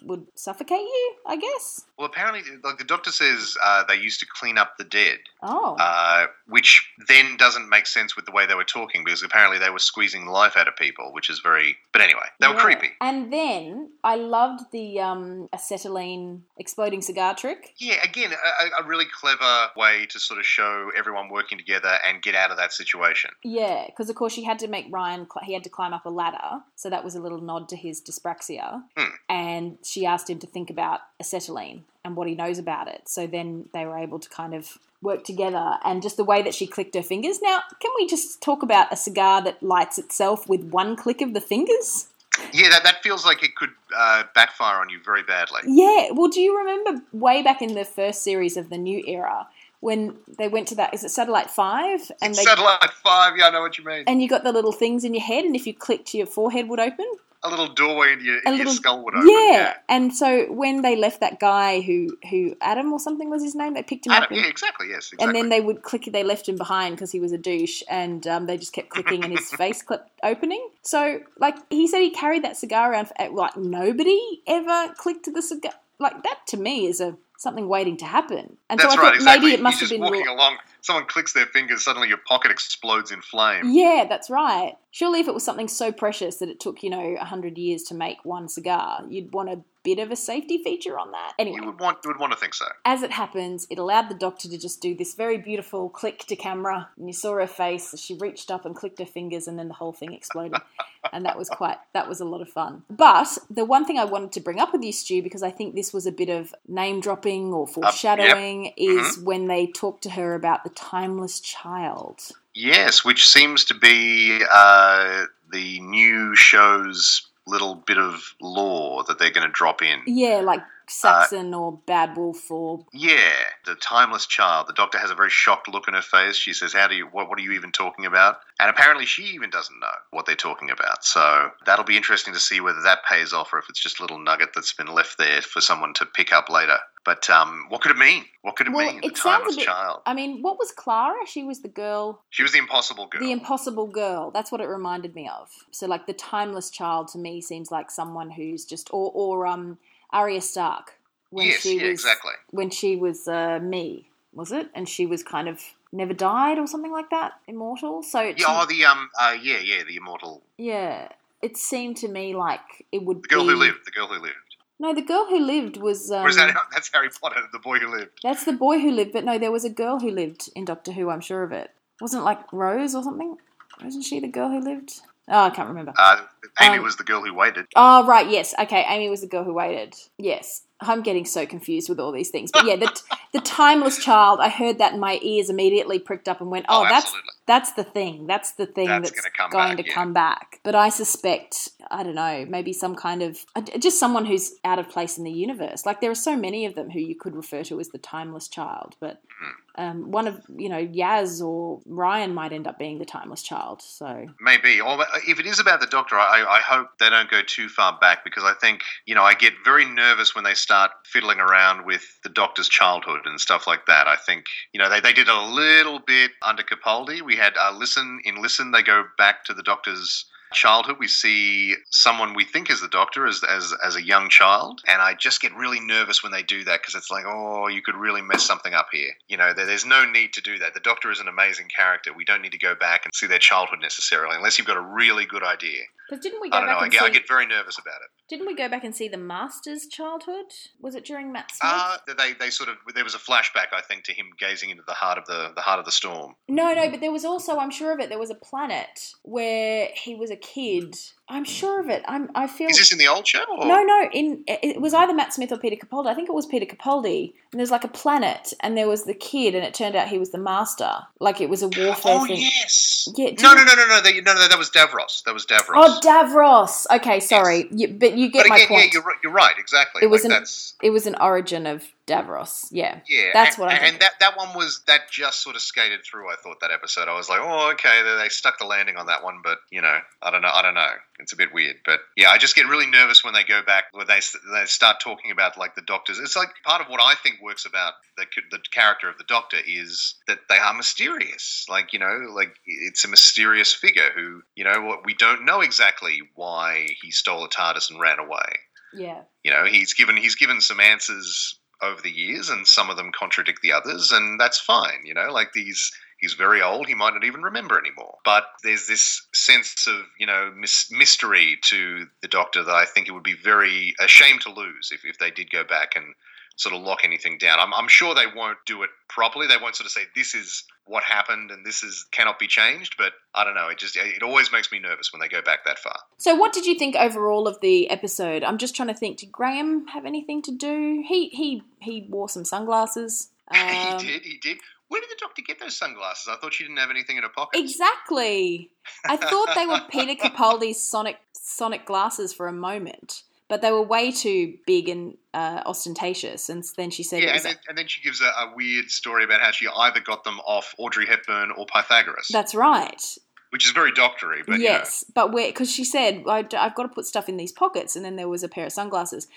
would 0.04 0.26
suffocate 0.36 0.80
you, 0.80 1.14
I 1.26 1.36
guess. 1.36 1.84
Well, 1.98 2.06
apparently, 2.06 2.42
like 2.62 2.78
the 2.78 2.84
doctor 2.84 3.10
says, 3.10 3.56
uh, 3.62 3.82
they 3.88 3.96
used 3.96 4.20
to 4.20 4.26
clean 4.26 4.56
up 4.56 4.78
the 4.78 4.84
dead. 4.84 5.18
Oh. 5.44 5.74
uh, 5.78 6.26
which 6.46 6.88
then 7.08 7.36
doesn't 7.36 7.68
make 7.68 7.86
sense 7.88 8.14
with 8.14 8.26
the 8.26 8.30
way 8.30 8.46
they 8.46 8.54
were 8.54 8.62
talking 8.62 9.02
because 9.04 9.24
apparently 9.24 9.58
they 9.58 9.70
were 9.70 9.80
squeezing 9.80 10.26
life 10.26 10.56
out 10.56 10.68
of 10.68 10.76
people, 10.76 11.12
which 11.12 11.28
is 11.28 11.40
very. 11.40 11.76
But 11.92 12.02
anyway, 12.02 12.26
they 12.40 12.46
were 12.46 12.54
creepy. 12.54 12.90
And 13.00 13.32
then 13.32 13.90
I 14.04 14.14
loved 14.14 14.70
the 14.70 15.00
um, 15.00 15.48
acetylene 15.52 16.44
exploding 16.58 17.02
cigar 17.02 17.34
trick. 17.34 17.74
Yeah, 17.78 17.96
again, 18.04 18.32
a, 18.32 18.82
a 18.82 18.86
really 18.86 19.06
clever 19.20 19.70
way 19.76 20.06
to 20.10 20.20
sort 20.20 20.38
of 20.38 20.46
show 20.46 20.92
everyone 20.96 21.28
working 21.28 21.58
together 21.58 21.98
and 22.06 22.22
get 22.22 22.36
out 22.36 22.52
of 22.52 22.56
that 22.58 22.72
situation. 22.72 23.30
Yeah, 23.42 23.86
because 23.86 24.10
of 24.10 24.14
course 24.14 24.32
she 24.32 24.44
had 24.44 24.60
to 24.60 24.68
make 24.68 24.86
Ryan. 24.90 25.26
He 25.42 25.54
had 25.54 25.64
to 25.64 25.70
climb 25.70 25.92
up 25.92 26.06
a 26.06 26.10
ladder, 26.10 26.62
so 26.76 26.88
that 26.88 27.02
was 27.02 27.16
a 27.16 27.20
little 27.20 27.40
nod 27.40 27.68
to 27.70 27.76
his 27.76 28.00
dyspraxia. 28.00 28.82
Hmm. 28.96 29.14
And 29.28 29.78
she 29.82 30.04
asked 30.04 30.28
him 30.28 30.38
to 30.40 30.46
think 30.46 30.70
about 30.70 31.00
acetylene 31.20 31.84
and 32.04 32.16
what 32.16 32.28
he 32.28 32.34
knows 32.34 32.58
about 32.58 32.88
it. 32.88 33.08
So 33.08 33.26
then 33.26 33.68
they 33.72 33.86
were 33.86 33.96
able 33.96 34.18
to 34.18 34.28
kind 34.28 34.54
of 34.54 34.78
work 35.02 35.24
together, 35.24 35.78
and 35.84 36.00
just 36.00 36.16
the 36.16 36.24
way 36.24 36.42
that 36.42 36.54
she 36.54 36.66
clicked 36.66 36.94
her 36.94 37.02
fingers. 37.02 37.42
Now, 37.42 37.60
can 37.80 37.90
we 37.96 38.06
just 38.06 38.40
talk 38.40 38.62
about 38.62 38.92
a 38.92 38.96
cigar 38.96 39.42
that 39.42 39.60
lights 39.60 39.98
itself 39.98 40.48
with 40.48 40.62
one 40.70 40.94
click 40.94 41.20
of 41.20 41.34
the 41.34 41.40
fingers? 41.40 42.08
Yeah, 42.52 42.68
that, 42.70 42.84
that 42.84 43.02
feels 43.02 43.26
like 43.26 43.42
it 43.42 43.56
could 43.56 43.70
uh, 43.96 44.24
backfire 44.34 44.80
on 44.80 44.88
you 44.88 45.00
very 45.04 45.22
badly. 45.22 45.62
Yeah. 45.66 46.10
Well, 46.12 46.28
do 46.28 46.40
you 46.40 46.56
remember 46.56 47.02
way 47.12 47.42
back 47.42 47.60
in 47.60 47.74
the 47.74 47.84
first 47.84 48.22
series 48.22 48.56
of 48.56 48.70
the 48.70 48.78
new 48.78 49.02
era 49.06 49.48
when 49.80 50.16
they 50.38 50.48
went 50.48 50.68
to 50.68 50.74
that? 50.76 50.94
Is 50.94 51.04
it 51.04 51.10
Satellite 51.10 51.50
Five? 51.50 52.10
And 52.22 52.34
they 52.34 52.42
Satellite 52.42 52.90
5, 53.02 53.36
yeah, 53.36 53.48
I 53.48 53.50
know 53.50 53.60
what 53.60 53.76
you 53.76 53.84
mean. 53.84 54.04
and 54.06 54.22
you 54.22 54.28
got 54.28 54.44
the 54.44 54.52
little 54.52 54.72
things 54.72 55.04
in 55.04 55.14
your 55.14 55.22
head, 55.22 55.44
and 55.44 55.56
if 55.56 55.66
you 55.66 55.74
clicked, 55.74 56.14
your 56.14 56.26
forehead 56.26 56.68
would 56.68 56.80
open. 56.80 57.06
A 57.44 57.50
little 57.50 57.66
doorway 57.68 58.12
into 58.12 58.24
your, 58.24 58.40
your 58.44 58.54
little- 58.54 58.72
skull 58.72 59.04
would 59.04 59.14
open. 59.16 59.28
Yeah. 59.28 59.74
and 59.88 60.14
so 60.14 60.44
when 60.52 60.82
they 60.82 60.94
left 60.94 61.18
that 61.20 61.40
guy 61.40 61.80
who 61.80 62.16
who 62.30 62.54
Adam 62.60 62.92
or 62.92 63.00
something 63.00 63.28
was 63.30 63.42
his 63.42 63.54
name, 63.56 63.74
they 63.74 63.82
picked 63.82 64.06
him 64.06 64.12
Adam, 64.12 64.24
up, 64.24 64.30
and, 64.30 64.40
yeah, 64.40 64.46
exactly, 64.46 64.88
yes, 64.90 65.12
exactly. 65.12 65.26
and 65.26 65.34
then 65.34 65.48
they 65.48 65.60
would 65.60 65.82
click. 65.82 66.08
They 66.12 66.22
left 66.22 66.48
him 66.48 66.56
behind 66.56 66.94
because 66.94 67.10
he 67.10 67.18
was 67.18 67.32
a 67.32 67.38
douche, 67.38 67.82
and 67.90 68.24
um, 68.28 68.46
they 68.46 68.56
just 68.58 68.72
kept 68.72 68.90
clicking, 68.90 69.24
and 69.24 69.32
his 69.36 69.50
face 69.62 69.82
kept 69.82 70.08
opening. 70.22 70.64
So, 70.82 71.20
like 71.40 71.56
he 71.68 71.88
said, 71.88 72.00
he 72.00 72.10
carried 72.10 72.44
that 72.44 72.56
cigar 72.56 72.92
around. 72.92 73.06
For, 73.08 73.14
like 73.30 73.56
nobody 73.56 74.20
ever 74.46 74.94
clicked 74.96 75.32
the 75.32 75.42
cigar. 75.42 75.72
Like 75.98 76.22
that 76.22 76.46
to 76.48 76.56
me 76.56 76.86
is 76.86 77.00
a 77.00 77.16
something 77.38 77.66
waiting 77.68 77.96
to 77.96 78.04
happen. 78.04 78.56
And 78.70 78.78
That's 78.78 78.94
so 78.94 79.00
I 79.00 79.02
right, 79.02 79.08
thought 79.08 79.14
exactly. 79.16 79.46
maybe 79.48 79.54
it 79.58 79.62
must 79.62 79.80
You're 79.80 79.88
have 79.88 79.94
been. 79.96 80.00
walking 80.02 80.22
real- 80.26 80.34
along, 80.34 80.58
someone 80.82 81.06
clicks 81.06 81.32
their 81.32 81.46
fingers, 81.46 81.84
suddenly 81.84 82.08
your 82.08 82.18
pocket 82.18 82.50
explodes 82.50 83.10
in 83.10 83.22
flame. 83.22 83.70
Yeah, 83.70 84.04
that's 84.08 84.28
right. 84.28 84.74
Surely, 84.90 85.20
if 85.20 85.28
it 85.28 85.34
was 85.34 85.44
something 85.44 85.68
so 85.68 85.90
precious 85.90 86.36
that 86.36 86.50
it 86.50 86.60
took, 86.60 86.82
you 86.82 86.90
know, 86.90 87.16
a 87.18 87.24
hundred 87.24 87.56
years 87.56 87.82
to 87.84 87.94
make 87.94 88.18
one 88.24 88.48
cigar, 88.48 89.04
you'd 89.08 89.32
want 89.32 89.48
a 89.48 89.62
bit 89.82 89.98
of 89.98 90.10
a 90.10 90.16
safety 90.16 90.62
feature 90.62 90.98
on 90.98 91.12
that. 91.12 91.32
Anyway, 91.38 91.58
You 91.60 91.66
would 91.66 91.80
want, 91.80 91.98
you 92.04 92.10
would 92.10 92.20
want 92.20 92.32
to 92.32 92.38
think 92.38 92.54
so. 92.54 92.66
as 92.84 93.02
it 93.02 93.10
happens, 93.10 93.66
it 93.70 93.78
allowed 93.78 94.08
the 94.08 94.14
doctor 94.14 94.48
to 94.48 94.58
just 94.58 94.80
do 94.80 94.94
this 94.94 95.14
very 95.14 95.38
beautiful 95.38 95.88
click 95.88 96.20
to 96.26 96.36
camera, 96.36 96.90
and 96.96 97.06
you 97.06 97.12
saw 97.12 97.34
her 97.34 97.46
face 97.46 97.98
she 97.98 98.14
reached 98.14 98.50
up 98.50 98.64
and 98.64 98.76
clicked 98.76 98.98
her 98.98 99.06
fingers, 99.06 99.48
and 99.48 99.58
then 99.58 99.68
the 99.68 99.74
whole 99.74 99.92
thing 99.92 100.12
exploded. 100.12 100.60
and 101.12 101.24
that 101.24 101.36
was 101.36 101.48
quite 101.48 101.78
that 101.94 102.08
was 102.08 102.20
a 102.20 102.24
lot 102.24 102.40
of 102.40 102.48
fun. 102.48 102.82
But 102.88 103.38
the 103.50 103.64
one 103.64 103.84
thing 103.84 103.98
I 103.98 104.04
wanted 104.04 104.32
to 104.32 104.40
bring 104.40 104.60
up 104.60 104.72
with 104.72 104.82
you, 104.82 104.92
Stu, 104.92 105.22
because 105.22 105.42
I 105.42 105.50
think 105.50 105.74
this 105.74 105.92
was 105.92 106.06
a 106.06 106.12
bit 106.12 106.28
of 106.28 106.54
name 106.68 107.00
dropping 107.00 107.52
or 107.52 107.64
uh, 107.64 107.70
foreshadowing, 107.70 108.72
is 108.76 109.16
mm-hmm. 109.16 109.24
when 109.24 109.46
they 109.46 109.66
talked 109.66 110.02
to 110.04 110.10
her 110.10 110.34
about 110.34 110.64
the 110.64 110.70
timeless 110.74 111.40
child. 111.40 112.20
Yes, 112.54 113.04
which 113.04 113.26
seems 113.26 113.64
to 113.66 113.74
be 113.74 114.40
uh, 114.50 115.24
the 115.50 115.80
new 115.80 116.34
show's 116.36 117.28
little 117.46 117.74
bit 117.74 117.98
of 117.98 118.34
lore 118.40 119.04
that 119.04 119.18
they're 119.18 119.30
going 119.30 119.46
to 119.46 119.52
drop 119.52 119.82
in. 119.82 120.00
Yeah, 120.06 120.40
like 120.40 120.62
Saxon 120.88 121.54
or 121.54 121.80
Bad 121.86 122.16
Wolf 122.16 122.50
or 122.50 122.84
Yeah, 122.92 123.32
the 123.64 123.74
timeless 123.76 124.26
child. 124.26 124.68
The 124.68 124.74
doctor 124.74 124.98
has 124.98 125.10
a 125.10 125.14
very 125.14 125.30
shocked 125.30 125.68
look 125.68 125.88
on 125.88 125.94
her 125.94 126.02
face. 126.02 126.36
She 126.36 126.52
says, 126.52 126.72
"How 126.72 126.86
do 126.88 126.94
you? 126.94 127.06
What, 127.06 127.28
what 127.28 127.38
are 127.38 127.42
you 127.42 127.52
even 127.52 127.72
talking 127.72 128.04
about?" 128.04 128.40
And 128.60 128.68
apparently, 128.70 129.06
she 129.06 129.22
even 129.34 129.50
doesn't 129.50 129.80
know 129.80 129.94
what 130.10 130.26
they're 130.26 130.34
talking 130.34 130.70
about. 130.70 131.04
So 131.04 131.50
that'll 131.66 131.84
be 131.84 131.96
interesting 131.96 132.34
to 132.34 132.40
see 132.40 132.60
whether 132.60 132.82
that 132.82 133.04
pays 133.08 133.32
off 133.32 133.52
or 133.52 133.58
if 133.58 133.68
it's 133.68 133.82
just 133.82 133.98
a 133.98 134.02
little 134.02 134.18
nugget 134.18 134.50
that's 134.54 134.72
been 134.72 134.88
left 134.88 135.18
there 135.18 135.42
for 135.42 135.60
someone 135.60 135.94
to 135.94 136.06
pick 136.06 136.32
up 136.32 136.48
later. 136.48 136.78
But 137.04 137.28
um, 137.30 137.66
what 137.68 137.80
could 137.80 137.90
it 137.90 137.98
mean? 137.98 138.24
What 138.42 138.54
could 138.56 138.68
it 138.68 138.72
Well, 138.72 138.86
mean? 138.92 139.00
The 139.00 139.08
it 139.08 139.16
sounds 139.16 139.26
a 139.26 139.38
timeless 139.38 139.56
bit- 139.56 139.64
child. 139.66 140.02
I 140.06 140.14
mean, 140.14 140.40
what 140.40 140.58
was 140.58 140.70
Clara? 140.70 141.26
She 141.26 141.42
was 141.42 141.60
the 141.60 141.68
girl 141.68 142.20
She 142.30 142.42
was 142.42 142.52
the 142.52 142.58
impossible 142.58 143.06
girl. 143.08 143.20
The 143.20 143.32
impossible 143.32 143.88
girl. 143.88 144.30
That's 144.30 144.52
what 144.52 144.60
it 144.60 144.66
reminded 144.66 145.14
me 145.14 145.28
of. 145.28 145.48
So 145.72 145.86
like 145.86 146.06
the 146.06 146.12
timeless 146.12 146.70
child 146.70 147.08
to 147.08 147.18
me 147.18 147.40
seems 147.40 147.70
like 147.72 147.90
someone 147.90 148.30
who's 148.30 148.64
just 148.64 148.88
or 148.92 149.10
or 149.14 149.46
um 149.46 149.78
Arya 150.10 150.40
Stark 150.42 150.98
when 151.30 151.46
yes, 151.46 151.62
she 151.62 151.76
yeah, 151.78 151.88
was 151.88 152.00
exactly. 152.00 152.32
when 152.50 152.70
she 152.70 152.94
was 152.96 153.26
uh, 153.26 153.58
me, 153.60 154.08
was 154.32 154.52
it? 154.52 154.68
And 154.74 154.88
she 154.88 155.06
was 155.06 155.22
kind 155.22 155.48
of 155.48 155.60
never 155.92 156.12
died 156.14 156.58
or 156.58 156.66
something 156.66 156.92
like 156.92 157.10
that, 157.10 157.32
immortal. 157.48 158.02
So 158.02 158.20
Yeah, 158.20 158.44
oh, 158.48 158.66
the 158.66 158.84
um, 158.84 159.10
uh, 159.18 159.34
yeah, 159.42 159.58
yeah, 159.58 159.82
the 159.84 159.96
immortal, 159.96 160.42
yeah, 160.58 161.08
it 161.40 161.56
seemed 161.56 161.96
to 161.98 162.08
me 162.08 162.34
like 162.36 162.86
it 162.92 163.02
would 163.04 163.22
the 163.24 163.28
girl 163.28 163.44
be 163.46 163.52
who 163.54 163.56
lived, 163.58 163.78
the 163.86 163.90
girl 163.90 164.06
who 164.06 164.20
lived. 164.22 164.51
No, 164.82 164.92
the 164.92 165.00
girl 165.00 165.26
who 165.28 165.38
lived 165.38 165.76
was 165.76 166.10
um, 166.10 166.24
or 166.26 166.28
is 166.28 166.34
that 166.36 166.52
that's 166.72 166.90
Harry 166.92 167.08
Potter, 167.08 167.40
the 167.52 167.60
boy 167.60 167.78
who 167.78 167.88
lived? 167.96 168.18
that's 168.24 168.44
the 168.44 168.52
boy 168.52 168.80
who 168.80 168.90
lived, 168.90 169.12
but 169.12 169.24
no, 169.24 169.38
there 169.38 169.52
was 169.52 169.64
a 169.64 169.70
girl 169.70 170.00
who 170.00 170.10
lived 170.10 170.50
in 170.56 170.64
Doctor 170.64 170.90
Who. 170.90 171.08
I'm 171.08 171.20
sure 171.20 171.44
of 171.44 171.52
it. 171.52 171.70
Wasn't 172.00 172.20
it 172.20 172.24
like 172.24 172.52
Rose 172.52 172.96
or 172.96 173.04
something? 173.04 173.36
Wasn't 173.82 174.04
she 174.04 174.18
the 174.18 174.26
girl 174.26 174.50
who 174.50 174.58
lived? 174.58 174.90
Oh, 175.28 175.44
I 175.44 175.50
can't 175.50 175.68
remember. 175.68 175.92
Uh, 175.96 176.22
Amy 176.60 176.78
Um, 176.78 176.82
was 176.84 176.96
the 176.96 177.04
girl 177.04 177.22
who 177.22 177.32
waited. 177.32 177.66
Oh, 177.76 178.04
right, 178.06 178.28
yes. 178.28 178.54
Okay, 178.60 178.84
Amy 178.88 179.08
was 179.08 179.20
the 179.20 179.28
girl 179.28 179.44
who 179.44 179.54
waited. 179.54 179.94
Yes. 180.18 180.62
I'm 180.80 181.02
getting 181.02 181.24
so 181.24 181.46
confused 181.46 181.88
with 181.88 182.00
all 182.00 182.10
these 182.10 182.30
things. 182.30 182.50
But 182.52 182.64
yeah, 182.64 182.74
the, 182.74 183.00
the 183.32 183.40
timeless 183.40 184.02
child, 184.04 184.40
I 184.40 184.48
heard 184.48 184.78
that 184.78 184.90
and 184.92 185.00
my 185.00 185.20
ears 185.22 185.48
immediately 185.48 186.00
pricked 186.00 186.28
up 186.28 186.40
and 186.40 186.50
went, 186.50 186.66
oh, 186.68 186.84
Oh, 186.84 186.88
that's. 186.88 187.14
That's 187.46 187.72
the 187.72 187.84
thing. 187.84 188.26
That's 188.26 188.52
the 188.52 188.66
thing 188.66 188.86
That's 188.88 189.10
that's, 189.10 189.20
gonna 189.20 189.32
come 189.36 189.50
going 189.50 189.76
back, 189.76 189.84
to 189.84 189.88
yeah. 189.88 189.94
come 189.94 190.12
back. 190.12 190.60
But 190.62 190.74
I 190.74 190.88
suspect, 190.88 191.70
I 191.90 192.02
don't 192.02 192.14
know, 192.14 192.46
maybe 192.48 192.72
some 192.72 192.94
kind 192.94 193.22
of, 193.22 193.44
uh, 193.56 193.62
just 193.78 193.98
someone 193.98 194.24
who's 194.24 194.54
out 194.64 194.78
of 194.78 194.88
place 194.88 195.18
in 195.18 195.24
the 195.24 195.32
universe. 195.32 195.84
Like 195.84 196.00
there 196.00 196.10
are 196.10 196.14
so 196.14 196.36
many 196.36 196.66
of 196.66 196.74
them 196.74 196.90
who 196.90 197.00
you 197.00 197.14
could 197.16 197.34
refer 197.34 197.62
to 197.64 197.80
as 197.80 197.88
the 197.88 197.98
timeless 197.98 198.48
child. 198.48 198.96
But 199.00 199.20
Hmm. 199.42 199.82
um, 199.82 200.10
one 200.12 200.28
of, 200.28 200.40
you 200.56 200.68
know, 200.68 200.86
Yaz 200.86 201.44
or 201.44 201.80
Ryan 201.86 202.32
might 202.34 202.52
end 202.52 202.68
up 202.68 202.78
being 202.78 202.98
the 202.98 203.04
timeless 203.04 203.42
child. 203.42 203.82
So 203.82 204.26
Maybe. 204.40 204.80
Or 204.80 205.04
if 205.26 205.40
it 205.40 205.46
is 205.46 205.58
about 205.58 205.80
the 205.80 205.86
doctor, 205.86 206.16
I, 206.16 206.44
I 206.48 206.60
hope 206.60 206.98
they 206.98 207.10
don't 207.10 207.30
go 207.30 207.40
too 207.44 207.68
far 207.68 207.98
back 207.98 208.22
because 208.24 208.44
I 208.44 208.52
think, 208.54 208.82
you 209.04 209.14
know, 209.14 209.22
I 209.22 209.34
get 209.34 209.54
very 209.64 209.84
nervous 209.84 210.34
when 210.34 210.44
they 210.44 210.54
start 210.54 210.92
fiddling 211.04 211.40
around 211.40 211.86
with 211.86 212.20
the 212.22 212.28
doctor's 212.28 212.68
childhood 212.68 213.22
and 213.24 213.40
stuff 213.40 213.66
like 213.66 213.86
that. 213.86 214.06
I 214.06 214.16
think, 214.16 214.44
you 214.72 214.78
know, 214.78 214.88
they, 214.88 215.00
they 215.00 215.12
did 215.12 215.28
a 215.28 215.42
little 215.42 215.98
bit 215.98 216.30
under 216.42 216.62
Capaldi. 216.62 217.22
We 217.22 217.31
had 217.36 217.56
uh, 217.56 217.72
Listen, 217.76 218.20
in 218.24 218.40
Listen, 218.40 218.70
they 218.70 218.82
go 218.82 219.04
back 219.16 219.44
to 219.44 219.54
the 219.54 219.62
doctor's 219.62 220.26
childhood. 220.52 220.96
We 220.98 221.08
see 221.08 221.74
someone 221.90 222.34
we 222.34 222.44
think 222.44 222.70
is 222.70 222.80
the 222.80 222.88
Doctor 222.88 223.26
as 223.26 223.42
as 223.42 223.74
as 223.84 223.96
a 223.96 224.04
young 224.04 224.28
child, 224.28 224.80
and 224.86 225.02
I 225.02 225.14
just 225.14 225.40
get 225.40 225.54
really 225.54 225.80
nervous 225.80 226.22
when 226.22 226.32
they 226.32 226.42
do 226.42 226.62
that 226.64 226.80
because 226.80 226.94
it's 226.94 227.10
like, 227.10 227.24
oh, 227.26 227.68
you 227.68 227.82
could 227.82 227.96
really 227.96 228.22
mess 228.22 228.44
something 228.44 228.74
up 228.74 228.88
here. 228.92 229.10
You 229.28 229.36
know, 229.36 229.52
there, 229.52 229.66
there's 229.66 229.86
no 229.86 230.04
need 230.04 230.32
to 230.34 230.42
do 230.42 230.58
that. 230.58 230.74
The 230.74 230.80
Doctor 230.80 231.10
is 231.10 231.20
an 231.20 231.28
amazing 231.28 231.68
character. 231.74 232.12
We 232.12 232.24
don't 232.24 232.42
need 232.42 232.52
to 232.52 232.58
go 232.58 232.74
back 232.74 233.04
and 233.04 233.14
see 233.14 233.26
their 233.26 233.38
childhood 233.38 233.80
necessarily, 233.80 234.36
unless 234.36 234.58
you've 234.58 234.66
got 234.66 234.76
a 234.76 234.82
really 234.82 235.26
good 235.26 235.42
idea. 235.42 235.80
Because 236.08 236.22
didn't 236.22 236.40
we 236.40 236.50
go 236.50 236.58
I 236.58 236.60
don't 236.60 236.68
back 236.68 236.78
know. 236.78 236.84
I 236.84 236.88
get, 236.88 237.00
see? 237.00 237.06
I 237.06 237.10
get 237.10 237.28
very 237.28 237.46
nervous 237.46 237.78
about 237.78 238.00
it. 238.04 238.10
Didn't 238.28 238.46
we 238.46 238.54
go 238.54 238.68
back 238.68 238.84
and 238.84 238.94
see 238.94 239.08
the 239.08 239.18
Master's 239.18 239.86
childhood? 239.86 240.46
Was 240.80 240.94
it 240.94 241.04
during 241.04 241.32
Matt 241.32 241.50
Smith? 241.50 241.72
Uh, 241.72 241.98
they 242.16 242.32
they 242.32 242.50
sort 242.50 242.68
of 242.68 242.76
there 242.94 243.04
was 243.04 243.14
a 243.14 243.18
flashback, 243.18 243.72
I 243.72 243.82
think, 243.82 244.04
to 244.04 244.12
him 244.12 244.26
gazing 244.38 244.70
into 244.70 244.82
the 244.86 244.94
heart 244.94 245.18
of 245.18 245.26
the 245.26 245.52
the 245.54 245.60
heart 245.60 245.78
of 245.78 245.84
the 245.84 245.92
storm. 245.92 246.34
no, 246.48 246.72
no, 246.72 246.90
but 246.90 247.00
there 247.00 247.12
was 247.12 247.24
also, 247.24 247.58
I'm 247.58 247.70
sure 247.70 247.92
of 247.92 248.00
it, 248.00 248.08
there 248.08 248.18
was 248.18 248.30
a 248.30 248.34
planet 248.34 249.12
where 249.22 249.88
he 249.94 250.14
was 250.14 250.30
a 250.30 250.36
kid. 250.36 250.96
I'm 251.28 251.44
sure 251.44 251.80
of 251.80 251.88
it. 251.88 252.02
I'm. 252.06 252.30
I 252.34 252.46
feel. 252.46 252.68
Is 252.68 252.78
this 252.78 252.92
in 252.92 252.98
the 252.98 253.06
old 253.06 253.26
show? 253.26 253.44
Or? 253.48 253.66
No, 253.66 253.82
no. 253.82 254.08
In 254.12 254.44
it 254.46 254.80
was 254.80 254.92
either 254.92 255.14
Matt 255.14 255.32
Smith 255.32 255.52
or 255.52 255.56
Peter 255.56 255.76
Capaldi. 255.76 256.06
I 256.08 256.14
think 256.14 256.28
it 256.28 256.34
was 256.34 256.46
Peter 256.46 256.66
Capaldi. 256.66 257.32
And 257.52 257.60
there's 257.60 257.70
like 257.70 257.84
a 257.84 257.88
planet, 257.88 258.52
and 258.60 258.76
there 258.76 258.88
was 258.88 259.04
the 259.04 259.14
kid, 259.14 259.54
and 259.54 259.64
it 259.64 259.72
turned 259.72 259.94
out 259.94 260.08
he 260.08 260.18
was 260.18 260.30
the 260.30 260.38
master. 260.38 260.90
Like 261.20 261.40
it 261.40 261.48
was 261.48 261.62
a 261.62 261.68
warfare 261.68 261.94
thing. 261.94 262.20
Oh 262.20 262.26
thing. 262.26 262.38
yes. 262.38 263.08
Yeah, 263.16 263.30
No, 263.40 263.54
no, 263.54 263.64
no, 263.64 263.74
no, 263.74 263.86
no. 263.86 264.00
They, 264.02 264.20
no, 264.20 264.34
no. 264.34 264.48
That 264.48 264.58
was 264.58 264.70
Davros. 264.70 265.22
That 265.24 265.32
was 265.32 265.46
Davros. 265.46 265.74
Oh, 265.74 266.00
Davros. 266.02 266.86
Okay, 266.96 267.20
sorry, 267.20 267.68
you, 267.70 267.88
but 267.88 268.16
you 268.16 268.30
get 268.30 268.44
but 268.44 268.50
my 268.50 268.58
again, 268.58 268.78
yeah, 268.78 268.86
you're 268.92 269.02
right. 269.02 269.16
You're 269.22 269.32
right. 269.32 269.54
Exactly. 269.58 270.02
It 270.02 270.08
was 270.08 270.24
like 270.24 270.32
an- 270.32 270.40
that's 270.40 270.74
it 270.82 270.90
was 270.90 271.06
an 271.06 271.16
origin 271.20 271.66
of 271.66 271.86
Davros. 272.06 272.66
Yeah, 272.70 273.00
yeah. 273.08 273.30
that's 273.32 273.56
and, 273.56 273.64
what 273.66 273.72
I 273.72 273.76
And 273.76 273.82
think. 273.90 274.00
that 274.00 274.12
that 274.20 274.36
one 274.36 274.56
was 274.56 274.82
that 274.86 275.10
just 275.10 275.42
sort 275.42 275.56
of 275.56 275.62
skated 275.62 276.00
through. 276.04 276.30
I 276.30 276.36
thought 276.42 276.56
that 276.60 276.70
episode. 276.70 277.08
I 277.08 277.14
was 277.16 277.28
like, 277.28 277.40
oh, 277.40 277.70
okay. 277.72 278.02
They, 278.02 278.22
they 278.22 278.28
stuck 278.28 278.58
the 278.58 278.64
landing 278.66 278.96
on 278.96 279.06
that 279.06 279.22
one, 279.22 279.40
but 279.42 279.58
you 279.70 279.80
know, 279.80 279.98
I 280.20 280.30
don't 280.30 280.42
know. 280.42 280.50
I 280.52 280.62
don't 280.62 280.74
know. 280.74 280.90
It's 281.20 281.32
a 281.32 281.36
bit 281.36 281.54
weird, 281.54 281.76
but 281.84 282.00
yeah, 282.16 282.30
I 282.30 282.38
just 282.38 282.56
get 282.56 282.66
really 282.66 282.86
nervous 282.86 283.22
when 283.22 283.34
they 283.34 283.44
go 283.44 283.62
back 283.62 283.84
when 283.92 284.06
they 284.08 284.20
they 284.52 284.64
start 284.64 284.98
talking 285.00 285.30
about 285.30 285.56
like 285.56 285.74
the 285.76 285.82
doctors. 285.82 286.18
It's 286.18 286.36
like 286.36 286.48
part 286.64 286.80
of 286.80 286.88
what 286.88 287.00
I 287.00 287.14
think 287.22 287.36
works 287.40 287.64
about 287.66 287.92
the 288.16 288.26
the 288.50 288.58
character 288.72 289.08
of 289.08 289.18
the 289.18 289.24
Doctor 289.28 289.58
is 289.64 290.16
that 290.26 290.40
they 290.48 290.58
are 290.58 290.74
mysterious. 290.74 291.64
Like 291.68 291.92
you 291.92 292.00
know, 292.00 292.26
like 292.34 292.56
it's 292.66 293.04
a 293.04 293.08
mysterious 293.08 293.72
figure 293.72 294.10
who 294.14 294.42
you 294.56 294.64
know 294.64 294.82
what 294.82 295.04
we 295.06 295.14
don't 295.14 295.44
know 295.44 295.60
exactly 295.60 296.18
why 296.34 296.88
he 297.00 297.12
stole 297.12 297.44
a 297.44 297.48
TARDIS 297.48 297.90
and 297.90 298.00
ran 298.00 298.18
away. 298.18 298.58
yeah. 298.92 299.20
You 299.44 299.52
know, 299.52 299.64
he's 299.64 299.94
given 299.94 300.16
he's 300.16 300.34
given 300.34 300.60
some 300.60 300.80
answers 300.80 301.58
over 301.82 302.00
the 302.00 302.10
years, 302.10 302.48
and 302.48 302.66
some 302.66 302.90
of 302.90 302.96
them 302.96 303.12
contradict 303.12 303.60
the 303.62 303.72
others, 303.72 304.12
and 304.12 304.38
that's 304.38 304.58
fine. 304.60 305.04
You 305.04 305.14
know, 305.14 305.30
like 305.32 305.52
these. 305.52 305.92
He's 306.18 306.34
very 306.34 306.62
old. 306.62 306.86
He 306.86 306.94
might 306.94 307.14
not 307.14 307.24
even 307.24 307.42
remember 307.42 307.76
anymore. 307.76 308.18
But 308.24 308.44
there's 308.62 308.86
this 308.86 309.26
sense 309.34 309.88
of, 309.88 310.06
you 310.20 310.26
know, 310.26 310.52
mis- 310.56 310.88
mystery 310.88 311.58
to 311.62 312.06
the 312.20 312.28
Doctor 312.28 312.62
that 312.62 312.72
I 312.72 312.84
think 312.84 313.08
it 313.08 313.10
would 313.10 313.24
be 313.24 313.34
very 313.34 313.92
a 313.98 314.06
shame 314.06 314.38
to 314.42 314.52
lose 314.52 314.92
if, 314.92 315.04
if 315.04 315.18
they 315.18 315.32
did 315.32 315.50
go 315.50 315.64
back 315.64 315.96
and 315.96 316.14
sort 316.56 316.74
of 316.74 316.82
lock 316.82 317.00
anything 317.04 317.38
down. 317.38 317.58
I'm, 317.58 317.72
I'm 317.74 317.88
sure 317.88 318.14
they 318.14 318.26
won't 318.34 318.58
do 318.66 318.82
it 318.82 318.90
properly. 319.08 319.46
They 319.46 319.56
won't 319.60 319.76
sort 319.76 319.86
of 319.86 319.92
say 319.92 320.02
this 320.14 320.34
is 320.34 320.64
what 320.84 321.02
happened 321.04 321.50
and 321.50 321.64
this 321.64 321.82
is 321.82 322.06
cannot 322.10 322.38
be 322.38 322.46
changed. 322.46 322.94
But 322.98 323.12
I 323.34 323.44
don't 323.44 323.54
know. 323.54 323.68
It 323.68 323.78
just 323.78 323.96
it 323.96 324.22
always 324.22 324.52
makes 324.52 324.70
me 324.70 324.78
nervous 324.78 325.12
when 325.12 325.20
they 325.20 325.28
go 325.28 325.42
back 325.42 325.64
that 325.64 325.78
far. 325.78 325.96
So, 326.18 326.34
what 326.34 326.52
did 326.52 326.66
you 326.66 326.78
think 326.78 326.96
overall 326.96 327.46
of 327.48 327.60
the 327.60 327.90
episode? 327.90 328.44
I'm 328.44 328.58
just 328.58 328.76
trying 328.76 328.88
to 328.88 328.94
think. 328.94 329.18
Did 329.18 329.32
Graham 329.32 329.86
have 329.88 330.06
anything 330.06 330.42
to 330.42 330.52
do? 330.52 331.04
He 331.06 331.28
he 331.28 331.62
he 331.80 332.06
wore 332.08 332.28
some 332.28 332.44
sunglasses. 332.44 333.28
Um, 333.52 333.98
he 333.98 334.06
did. 334.06 334.22
He 334.22 334.38
did. 334.38 334.58
Where 334.88 335.00
did 335.00 335.10
the 335.10 335.16
doctor 335.18 335.40
get 335.40 335.58
those 335.58 335.76
sunglasses? 335.76 336.28
I 336.28 336.36
thought 336.36 336.54
she 336.54 336.64
didn't 336.64 336.78
have 336.78 336.90
anything 336.90 337.16
in 337.16 337.22
her 337.22 337.28
pocket. 337.28 337.58
Exactly. 337.60 338.70
I 339.06 339.16
thought 339.16 339.54
they 339.54 339.66
were 339.66 339.80
Peter 339.90 340.14
Capaldi's 340.14 340.82
sonic 340.82 341.16
sonic 341.32 341.86
glasses 341.86 342.32
for 342.32 342.46
a 342.46 342.52
moment, 342.52 343.22
but 343.52 343.60
they 343.60 343.70
were 343.70 343.82
way 343.82 344.10
too 344.10 344.54
big 344.66 344.88
and 344.88 345.14
uh, 345.34 345.60
ostentatious. 345.66 346.48
And 346.48 346.64
then 346.78 346.90
she 346.90 347.02
said, 347.02 347.22
Yeah, 347.22 347.34
and 347.34 347.42
then, 347.42 347.56
and 347.68 347.76
then 347.76 347.86
she 347.86 348.00
gives 348.00 348.22
a, 348.22 348.24
a 348.24 348.54
weird 348.56 348.90
story 348.90 349.24
about 349.24 349.42
how 349.42 349.50
she 349.50 349.68
either 349.68 350.00
got 350.00 350.24
them 350.24 350.40
off 350.46 350.74
Audrey 350.78 351.04
Hepburn 351.04 351.50
or 351.50 351.66
Pythagoras, 351.66 352.28
"That's 352.32 352.54
right." 352.54 353.18
which 353.50 353.66
is 353.66 353.72
very 353.72 353.92
doctory. 353.92 354.42
But 354.46 354.60
yes, 354.60 355.04
but 355.14 355.32
where? 355.34 355.48
Because 355.48 355.70
she 355.70 355.84
said, 355.84 356.24
I, 356.26 356.46
"I've 356.58 356.74
got 356.74 356.84
to 356.84 356.88
put 356.88 357.04
stuff 357.04 357.28
in 357.28 357.36
these 357.36 357.52
pockets," 357.52 357.94
and 357.94 358.02
then 358.02 358.16
there 358.16 358.26
was 358.26 358.42
a 358.42 358.48
pair 358.48 358.64
of 358.64 358.72
sunglasses. 358.72 359.28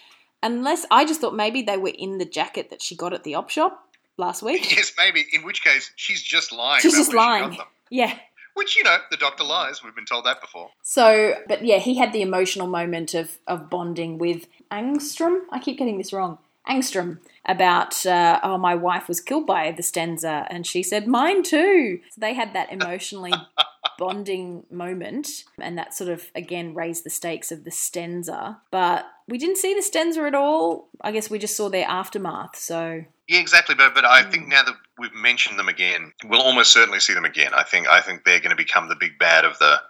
Unless 0.41 0.85
I 0.89 1.03
just 1.03 1.19
thought 1.19 1.35
maybe 1.35 1.61
they 1.61 1.75
were 1.75 1.91
in 1.93 2.17
the 2.17 2.25
jacket 2.25 2.69
that 2.69 2.81
she 2.81 2.95
got 2.95 3.11
at 3.11 3.25
the 3.25 3.35
op 3.35 3.49
shop 3.49 3.85
last 4.15 4.41
week. 4.41 4.71
yes, 4.77 4.93
maybe. 4.97 5.25
In 5.33 5.43
which 5.43 5.61
case, 5.61 5.91
she's 5.97 6.21
just 6.21 6.53
lying. 6.53 6.79
She's 6.79 6.93
about 6.93 7.01
just 7.01 7.13
lying. 7.13 7.57
Yeah. 7.89 8.17
Which 8.55 8.75
you 8.75 8.83
know, 8.83 8.97
the 9.11 9.17
doctor 9.17 9.43
lies. 9.43 9.83
We've 9.83 9.95
been 9.95 10.05
told 10.05 10.25
that 10.25 10.41
before. 10.41 10.71
So, 10.81 11.35
but 11.47 11.63
yeah, 11.63 11.77
he 11.77 11.97
had 11.97 12.13
the 12.13 12.21
emotional 12.21 12.67
moment 12.67 13.13
of 13.13 13.37
of 13.47 13.69
bonding 13.69 14.17
with 14.17 14.47
Angstrom. 14.71 15.41
I 15.51 15.59
keep 15.59 15.77
getting 15.77 15.97
this 15.97 16.11
wrong. 16.11 16.39
Angstrom 16.67 17.19
about 17.45 18.05
uh, 18.05 18.39
oh 18.43 18.57
my 18.57 18.73
wife 18.73 19.07
was 19.07 19.21
killed 19.21 19.45
by 19.45 19.71
the 19.71 19.83
Stenza 19.83 20.47
and 20.49 20.65
she 20.65 20.81
said 20.81 21.07
mine 21.07 21.43
too. 21.43 21.99
So 22.11 22.21
they 22.21 22.33
had 22.33 22.53
that 22.53 22.71
emotionally 22.71 23.33
bonding 23.97 24.65
moment 24.69 25.43
and 25.59 25.77
that 25.77 25.93
sort 25.93 26.09
of 26.09 26.29
again 26.35 26.73
raised 26.73 27.03
the 27.03 27.09
stakes 27.09 27.51
of 27.51 27.63
the 27.63 27.71
Stenza. 27.71 28.57
But 28.71 29.05
we 29.27 29.37
didn't 29.37 29.57
see 29.57 29.73
the 29.73 29.81
Stenza 29.81 30.27
at 30.27 30.35
all. 30.35 30.89
I 31.01 31.11
guess 31.11 31.29
we 31.29 31.39
just 31.39 31.55
saw 31.57 31.69
their 31.69 31.87
aftermath. 31.87 32.55
So 32.57 33.03
Yeah, 33.27 33.39
exactly. 33.39 33.75
But 33.75 33.93
but 33.95 34.05
I 34.05 34.23
Hmm. 34.23 34.31
think 34.31 34.47
now 34.47 34.63
that 34.63 34.75
we've 34.97 35.13
mentioned 35.13 35.57
them 35.59 35.69
again, 35.69 36.13
we'll 36.25 36.41
almost 36.41 36.71
certainly 36.71 36.99
see 36.99 37.13
them 37.13 37.25
again. 37.25 37.53
I 37.53 37.63
think 37.63 37.87
I 37.87 38.01
think 38.01 38.23
they're 38.23 38.39
going 38.39 38.49
to 38.51 38.55
become 38.55 38.87
the 38.87 38.95
big 38.95 39.17
bad 39.19 39.45
of 39.45 39.57
the 39.59 39.81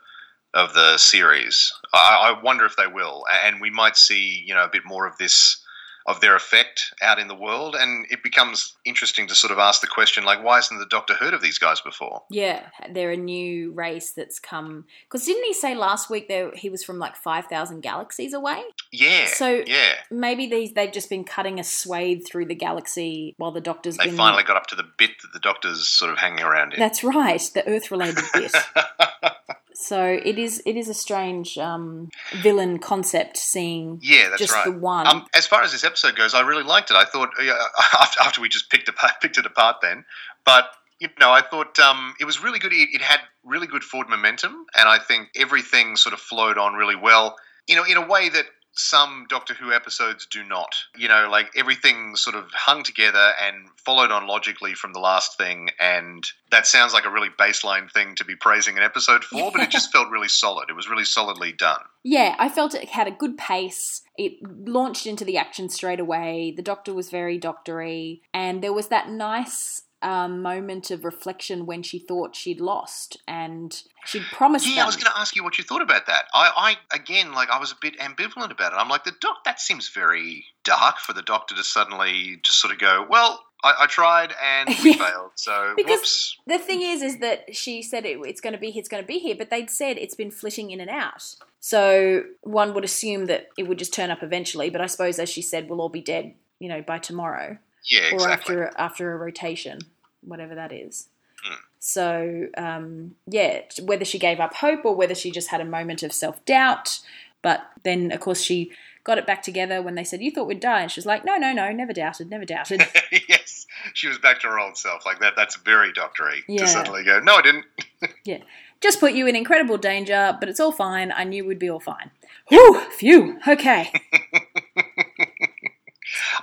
of 0.54 0.74
the 0.74 0.98
series. 0.98 1.74
I, 1.94 2.34
I 2.34 2.42
wonder 2.42 2.66
if 2.66 2.78
they 2.78 2.88
will, 2.88 3.26
and 3.44 3.60
we 3.60 3.70
might 3.70 3.98
see 3.98 4.42
you 4.46 4.54
know 4.54 4.64
a 4.64 4.70
bit 4.70 4.84
more 4.86 5.06
of 5.06 5.18
this 5.18 5.62
of 6.08 6.22
their 6.22 6.36
effect 6.36 6.94
out 7.02 7.18
in 7.18 7.28
the 7.28 7.34
world, 7.36 7.76
and 7.76 8.06
it 8.12 8.22
becomes 8.22 8.76
interesting 8.86 9.26
to 9.28 9.34
sort 9.34 9.52
of 9.52 9.58
ask 9.58 9.82
the 9.82 9.88
question 9.88 10.24
like, 10.24 10.44
why 10.44 10.56
hasn't 10.58 10.80
the 10.80 10.86
Doctor 10.86 11.16
heard 11.16 11.34
of 11.34 11.42
these 11.42 11.58
guys 11.58 11.82
before? 11.82 12.22
yeah, 12.30 12.68
they're 12.92 13.12
a 13.12 13.18
new 13.18 13.72
race 13.72 14.12
that's 14.12 14.38
come. 14.40 14.86
Because 15.10 15.26
didn't 15.26 15.44
he 15.46 15.54
say 15.54 15.74
last 15.74 16.10
week 16.10 16.28
that 16.28 16.58
he 16.58 16.70
was 16.70 16.84
from 16.84 17.00
like 17.00 17.16
five 17.16 17.46
thousand 17.48 17.82
galaxies 17.82 18.34
away? 18.34 18.62
Yeah, 18.92 19.26
So- 19.28 19.64
yeah, 19.66 19.94
maybe 20.12 20.48
these 20.48 20.74
they've 20.74 20.92
just 20.92 21.10
been 21.10 21.24
cutting 21.24 21.60
a 21.60 21.64
swathe 21.64 22.22
through 22.28 22.46
the 22.46 22.56
galaxy 22.56 23.34
while 23.38 23.52
the 23.52 23.62
doctor's 23.62 23.98
they 23.98 24.06
been 24.06 24.16
finally 24.18 24.44
got 24.44 24.58
up 24.58 24.68
to 24.68 24.76
the 24.76 24.86
bit 24.98 25.12
that 25.22 25.34
the 25.34 25.40
Doctor's 25.40 25.88
sort 25.88 26.12
of 26.12 26.18
hanging 26.20 26.44
around 26.44 26.74
in. 26.74 26.80
that's 26.80 27.04
right 27.04 27.42
the 27.54 27.68
earth 27.68 27.90
related 27.92 28.24
bit 28.34 28.54
so 29.76 30.04
it 30.04 30.40
is 30.40 30.62
it 30.66 30.76
is 30.76 30.90
a 30.90 30.94
strange 30.94 31.58
um, 31.58 32.10
villain 32.42 32.80
concept 32.80 33.38
seeing 33.38 34.00
Yeah, 34.02 34.30
that's 34.30 34.42
just 34.42 34.54
right. 34.54 34.66
the 34.66 34.72
one 34.72 35.08
Um, 35.08 35.26
as 35.36 35.46
far 35.46 35.62
as 35.64 35.72
this 35.72 35.84
episode 35.84 36.16
goes, 36.16 36.34
I 36.34 36.42
really 36.42 36.64
liked 36.64 36.92
it. 36.92 36.96
I 36.96 37.06
thought 37.06 37.30
after 38.22 38.42
we 38.42 38.50
just 38.50 38.70
picked 38.70 38.88
apart, 38.90 39.14
picked 39.22 39.38
it 39.38 39.46
apart 39.46 39.78
then, 39.82 40.06
but 40.46 40.70
you 41.00 41.10
know, 41.20 41.32
I 41.32 41.42
thought 41.42 41.78
um, 41.80 42.16
it 42.20 42.26
was 42.26 42.42
really 42.42 42.60
good. 42.60 42.72
It, 42.72 42.90
it 42.94 43.02
had 43.02 43.20
really 43.44 43.68
good 43.68 43.84
forward 43.84 44.10
momentum, 44.10 44.66
and 44.78 44.88
I 44.88 44.98
think 44.98 45.30
everything 45.36 45.98
sort 45.98 46.14
of 46.14 46.20
flowed 46.20 46.58
on 46.58 46.76
really 46.76 46.96
well. 46.96 47.36
You 47.68 47.76
know, 47.76 47.84
in 47.84 47.98
a 47.98 48.08
way 48.08 48.30
that 48.30 48.46
some 48.76 49.26
Doctor 49.30 49.54
Who 49.54 49.72
episodes 49.72 50.26
do 50.26 50.44
not. 50.44 50.76
You 50.98 51.08
know, 51.08 51.28
like 51.32 51.52
everything 51.56 52.16
sort 52.16 52.36
of 52.36 52.46
hung 52.52 52.84
together 52.84 53.32
and 53.42 53.68
followed 53.84 54.12
on 54.12 54.28
logically 54.28 54.74
from 54.74 54.94
the 54.94 55.00
last 55.00 55.38
thing, 55.38 55.70
and 55.80 56.26
that 56.52 56.68
sounds 56.68 56.94
like 56.94 57.06
a 57.06 57.10
really 57.12 57.30
baseline 57.40 57.92
thing 57.92 58.16
to 58.16 58.26
be 58.26 58.36
praising 58.36 58.78
an 58.78 58.84
episode 58.84 59.24
for, 59.24 59.52
but 59.52 59.62
it 59.62 59.70
just 59.70 59.92
felt 59.94 60.10
really 60.10 60.28
solid. 60.30 60.70
It 60.70 60.74
was 60.76 60.90
really 60.90 61.06
solidly 61.06 61.52
done. 61.52 61.82
yeah 62.04 62.36
i 62.40 62.48
felt 62.50 62.74
it 62.76 62.90
had 62.90 63.08
a 63.08 63.12
good 63.12 63.38
pace 63.38 64.02
it 64.18 64.34
launched 64.68 65.06
into 65.08 65.26
the 65.26 65.38
action 65.38 65.70
straight 65.70 66.00
away 66.00 66.54
the 66.56 66.62
doctor 66.62 66.94
was 66.94 67.10
very 67.10 67.38
doctory 67.38 68.22
and 68.34 68.62
there 68.62 68.74
was 68.74 68.88
that 68.88 69.10
nice 69.10 69.82
um, 70.06 70.42
moment 70.42 70.92
of 70.92 71.04
reflection 71.04 71.66
when 71.66 71.82
she 71.84 71.98
thought 72.00 72.36
she'd 72.36 72.62
lost 72.62 73.18
and 73.28 73.82
she'd 74.06 74.24
promised 74.32 74.68
Yeah, 74.68 74.76
them. 74.76 74.84
I 74.84 74.86
was 74.86 74.96
going 74.96 75.12
to 75.12 75.18
ask 75.20 75.36
you 75.36 75.44
what 75.44 75.58
you 75.58 75.64
thought 75.64 75.82
about 75.82 76.06
that. 76.08 76.26
I, 76.34 76.78
I 76.92 76.96
again, 76.96 77.34
like, 77.34 77.50
I 77.50 77.60
was 77.60 77.72
a 77.72 77.76
bit 77.82 77.98
ambivalent 78.00 78.52
about 78.52 78.74
it. 78.74 78.76
I'm 78.78 78.90
like, 78.90 79.04
the 79.04 79.16
doc, 79.20 79.44
that 79.46 79.60
seems 79.60 79.90
very 79.90 80.46
dark 80.64 81.00
for 81.00 81.14
the 81.14 81.22
doctor 81.24 81.56
to 81.56 81.64
suddenly 81.64 82.38
just 82.44 82.60
sort 82.60 82.72
of 82.74 82.80
go, 82.80 83.06
well, 83.10 83.44
I, 83.64 83.74
I 83.82 83.86
tried 83.88 84.34
and 84.44 84.70
we 84.84 84.94
failed. 85.06 85.32
So, 85.36 85.74
Because- 85.76 85.90
whoops. 86.00 86.38
The 86.48 86.60
thing 86.60 86.82
is, 86.84 87.02
is 87.02 87.18
that 87.20 87.56
she 87.56 87.82
said 87.82 88.06
it, 88.06 88.20
it's 88.26 88.42
going 88.42 88.54
to 88.54 88.60
be 88.60 88.70
here, 88.70 88.80
it's 88.82 88.90
going 88.90 89.04
to 89.04 89.08
be 89.08 89.18
here, 89.20 89.36
but 89.38 89.50
they'd 89.50 89.70
said 89.72 89.98
it's 89.98 90.14
been 90.16 90.30
flitting 90.32 90.70
in 90.72 90.80
and 90.80 90.90
out. 90.90 91.36
So 91.60 92.24
one 92.42 92.76
would 92.76 92.84
assume 92.86 93.26
that 93.26 93.48
it 93.58 93.68
would 93.68 93.80
just 93.80 93.94
turn 93.94 94.12
up 94.12 94.22
eventually. 94.22 94.70
But 94.70 94.82
I 94.82 94.86
suppose, 94.86 95.18
as 95.18 95.30
she 95.30 95.42
said, 95.42 95.68
we'll 95.68 95.82
all 95.82 95.90
be 95.90 96.02
dead, 96.02 96.36
you 96.60 96.70
know, 96.70 96.84
by 96.84 97.00
tomorrow 97.00 97.58
Yeah, 97.90 98.02
exactly. 98.14 98.56
or 98.56 98.68
after 98.68 98.80
after 98.80 99.12
a 99.14 99.18
rotation, 99.18 99.80
whatever 100.26 100.56
that 100.56 100.72
is. 100.72 101.08
Hmm. 101.44 101.54
So 101.80 102.48
um, 102.58 103.16
yeah, 103.28 103.62
whether 103.84 104.06
she 104.06 104.20
gave 104.20 104.40
up 104.40 104.56
hope 104.56 104.86
or 104.86 104.96
whether 104.96 105.16
she 105.16 105.32
just 105.32 105.50
had 105.50 105.62
a 105.62 105.66
moment 105.66 106.04
of 106.04 106.12
self 106.14 106.44
doubt, 106.46 107.00
but 107.42 107.62
then 107.84 108.12
of 108.12 108.20
course 108.20 108.42
she 108.42 108.72
got 109.04 109.20
it 109.20 109.28
back 109.28 109.44
together 109.44 109.84
when 109.84 109.94
they 109.94 110.04
said 110.04 110.20
you 110.22 110.32
thought 110.32 110.48
we'd 110.48 110.60
die, 110.60 110.82
and 110.82 110.92
she's 110.92 111.06
like, 111.06 111.24
no, 111.24 111.36
no, 111.38 111.54
no, 111.54 111.72
never 111.72 111.94
doubted, 111.94 112.30
never 112.30 112.46
doubted. 112.46 112.82
yes, 113.30 113.68
she 113.94 114.08
was 114.08 114.18
back 114.18 114.40
to 114.40 114.48
her 114.48 114.60
old 114.60 114.78
self. 114.78 115.06
Like 115.06 115.20
that. 115.20 115.34
That's 115.36 115.56
very 115.58 115.94
doctory 115.94 116.44
Yeah. 116.48 116.62
to 116.62 116.68
suddenly 116.68 117.04
go, 117.04 117.20
no, 117.20 117.36
I 117.36 117.42
didn't. 117.42 117.66
Yeah. 118.24 118.40
Just 118.82 119.00
put 119.00 119.14
you 119.14 119.26
in 119.26 119.36
incredible 119.36 119.78
danger, 119.78 120.38
but 120.40 120.48
it's 120.50 120.60
all 120.60 120.72
fine. 120.72 121.12
I 121.16 121.24
knew 121.24 121.46
we'd 121.46 121.58
be 121.58 121.70
all 121.70 121.80
fine. 121.80 122.12
Whew, 122.50 122.80
phew, 122.98 123.40
okay. 123.48 123.92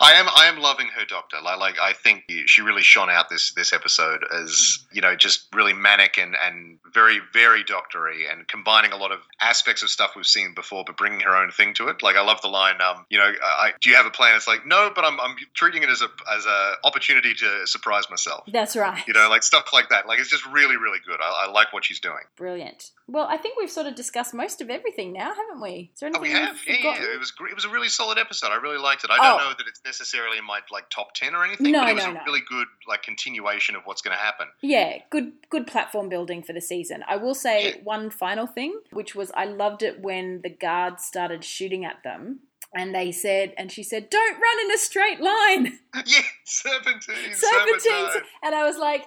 I 0.03 0.13
am 0.15 0.27
I 0.35 0.47
am 0.47 0.59
loving 0.59 0.89
her 0.89 1.05
doctor. 1.05 1.37
Like, 1.43 1.59
like 1.59 1.79
I 1.81 1.93
think 1.93 2.25
she 2.47 2.61
really 2.61 2.83
shone 2.83 3.09
out 3.09 3.29
this 3.31 3.53
this 3.55 3.73
episode 3.73 4.25
as 4.35 4.85
you 4.93 5.01
know 5.01 5.15
just 5.15 5.47
really 5.55 5.73
manic 5.73 6.19
and 6.19 6.35
and 6.45 6.79
very 6.93 7.21
very 7.33 7.63
doctory 7.65 8.27
and 8.29 8.47
combining 8.49 8.93
a 8.93 8.97
lot 8.97 9.13
of 9.13 9.21
aspects 9.41 9.83
of 9.83 9.91
stuff 9.91 10.13
we've 10.17 10.27
seen 10.27 10.55
before, 10.55 10.85
but 10.87 10.97
bringing 10.97 11.21
her 11.21 11.37
own 11.37 11.51
thing 11.51 11.73
to 11.75 11.89
it. 11.89 12.03
Like 12.03 12.17
I 12.17 12.23
love 12.23 12.41
the 12.43 12.49
line, 12.49 12.81
um, 12.81 13.07
you 13.09 13.19
know, 13.19 13.33
I, 13.43 13.73
do 13.81 13.89
you 13.91 13.97
have 13.97 14.07
a 14.07 14.11
plan? 14.11 14.35
It's 14.37 14.49
like 14.49 14.67
no, 14.67 14.91
but 14.95 15.05
I'm 15.05 15.21
I'm 15.21 15.37
treating 15.55 15.83
it 15.83 15.89
as 15.89 16.03
a 16.03 16.09
as 16.35 16.45
a 16.47 16.75
opportunity 16.85 17.33
to 17.35 17.67
surprise 17.67 18.11
myself. 18.11 18.45
That's 18.53 18.75
right. 18.77 19.03
You 19.07 19.15
know, 19.15 19.29
like 19.31 19.43
stuff 19.43 19.67
like 19.73 19.89
that. 19.91 20.07
Like 20.09 20.19
it's 20.19 20.31
just 20.31 20.45
really 20.47 20.77
really 20.77 20.99
good. 21.07 21.21
I, 21.23 21.47
I 21.47 21.51
like 21.51 21.73
what 21.73 21.85
she's 21.85 22.01
doing. 22.01 22.25
Brilliant. 22.37 22.91
Well, 23.09 23.27
I 23.29 23.37
think 23.37 23.59
we've 23.59 23.71
sort 23.71 23.87
of 23.87 23.95
discussed 23.95 24.33
most 24.33 24.61
of 24.61 24.71
everything 24.71 25.13
now, 25.13 25.35
haven't 25.35 25.61
we? 25.61 25.91
Is 25.93 26.01
there 26.01 26.11
Oh, 26.15 26.19
anything 26.19 26.23
we 26.23 26.31
have. 26.31 26.57
Yeah, 26.67 26.77
yeah, 26.83 27.15
it 27.15 27.19
was 27.19 27.33
it 27.51 27.55
was 27.55 27.65
a 27.65 27.69
really 27.69 27.89
solid 27.89 28.19
episode. 28.19 28.49
I 28.51 28.57
really 28.57 28.79
liked 28.79 29.05
it. 29.05 29.11
I 29.11 29.17
don't 29.17 29.41
Oh. 29.41 29.45
know 29.49 29.55
that 29.57 29.67
it's 29.67 29.81
necessarily 29.93 30.39
in 30.39 30.45
my 30.47 30.61
like 30.71 30.89
top 30.89 31.13
ten 31.15 31.35
or 31.35 31.45
anything, 31.45 31.71
No, 31.71 31.81
but 31.83 31.91
it 31.91 31.95
was 31.95 32.05
no, 32.05 32.11
a 32.11 32.15
no. 32.15 32.21
really 32.27 32.41
good 32.49 32.67
like 32.89 33.03
continuation 33.03 33.77
of 33.77 33.83
what's 33.85 34.01
going 34.01 34.17
to 34.17 34.23
happen. 34.23 34.47
Yeah, 34.63 34.99
good 35.11 35.33
good 35.51 35.67
platform 35.67 36.09
building 36.09 36.43
for 36.43 36.55
the 36.55 36.61
season. 36.63 37.05
I 37.07 37.17
will 37.17 37.35
say 37.35 37.67
Yeah. 37.67 37.75
one 37.85 38.09
final 38.11 38.47
thing, 38.47 38.81
which 38.91 39.15
was 39.15 39.31
I 39.37 39.45
loved 39.45 39.83
it 39.83 40.01
when 40.01 40.41
the 40.43 40.49
guards 40.51 41.05
started 41.05 41.45
shooting 41.45 41.85
at 41.85 42.03
them 42.03 42.41
and 42.75 42.95
they 42.95 43.13
said 43.13 43.53
and 43.59 43.71
she 43.71 43.83
said, 43.83 44.09
Don't 44.09 44.41
run 44.41 44.61
in 44.65 44.71
a 44.71 44.79
straight 44.79 45.21
line. 45.21 45.79
yeah, 46.07 46.23
serpentine, 46.45 47.35
Serpentines 47.35 47.83
serpentine. 47.83 48.23
and 48.43 48.55
I 48.55 48.65
was 48.65 48.79
like, 48.79 49.05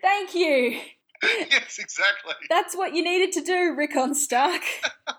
Thank 0.00 0.34
you. 0.34 0.80
yes, 1.22 1.78
exactly. 1.78 2.32
That's 2.48 2.74
what 2.76 2.94
you 2.94 3.02
needed 3.04 3.32
to 3.32 3.42
do, 3.42 3.74
Rickon 3.76 4.14
Stark. 4.14 4.62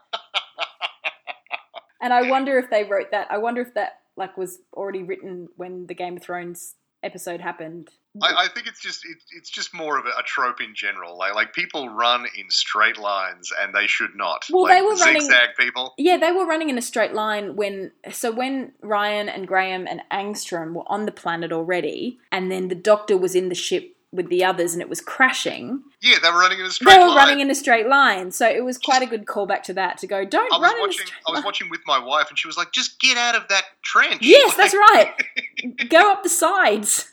and 2.02 2.14
I 2.14 2.30
wonder 2.30 2.58
if 2.58 2.70
they 2.70 2.84
wrote 2.86 3.12
that. 3.12 3.28
I 3.30 3.38
wonder 3.38 3.62
if 3.62 3.74
that 3.74 4.00
like 4.20 4.38
was 4.38 4.60
already 4.74 5.02
written 5.02 5.48
when 5.56 5.88
the 5.88 5.96
Game 5.96 6.18
of 6.18 6.24
Thrones 6.24 6.76
episode 7.02 7.40
happened. 7.40 7.90
I, 8.22 8.46
I 8.46 8.48
think 8.50 8.68
it's 8.68 8.82
just 8.82 9.06
it, 9.06 9.18
it's 9.38 9.50
just 9.50 9.74
more 9.74 9.98
of 9.98 10.06
a, 10.06 10.10
a 10.10 10.24
trope 10.24 10.60
in 10.62 10.76
general. 10.76 11.18
Like 11.18 11.34
like 11.34 11.54
people 11.54 11.90
run 11.90 12.26
in 12.38 12.50
straight 12.50 12.98
lines 12.98 13.52
and 13.60 13.74
they 13.74 13.88
should 13.88 14.16
not. 14.16 14.46
Well, 14.50 14.64
like, 14.64 14.78
they 14.78 14.82
were 14.82 14.96
running- 14.96 15.22
zigzag 15.22 15.50
people. 15.58 15.94
Yeah, 15.98 16.18
they 16.18 16.32
were 16.32 16.46
running 16.46 16.70
in 16.70 16.78
a 16.78 16.82
straight 16.82 17.14
line 17.14 17.56
when 17.56 17.92
so 18.12 18.32
when 18.32 18.74
Ryan 18.82 19.30
and 19.30 19.48
Graham 19.48 19.88
and 19.88 20.02
Angstrom 20.12 20.74
were 20.74 20.84
on 20.88 21.06
the 21.06 21.12
planet 21.12 21.52
already, 21.52 22.20
and 22.32 22.52
then 22.52 22.68
the 22.68 22.76
Doctor 22.76 23.18
was 23.18 23.36
in 23.36 23.50
the 23.50 23.56
ship 23.56 23.96
with 24.12 24.30
the 24.30 24.44
others 24.44 24.74
and 24.74 24.82
it 24.82 24.90
was 24.90 25.02
crashing. 25.02 25.84
Yeah, 26.02 26.16
they 26.22 26.30
were 26.32 26.40
running 26.40 26.60
in 26.60 26.66
a 26.66 26.72
straight 26.72 26.90
line. 26.90 27.00
They 27.00 27.04
were 27.04 27.10
line. 27.10 27.18
running 27.18 27.40
in 27.42 27.52
a 27.52 27.56
straight 27.56 27.88
line, 27.88 28.32
so 28.32 28.48
it 28.48 28.64
was 28.64 28.78
quite 28.78 29.02
a 29.02 29.06
good 29.06 29.26
callback 29.26 29.64
to 29.64 29.74
that 29.74 29.98
to 30.00 30.08
go. 30.08 30.26
Don't 30.26 30.52
I 30.52 30.60
run 30.60 30.72
in 30.74 30.78
a 30.78 30.82
watching. 30.82 31.06
I 31.28 31.32
was 31.32 31.44
watching 31.46 31.70
with 31.70 31.82
my 31.86 32.00
wife, 32.00 32.30
and 32.30 32.38
she 32.38 32.48
was 32.48 32.58
like, 32.58 32.72
"Just 32.72 33.00
get 33.00 33.18
out 33.18 33.36
of 33.36 33.48
that 33.50 33.66
trench." 33.84 34.22
Yes, 34.22 34.56
that's 34.56 34.74
right. 34.74 35.14
Go 35.90 36.12
up 36.12 36.24
the 36.24 36.30
sides. 36.30 37.12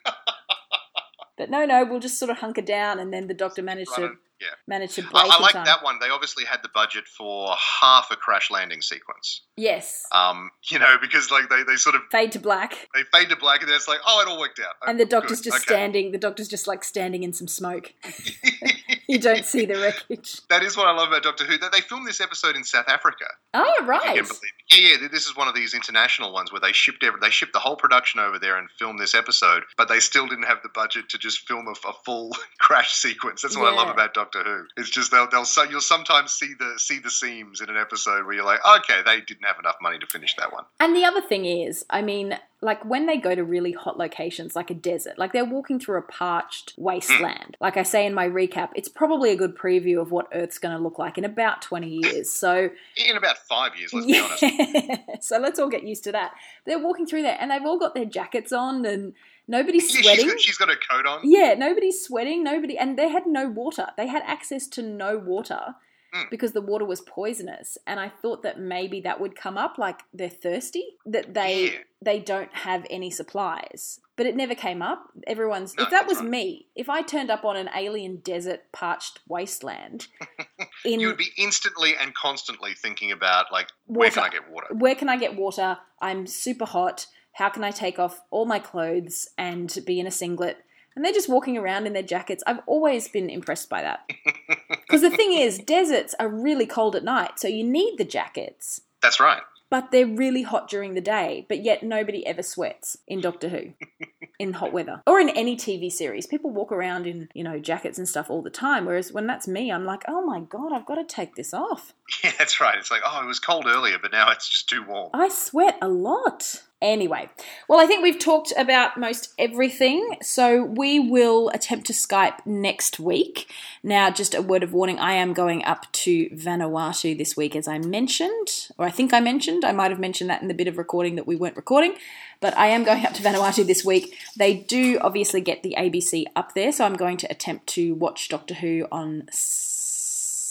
But 1.37 1.51
no, 1.51 1.67
no, 1.67 1.85
we'll 1.85 2.01
just 2.01 2.19
sort 2.19 2.31
of 2.31 2.39
hunker 2.39 2.63
down, 2.63 2.99
and 2.99 3.13
then 3.13 3.27
the 3.27 3.35
Doctor 3.35 3.63
managed 3.63 3.95
to 3.97 4.17
Yeah. 4.41 4.49
managed 4.67 4.95
to 4.97 5.03
break 5.03 5.15
I, 5.15 5.29
I 5.29 5.41
like 5.41 5.55
that 5.55 5.83
one. 5.83 5.99
They 6.01 6.11
obviously 6.11 6.45
had 6.45 6.63
the 6.63 6.69
budget 6.69 7.07
for 7.09 7.55
half 7.81 8.11
a 8.11 8.17
crash 8.17 8.51
landing 8.51 8.83
sequence. 8.83 9.41
Yes, 9.57 10.05
Um, 10.13 10.51
you 10.71 10.79
know, 10.79 10.97
because 11.01 11.31
like 11.31 11.49
they, 11.49 11.63
they 11.63 11.77
sort 11.77 11.95
of 11.95 12.03
fade 12.13 12.33
to 12.33 12.39
black, 12.39 12.89
they 12.95 13.03
fade 13.13 13.31
to 13.31 13.37
black, 13.37 13.61
and 13.61 13.69
then 13.71 13.77
it's 13.77 13.89
like, 13.89 14.01
oh, 14.07 14.21
it 14.21 14.29
all 14.29 14.39
worked 14.39 14.61
out. 14.61 14.75
and 14.87 15.01
the 15.01 15.07
Doctor's 15.07 15.41
good, 15.41 15.53
just 15.53 15.57
okay. 15.69 15.75
standing. 15.75 16.13
The 16.13 16.19
Doctor's 16.19 16.49
just 16.49 16.67
like 16.67 16.85
standing 16.85 17.23
in 17.23 17.33
some 17.33 17.49
smoke. 17.49 17.95
you 19.09 19.19
don't 19.19 19.45
see 19.45 19.65
the 19.65 19.75
wreckage. 19.75 20.41
That 20.49 20.63
is 20.63 20.77
what 20.77 20.87
I 20.87 20.93
love 20.93 21.09
about 21.09 21.23
Doctor 21.23 21.45
Who. 21.45 21.59
That 21.59 21.73
they 21.73 21.81
filmed 21.81 22.07
this 22.07 22.21
episode 22.21 22.57
in 22.57 22.65
South 22.65 22.89
Africa. 22.89 23.27
Oh 23.53 23.85
right. 23.85 24.17
you 24.17 24.23
can 24.23 24.29
believe 24.29 24.41
it. 24.43 24.81
Yeah, 24.81 24.97
yeah. 25.03 25.09
This 25.11 25.27
is 25.27 25.37
one 25.37 25.49
of 25.49 25.55
these 25.55 25.75
international 25.75 26.33
ones 26.33 26.53
where 26.53 26.61
they 26.61 26.73
shipped 26.73 27.03
every, 27.03 27.21
they 27.21 27.31
shipped 27.31 27.53
the 27.53 27.59
whole 27.59 27.77
production 27.77 28.21
over 28.21 28.39
there 28.39 28.57
and 28.57 28.69
filmed 28.79 28.99
this 28.99 29.15
episode, 29.15 29.65
but 29.77 29.89
they 29.89 30.01
still 30.01 30.27
didn't 30.27 30.45
have 30.45 30.59
the 30.63 30.69
budget 30.71 31.09
to 31.11 31.19
just 31.19 31.47
film 31.47 31.67
a, 31.67 31.89
a 31.89 31.93
full 32.05 32.33
crash 32.61 32.93
sequence. 32.93 33.43
That's 33.43 33.57
what 33.57 33.73
I 33.73 33.77
love 33.77 33.89
about 33.89 34.15
Doctor 34.15 34.43
Who. 34.43 34.65
It's 34.77 34.91
just 34.91 35.11
they'll 35.11 35.29
they'll 35.29 35.45
so 35.45 35.65
you'll 35.65 35.81
sometimes 35.81 36.33
see 36.33 36.55
the 36.59 36.75
see 36.79 36.99
the 36.99 37.11
seams 37.11 37.61
in 37.61 37.69
an 37.69 37.77
episode 37.77 38.25
where 38.25 38.35
you're 38.35 38.45
like, 38.45 38.61
okay, 38.79 39.01
they 39.05 39.21
didn't 39.21 39.45
have 39.45 39.59
enough 39.59 39.77
money 39.83 39.99
to 39.99 40.07
finish 40.07 40.35
that 40.37 40.53
one. 40.53 40.65
And 40.81 40.95
the 40.95 41.05
other 41.05 41.21
thing 41.21 41.45
is, 41.45 41.85
I 41.91 42.03
mean, 42.03 42.39
like 42.67 42.85
when 42.85 43.07
they 43.07 43.17
go 43.17 43.35
to 43.35 43.45
really 43.45 43.71
hot 43.73 43.97
locations, 43.97 44.57
like 44.57 44.71
a 44.71 44.75
desert, 44.75 45.19
like 45.19 45.33
they're 45.33 45.45
walking 45.45 45.79
through 45.79 45.99
a 45.99 46.03
parched 46.03 46.75
wasteland. 46.77 47.55
Mm. 47.55 47.61
Like 47.61 47.77
I 47.77 47.85
say 47.85 48.05
in 48.05 48.13
my 48.13 48.29
recap, 48.29 48.71
it's 48.75 48.89
probably 48.89 49.31
a 49.31 49.37
good 49.37 49.57
preview 49.57 50.01
of 50.01 50.11
what 50.11 50.27
Earth's 50.35 50.59
going 50.59 50.77
to 50.77 50.83
look 50.83 50.99
like 50.99 51.17
in 51.17 51.25
about 51.25 51.63
20 51.63 51.89
years. 51.89 52.29
So, 52.29 52.69
In 52.97 53.17
about 53.17 53.39
five 53.39 53.77
years, 53.79 53.95
let's 53.95 54.07
be 54.07 54.19
honest. 54.19 55.21
so 55.27 55.39
let's 55.39 55.59
all 55.61 55.69
get 55.69 55.85
used 55.85 56.05
to 56.05 56.13
that. 56.13 56.33
They're 56.65 56.81
walking 56.81 57.07
through 57.07 57.23
there 57.23 57.39
and 57.41 57.53
they've 57.53 57.65
all 57.65 57.79
got 57.79 57.95
their 57.95 58.05
jackets 58.05 58.53
on 58.53 58.85
and 58.85 59.15
nobody's 59.47 59.85
Yeah, 59.85 60.01
she's 60.01 60.05
sweating. 60.05 60.29
got, 60.29 60.41
she's 60.41 60.59
got 60.59 60.69
a 60.69 60.77
coat 60.77 61.07
on. 61.07 61.21
Yeah, 61.23 61.55
nobody's 61.57 62.03
sweating, 62.05 62.43
nobody, 62.43 62.77
and 62.77 62.99
they 62.99 63.09
had 63.09 63.27
no 63.27 63.49
water. 63.49 63.87
They 63.97 64.09
had 64.09 64.25
access 64.27 64.67
to 64.69 64.83
no 64.83 65.17
water 65.17 65.77
Mm. 66.15 66.31
because 66.31 66.53
the 66.53 66.61
water 66.63 66.85
was 66.85 67.01
poisonous. 67.01 67.77
And 67.87 67.99
I 67.99 68.09
thought 68.09 68.43
that 68.45 68.61
maybe 68.61 69.01
that 69.01 69.21
would 69.21 69.35
come 69.37 69.59
up, 69.59 69.77
like 69.77 70.01
they're 70.15 70.29
thirsty, 70.31 70.85
that 71.05 71.35
they 71.35 71.73
Yeah. 71.73 71.79
they 72.01 72.19
don't 72.21 72.55
have 72.55 72.87
any 72.91 73.11
supplies. 73.11 74.01
But 74.17 74.27
it 74.27 74.37
never 74.37 74.55
came 74.55 74.83
up. 74.83 75.11
Everyone's 75.27 75.77
No, 75.77 75.83
if 75.85 75.91
that 75.91 76.07
was 76.07 76.19
right. 76.19 76.29
me, 76.29 76.67
if 76.77 76.89
I 76.89 77.03
turned 77.03 77.31
up 77.31 77.45
on 77.45 77.57
an 77.57 77.69
alien 77.75 78.17
desert 78.19 78.71
parched 78.73 79.21
wasteland, 79.29 80.07
in 80.85 81.01
You 81.01 81.09
would 81.09 81.17
be 81.19 81.33
instantly 81.37 81.95
and 82.01 82.15
constantly 82.15 82.73
thinking 82.75 83.11
about 83.13 83.51
like, 83.53 83.69
where 83.87 84.11
can 84.11 84.23
I 84.25 84.29
get 84.31 84.49
water? 84.51 84.69
where 84.73 84.95
can 84.95 85.09
I 85.09 85.17
get 85.17 85.35
water? 85.37 85.79
I'm 86.01 86.27
super 86.27 86.65
hot. 86.67 87.07
How 87.33 87.51
can 87.51 87.65
I 87.65 87.71
take 87.73 87.99
off 87.99 88.23
all 88.31 88.47
my 88.47 88.59
clothes 88.59 89.29
and 89.37 89.77
be 89.85 90.01
in 90.01 90.07
a 90.07 90.11
singlet? 90.11 90.59
And 90.95 91.05
they're 91.05 91.13
just 91.13 91.29
walking 91.29 91.59
around 91.59 91.87
in 91.87 91.93
their 91.93 92.03
jackets. 92.03 92.43
I've 92.47 92.61
always 92.67 93.07
been 93.09 93.29
impressed 93.29 93.69
by 93.69 93.83
that. 93.83 94.09
Because 94.87 95.03
the 95.03 95.11
thing 95.11 95.33
is, 95.33 95.59
deserts 95.59 96.15
are 96.19 96.29
really 96.29 96.67
cold 96.67 96.95
at 96.95 97.05
night, 97.05 97.39
so 97.39 97.49
you 97.49 97.65
need 97.65 97.99
the 97.99 98.05
jackets. 98.05 98.83
That's 99.03 99.21
right. 99.21 99.43
But 99.69 99.91
they're 99.91 100.07
really 100.07 100.43
hot 100.43 100.69
during 100.69 100.95
the 100.95 101.01
day, 101.01 101.45
but 101.49 101.65
yet 101.65 101.83
nobody 101.83 102.25
ever 102.25 102.43
sweats 102.43 102.99
in 103.09 103.21
Doctor 103.21 103.49
Who 103.49 103.73
in 104.39 104.53
hot 104.53 104.73
weather 104.73 105.03
or 105.09 105.19
in 105.19 105.29
any 105.31 105.57
TV 105.57 105.91
series. 105.91 106.27
People 106.27 106.51
walk 106.51 106.71
around 106.71 107.07
in, 107.07 107.29
you 107.35 107.43
know, 107.43 107.59
jackets 107.59 107.99
and 107.99 108.09
stuff 108.09 108.31
all 108.31 108.43
the 108.43 108.51
time. 108.51 108.85
Whereas 108.85 109.13
when 109.13 109.27
that's 109.27 109.49
me, 109.49 109.73
I'm 109.73 109.85
like, 109.85 110.05
oh 110.07 110.25
my 110.25 110.41
God, 110.41 110.73
I've 110.73 110.87
got 110.87 110.97
to 110.97 111.05
take 111.05 111.35
this 111.35 111.53
off. 111.53 111.93
Yeah, 112.23 112.33
that's 112.39 112.61
right. 112.61 112.77
It's 112.79 112.91
like, 112.91 113.03
oh, 113.05 113.23
it 113.23 113.27
was 113.27 113.41
cold 113.41 113.67
earlier, 113.67 113.99
but 114.01 114.13
now 114.13 114.31
it's 114.31 114.49
just 114.49 114.69
too 114.69 114.85
warm. 114.85 115.11
I 115.13 115.29
sweat 115.29 115.77
a 115.83 115.89
lot. 115.89 116.63
Anyway, 116.83 117.27
well, 117.69 117.81
I 117.81 117.87
think 117.87 118.03
we've 118.03 118.19
talked 118.19 118.53
about 118.55 118.99
most 118.99 119.33
everything, 119.39 120.19
so 120.21 120.63
we 120.63 121.01
will 121.01 121.49
attempt 121.55 121.87
to 121.87 121.95
Skype 121.95 122.45
next 122.45 123.01
week. 123.01 123.51
Now, 123.83 124.11
just 124.11 124.35
a 124.35 124.43
word 124.43 124.63
of 124.63 124.75
warning 124.75 124.99
I 124.99 125.15
am 125.15 125.33
going 125.33 125.65
up 125.65 125.91
to 125.93 126.29
Vanuatu 126.29 127.17
this 127.17 127.35
week, 127.35 127.57
as 127.57 127.67
I 127.67 127.79
mentioned, 127.79 128.69
or 128.77 128.85
I 128.85 128.91
think 128.91 129.15
I 129.15 129.21
mentioned. 129.21 129.65
I 129.65 129.73
might 129.73 129.91
have 129.91 129.99
mentioned 129.99 130.29
that 130.29 130.43
in 130.43 130.49
the 130.49 130.55
bit 130.55 130.69
of 130.69 130.77
recording 130.77 131.15
that 131.15 131.27
we 131.27 131.35
weren't 131.35 131.57
recording, 131.57 131.95
but 132.41 132.55
I 132.59 132.67
am 132.67 132.85
going 132.85 133.07
up 133.07 133.15
to 133.15 133.23
Vanuatu 133.23 133.67
this 133.67 133.83
week. 133.83 134.15
They 134.37 134.53
do 134.53 134.99
obviously 135.01 135.41
get 135.41 135.63
the 135.63 135.77
ABC 135.79 136.27
up 136.37 136.53
there, 136.53 136.73
so 136.73 136.85
I'm 136.85 136.97
going 136.97 137.17
to 137.17 137.31
attempt 137.31 137.69
to 137.69 137.95
watch 137.95 138.29
Doctor 138.29 138.53
Who 138.53 138.87
on. 138.93 139.29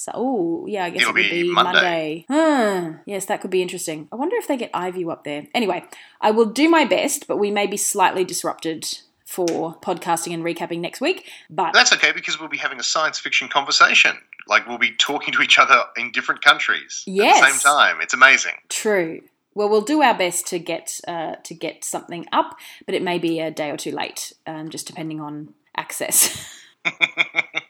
S- 0.07 0.13
Oh, 0.15 0.65
yeah, 0.67 0.85
I 0.85 0.89
guess 0.89 1.01
It'll 1.01 1.11
it 1.11 1.21
would 1.21 1.29
be 1.29 1.43
be 1.43 1.51
Monday. 1.53 2.25
Monday. 2.29 2.85
Hmm, 2.91 2.97
yes, 3.05 3.25
that 3.25 3.41
could 3.41 3.51
be 3.51 3.61
interesting. 3.61 4.07
I 4.11 4.15
wonder 4.15 4.35
if 4.37 4.47
they 4.47 4.57
get 4.57 4.71
iView 4.73 5.11
up 5.11 5.23
there. 5.23 5.47
Anyway, 5.53 5.83
I 6.21 6.31
will 6.31 6.45
do 6.45 6.69
my 6.69 6.85
best, 6.85 7.27
but 7.27 7.37
we 7.37 7.51
may 7.51 7.67
be 7.67 7.77
slightly 7.77 8.23
disrupted 8.23 8.99
for 9.25 9.75
podcasting 9.81 10.33
and 10.33 10.43
recapping 10.43 10.79
next 10.79 11.01
week. 11.01 11.29
But 11.49 11.73
That's 11.73 11.91
okay 11.93 12.11
because 12.11 12.39
we'll 12.39 12.49
be 12.49 12.57
having 12.57 12.79
a 12.79 12.83
science 12.83 13.17
fiction 13.19 13.47
conversation. 13.49 14.15
Like 14.47 14.67
we'll 14.67 14.77
be 14.77 14.91
talking 14.91 15.33
to 15.33 15.41
each 15.41 15.57
other 15.57 15.83
in 15.97 16.11
different 16.11 16.43
countries 16.43 17.03
at 17.07 17.13
the 17.15 17.47
same 17.51 17.59
time. 17.59 18.01
It's 18.01 18.13
amazing. 18.13 18.53
true. 18.69 19.21
Well, 19.55 19.69
we'll 19.69 19.81
do 19.81 20.01
our 20.01 20.13
best 20.17 20.47
to 20.47 20.59
get 20.59 20.99
uh, 21.07 21.35
to 21.43 21.53
get 21.55 21.83
something 21.85 22.25
up, 22.33 22.57
but 22.85 22.93
it 22.93 23.01
may 23.01 23.17
be 23.19 23.39
a 23.39 23.49
day 23.49 23.71
or 23.71 23.77
two 23.77 23.91
late, 23.91 24.33
um, 24.45 24.69
just 24.69 24.85
depending 24.85 25.21
on 25.21 25.53
access. 25.77 26.37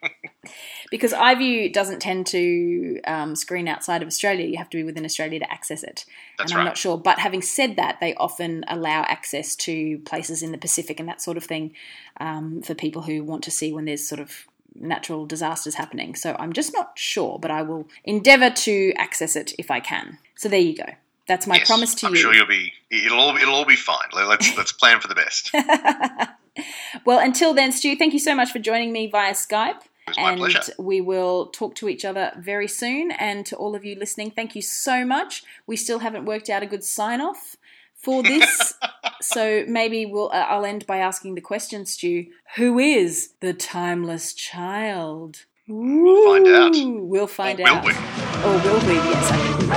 because 0.96 1.12
iView 1.12 1.74
doesn't 1.74 2.00
tend 2.00 2.26
to 2.28 3.02
um, 3.06 3.36
screen 3.36 3.68
outside 3.68 4.02
of 4.02 4.08
Australia. 4.08 4.46
You 4.46 4.58
have 4.58 4.70
to 4.70 4.78
be 4.78 4.84
within 4.86 5.04
Australia 5.04 5.40
to 5.40 5.52
access 5.52 5.84
it. 5.84 6.06
That's 6.38 6.52
and 6.52 6.58
I'm 6.58 6.66
right. 6.66 6.70
not 6.72 6.78
sure. 6.78 6.98
But 6.98 7.20
having 7.20 7.42
said 7.42 7.76
that, 7.76 8.00
they 8.00 8.14
often 8.16 8.64
allow 8.70 9.02
access 9.02 9.58
to 9.58 10.00
places 10.00 10.42
in 10.42 10.54
the 10.54 10.58
Pacific 10.58 11.02
and 11.02 11.10
that 11.10 11.22
sort 11.22 11.36
of 11.36 11.44
thing 11.44 11.74
um, 12.22 12.62
for 12.62 12.74
people 12.76 13.02
who 13.02 13.26
want 13.26 13.44
to 13.44 13.52
see 13.52 13.74
when 13.74 13.84
there's 13.84 14.08
sort 14.08 14.22
of 14.22 14.48
natural 14.74 15.26
disasters 15.26 15.76
happening. 15.76 16.16
So 16.16 16.34
I'm 16.40 16.54
just 16.54 16.72
not 16.74 16.98
sure, 16.98 17.40
but 17.40 17.52
I 17.52 17.62
will 17.62 17.90
endeavour 18.06 18.50
to 18.50 18.94
access 18.94 19.36
it 19.36 19.54
if 19.60 19.70
I 19.70 19.82
can. 19.82 20.18
So 20.36 20.48
there 20.48 20.60
you 20.60 20.78
go. 20.78 20.86
That's 21.28 21.46
my 21.46 21.58
Yes, 21.58 21.68
promise 21.68 21.94
to 21.96 22.06
you. 22.06 22.10
I'm 22.12 22.16
sure 22.16 22.34
you'll 22.34 22.48
be. 22.48 22.72
It'll 22.90 23.20
all. 23.20 23.36
It'll 23.36 23.54
all 23.54 23.66
be 23.66 23.76
fine. 23.76 24.08
Let's 24.14 24.56
let's 24.58 24.72
plan 24.72 25.02
for 25.02 25.10
the 25.10 25.16
best. 25.16 25.52
well, 27.06 27.20
until 27.20 27.54
then, 27.54 27.74
Stu, 27.74 27.98
thank 27.98 28.14
you 28.14 28.20
so 28.20 28.34
much 28.34 28.52
for 28.52 28.60
joining 28.60 28.94
me 28.94 29.08
via 29.08 29.34
Skype. 29.34 29.82
And 30.18 30.38
pleasure. 30.38 30.62
we 30.78 31.02
will 31.02 31.48
talk 31.48 31.76
to 31.76 31.90
each 31.90 32.06
other 32.06 32.32
very 32.38 32.68
soon. 32.68 33.12
And 33.12 33.46
to 33.48 33.56
all 33.56 33.76
of 33.76 33.84
you 33.84 33.96
listening, 33.96 34.32
thank 34.32 34.56
you 34.56 34.62
so 34.62 35.06
much. 35.06 35.44
We 35.68 35.76
still 35.76 36.00
haven't 36.00 36.26
worked 36.26 36.50
out 36.50 36.64
a 36.64 36.66
good 36.66 36.84
sign 36.84 37.22
off 37.22 37.56
for 37.96 38.22
this, 38.22 38.74
so 39.22 39.66
maybe 39.68 40.06
we'll. 40.06 40.30
Uh, 40.32 40.46
I'll 40.48 40.66
end 40.66 40.86
by 40.86 40.98
asking 40.98 41.36
the 41.36 41.42
question, 41.42 41.86
Stu. 41.86 42.28
Who 42.56 42.78
is 42.78 43.32
the 43.40 43.54
timeless 43.54 44.34
child? 44.34 45.46
We'll 45.68 46.34
find 46.34 46.48
out. 46.48 46.76
We'll 46.76 47.28
find 47.28 47.60
Or 47.60 47.64
will 47.64 47.82
we? 47.82 47.92
Or 47.94 48.58
will 48.64 48.88
we? 48.88 48.94
Yes, 48.94 49.32
I 49.32 49.38
think 49.38 49.60
we 49.60 49.66
will. 49.66 49.76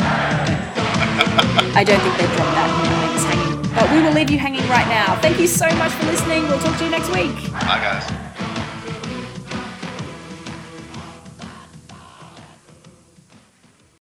I 1.74 1.84
don't 1.84 2.00
think 2.00 2.16
they've 2.18 2.36
dropped 2.36 2.54
that. 2.54 2.68
Hanging. 3.28 3.74
But 3.74 3.90
we 3.92 4.02
will 4.02 4.12
leave 4.12 4.30
you 4.30 4.38
hanging 4.38 4.68
right 4.68 4.88
now. 4.88 5.18
Thank 5.20 5.40
you 5.40 5.46
so 5.46 5.66
much 5.76 5.92
for 5.92 6.06
listening. 6.06 6.42
We'll 6.42 6.58
talk 6.58 6.76
to 6.78 6.84
you 6.84 6.90
next 6.90 7.08
week. 7.14 7.52
Bye, 7.52 7.78
guys. 7.80 8.17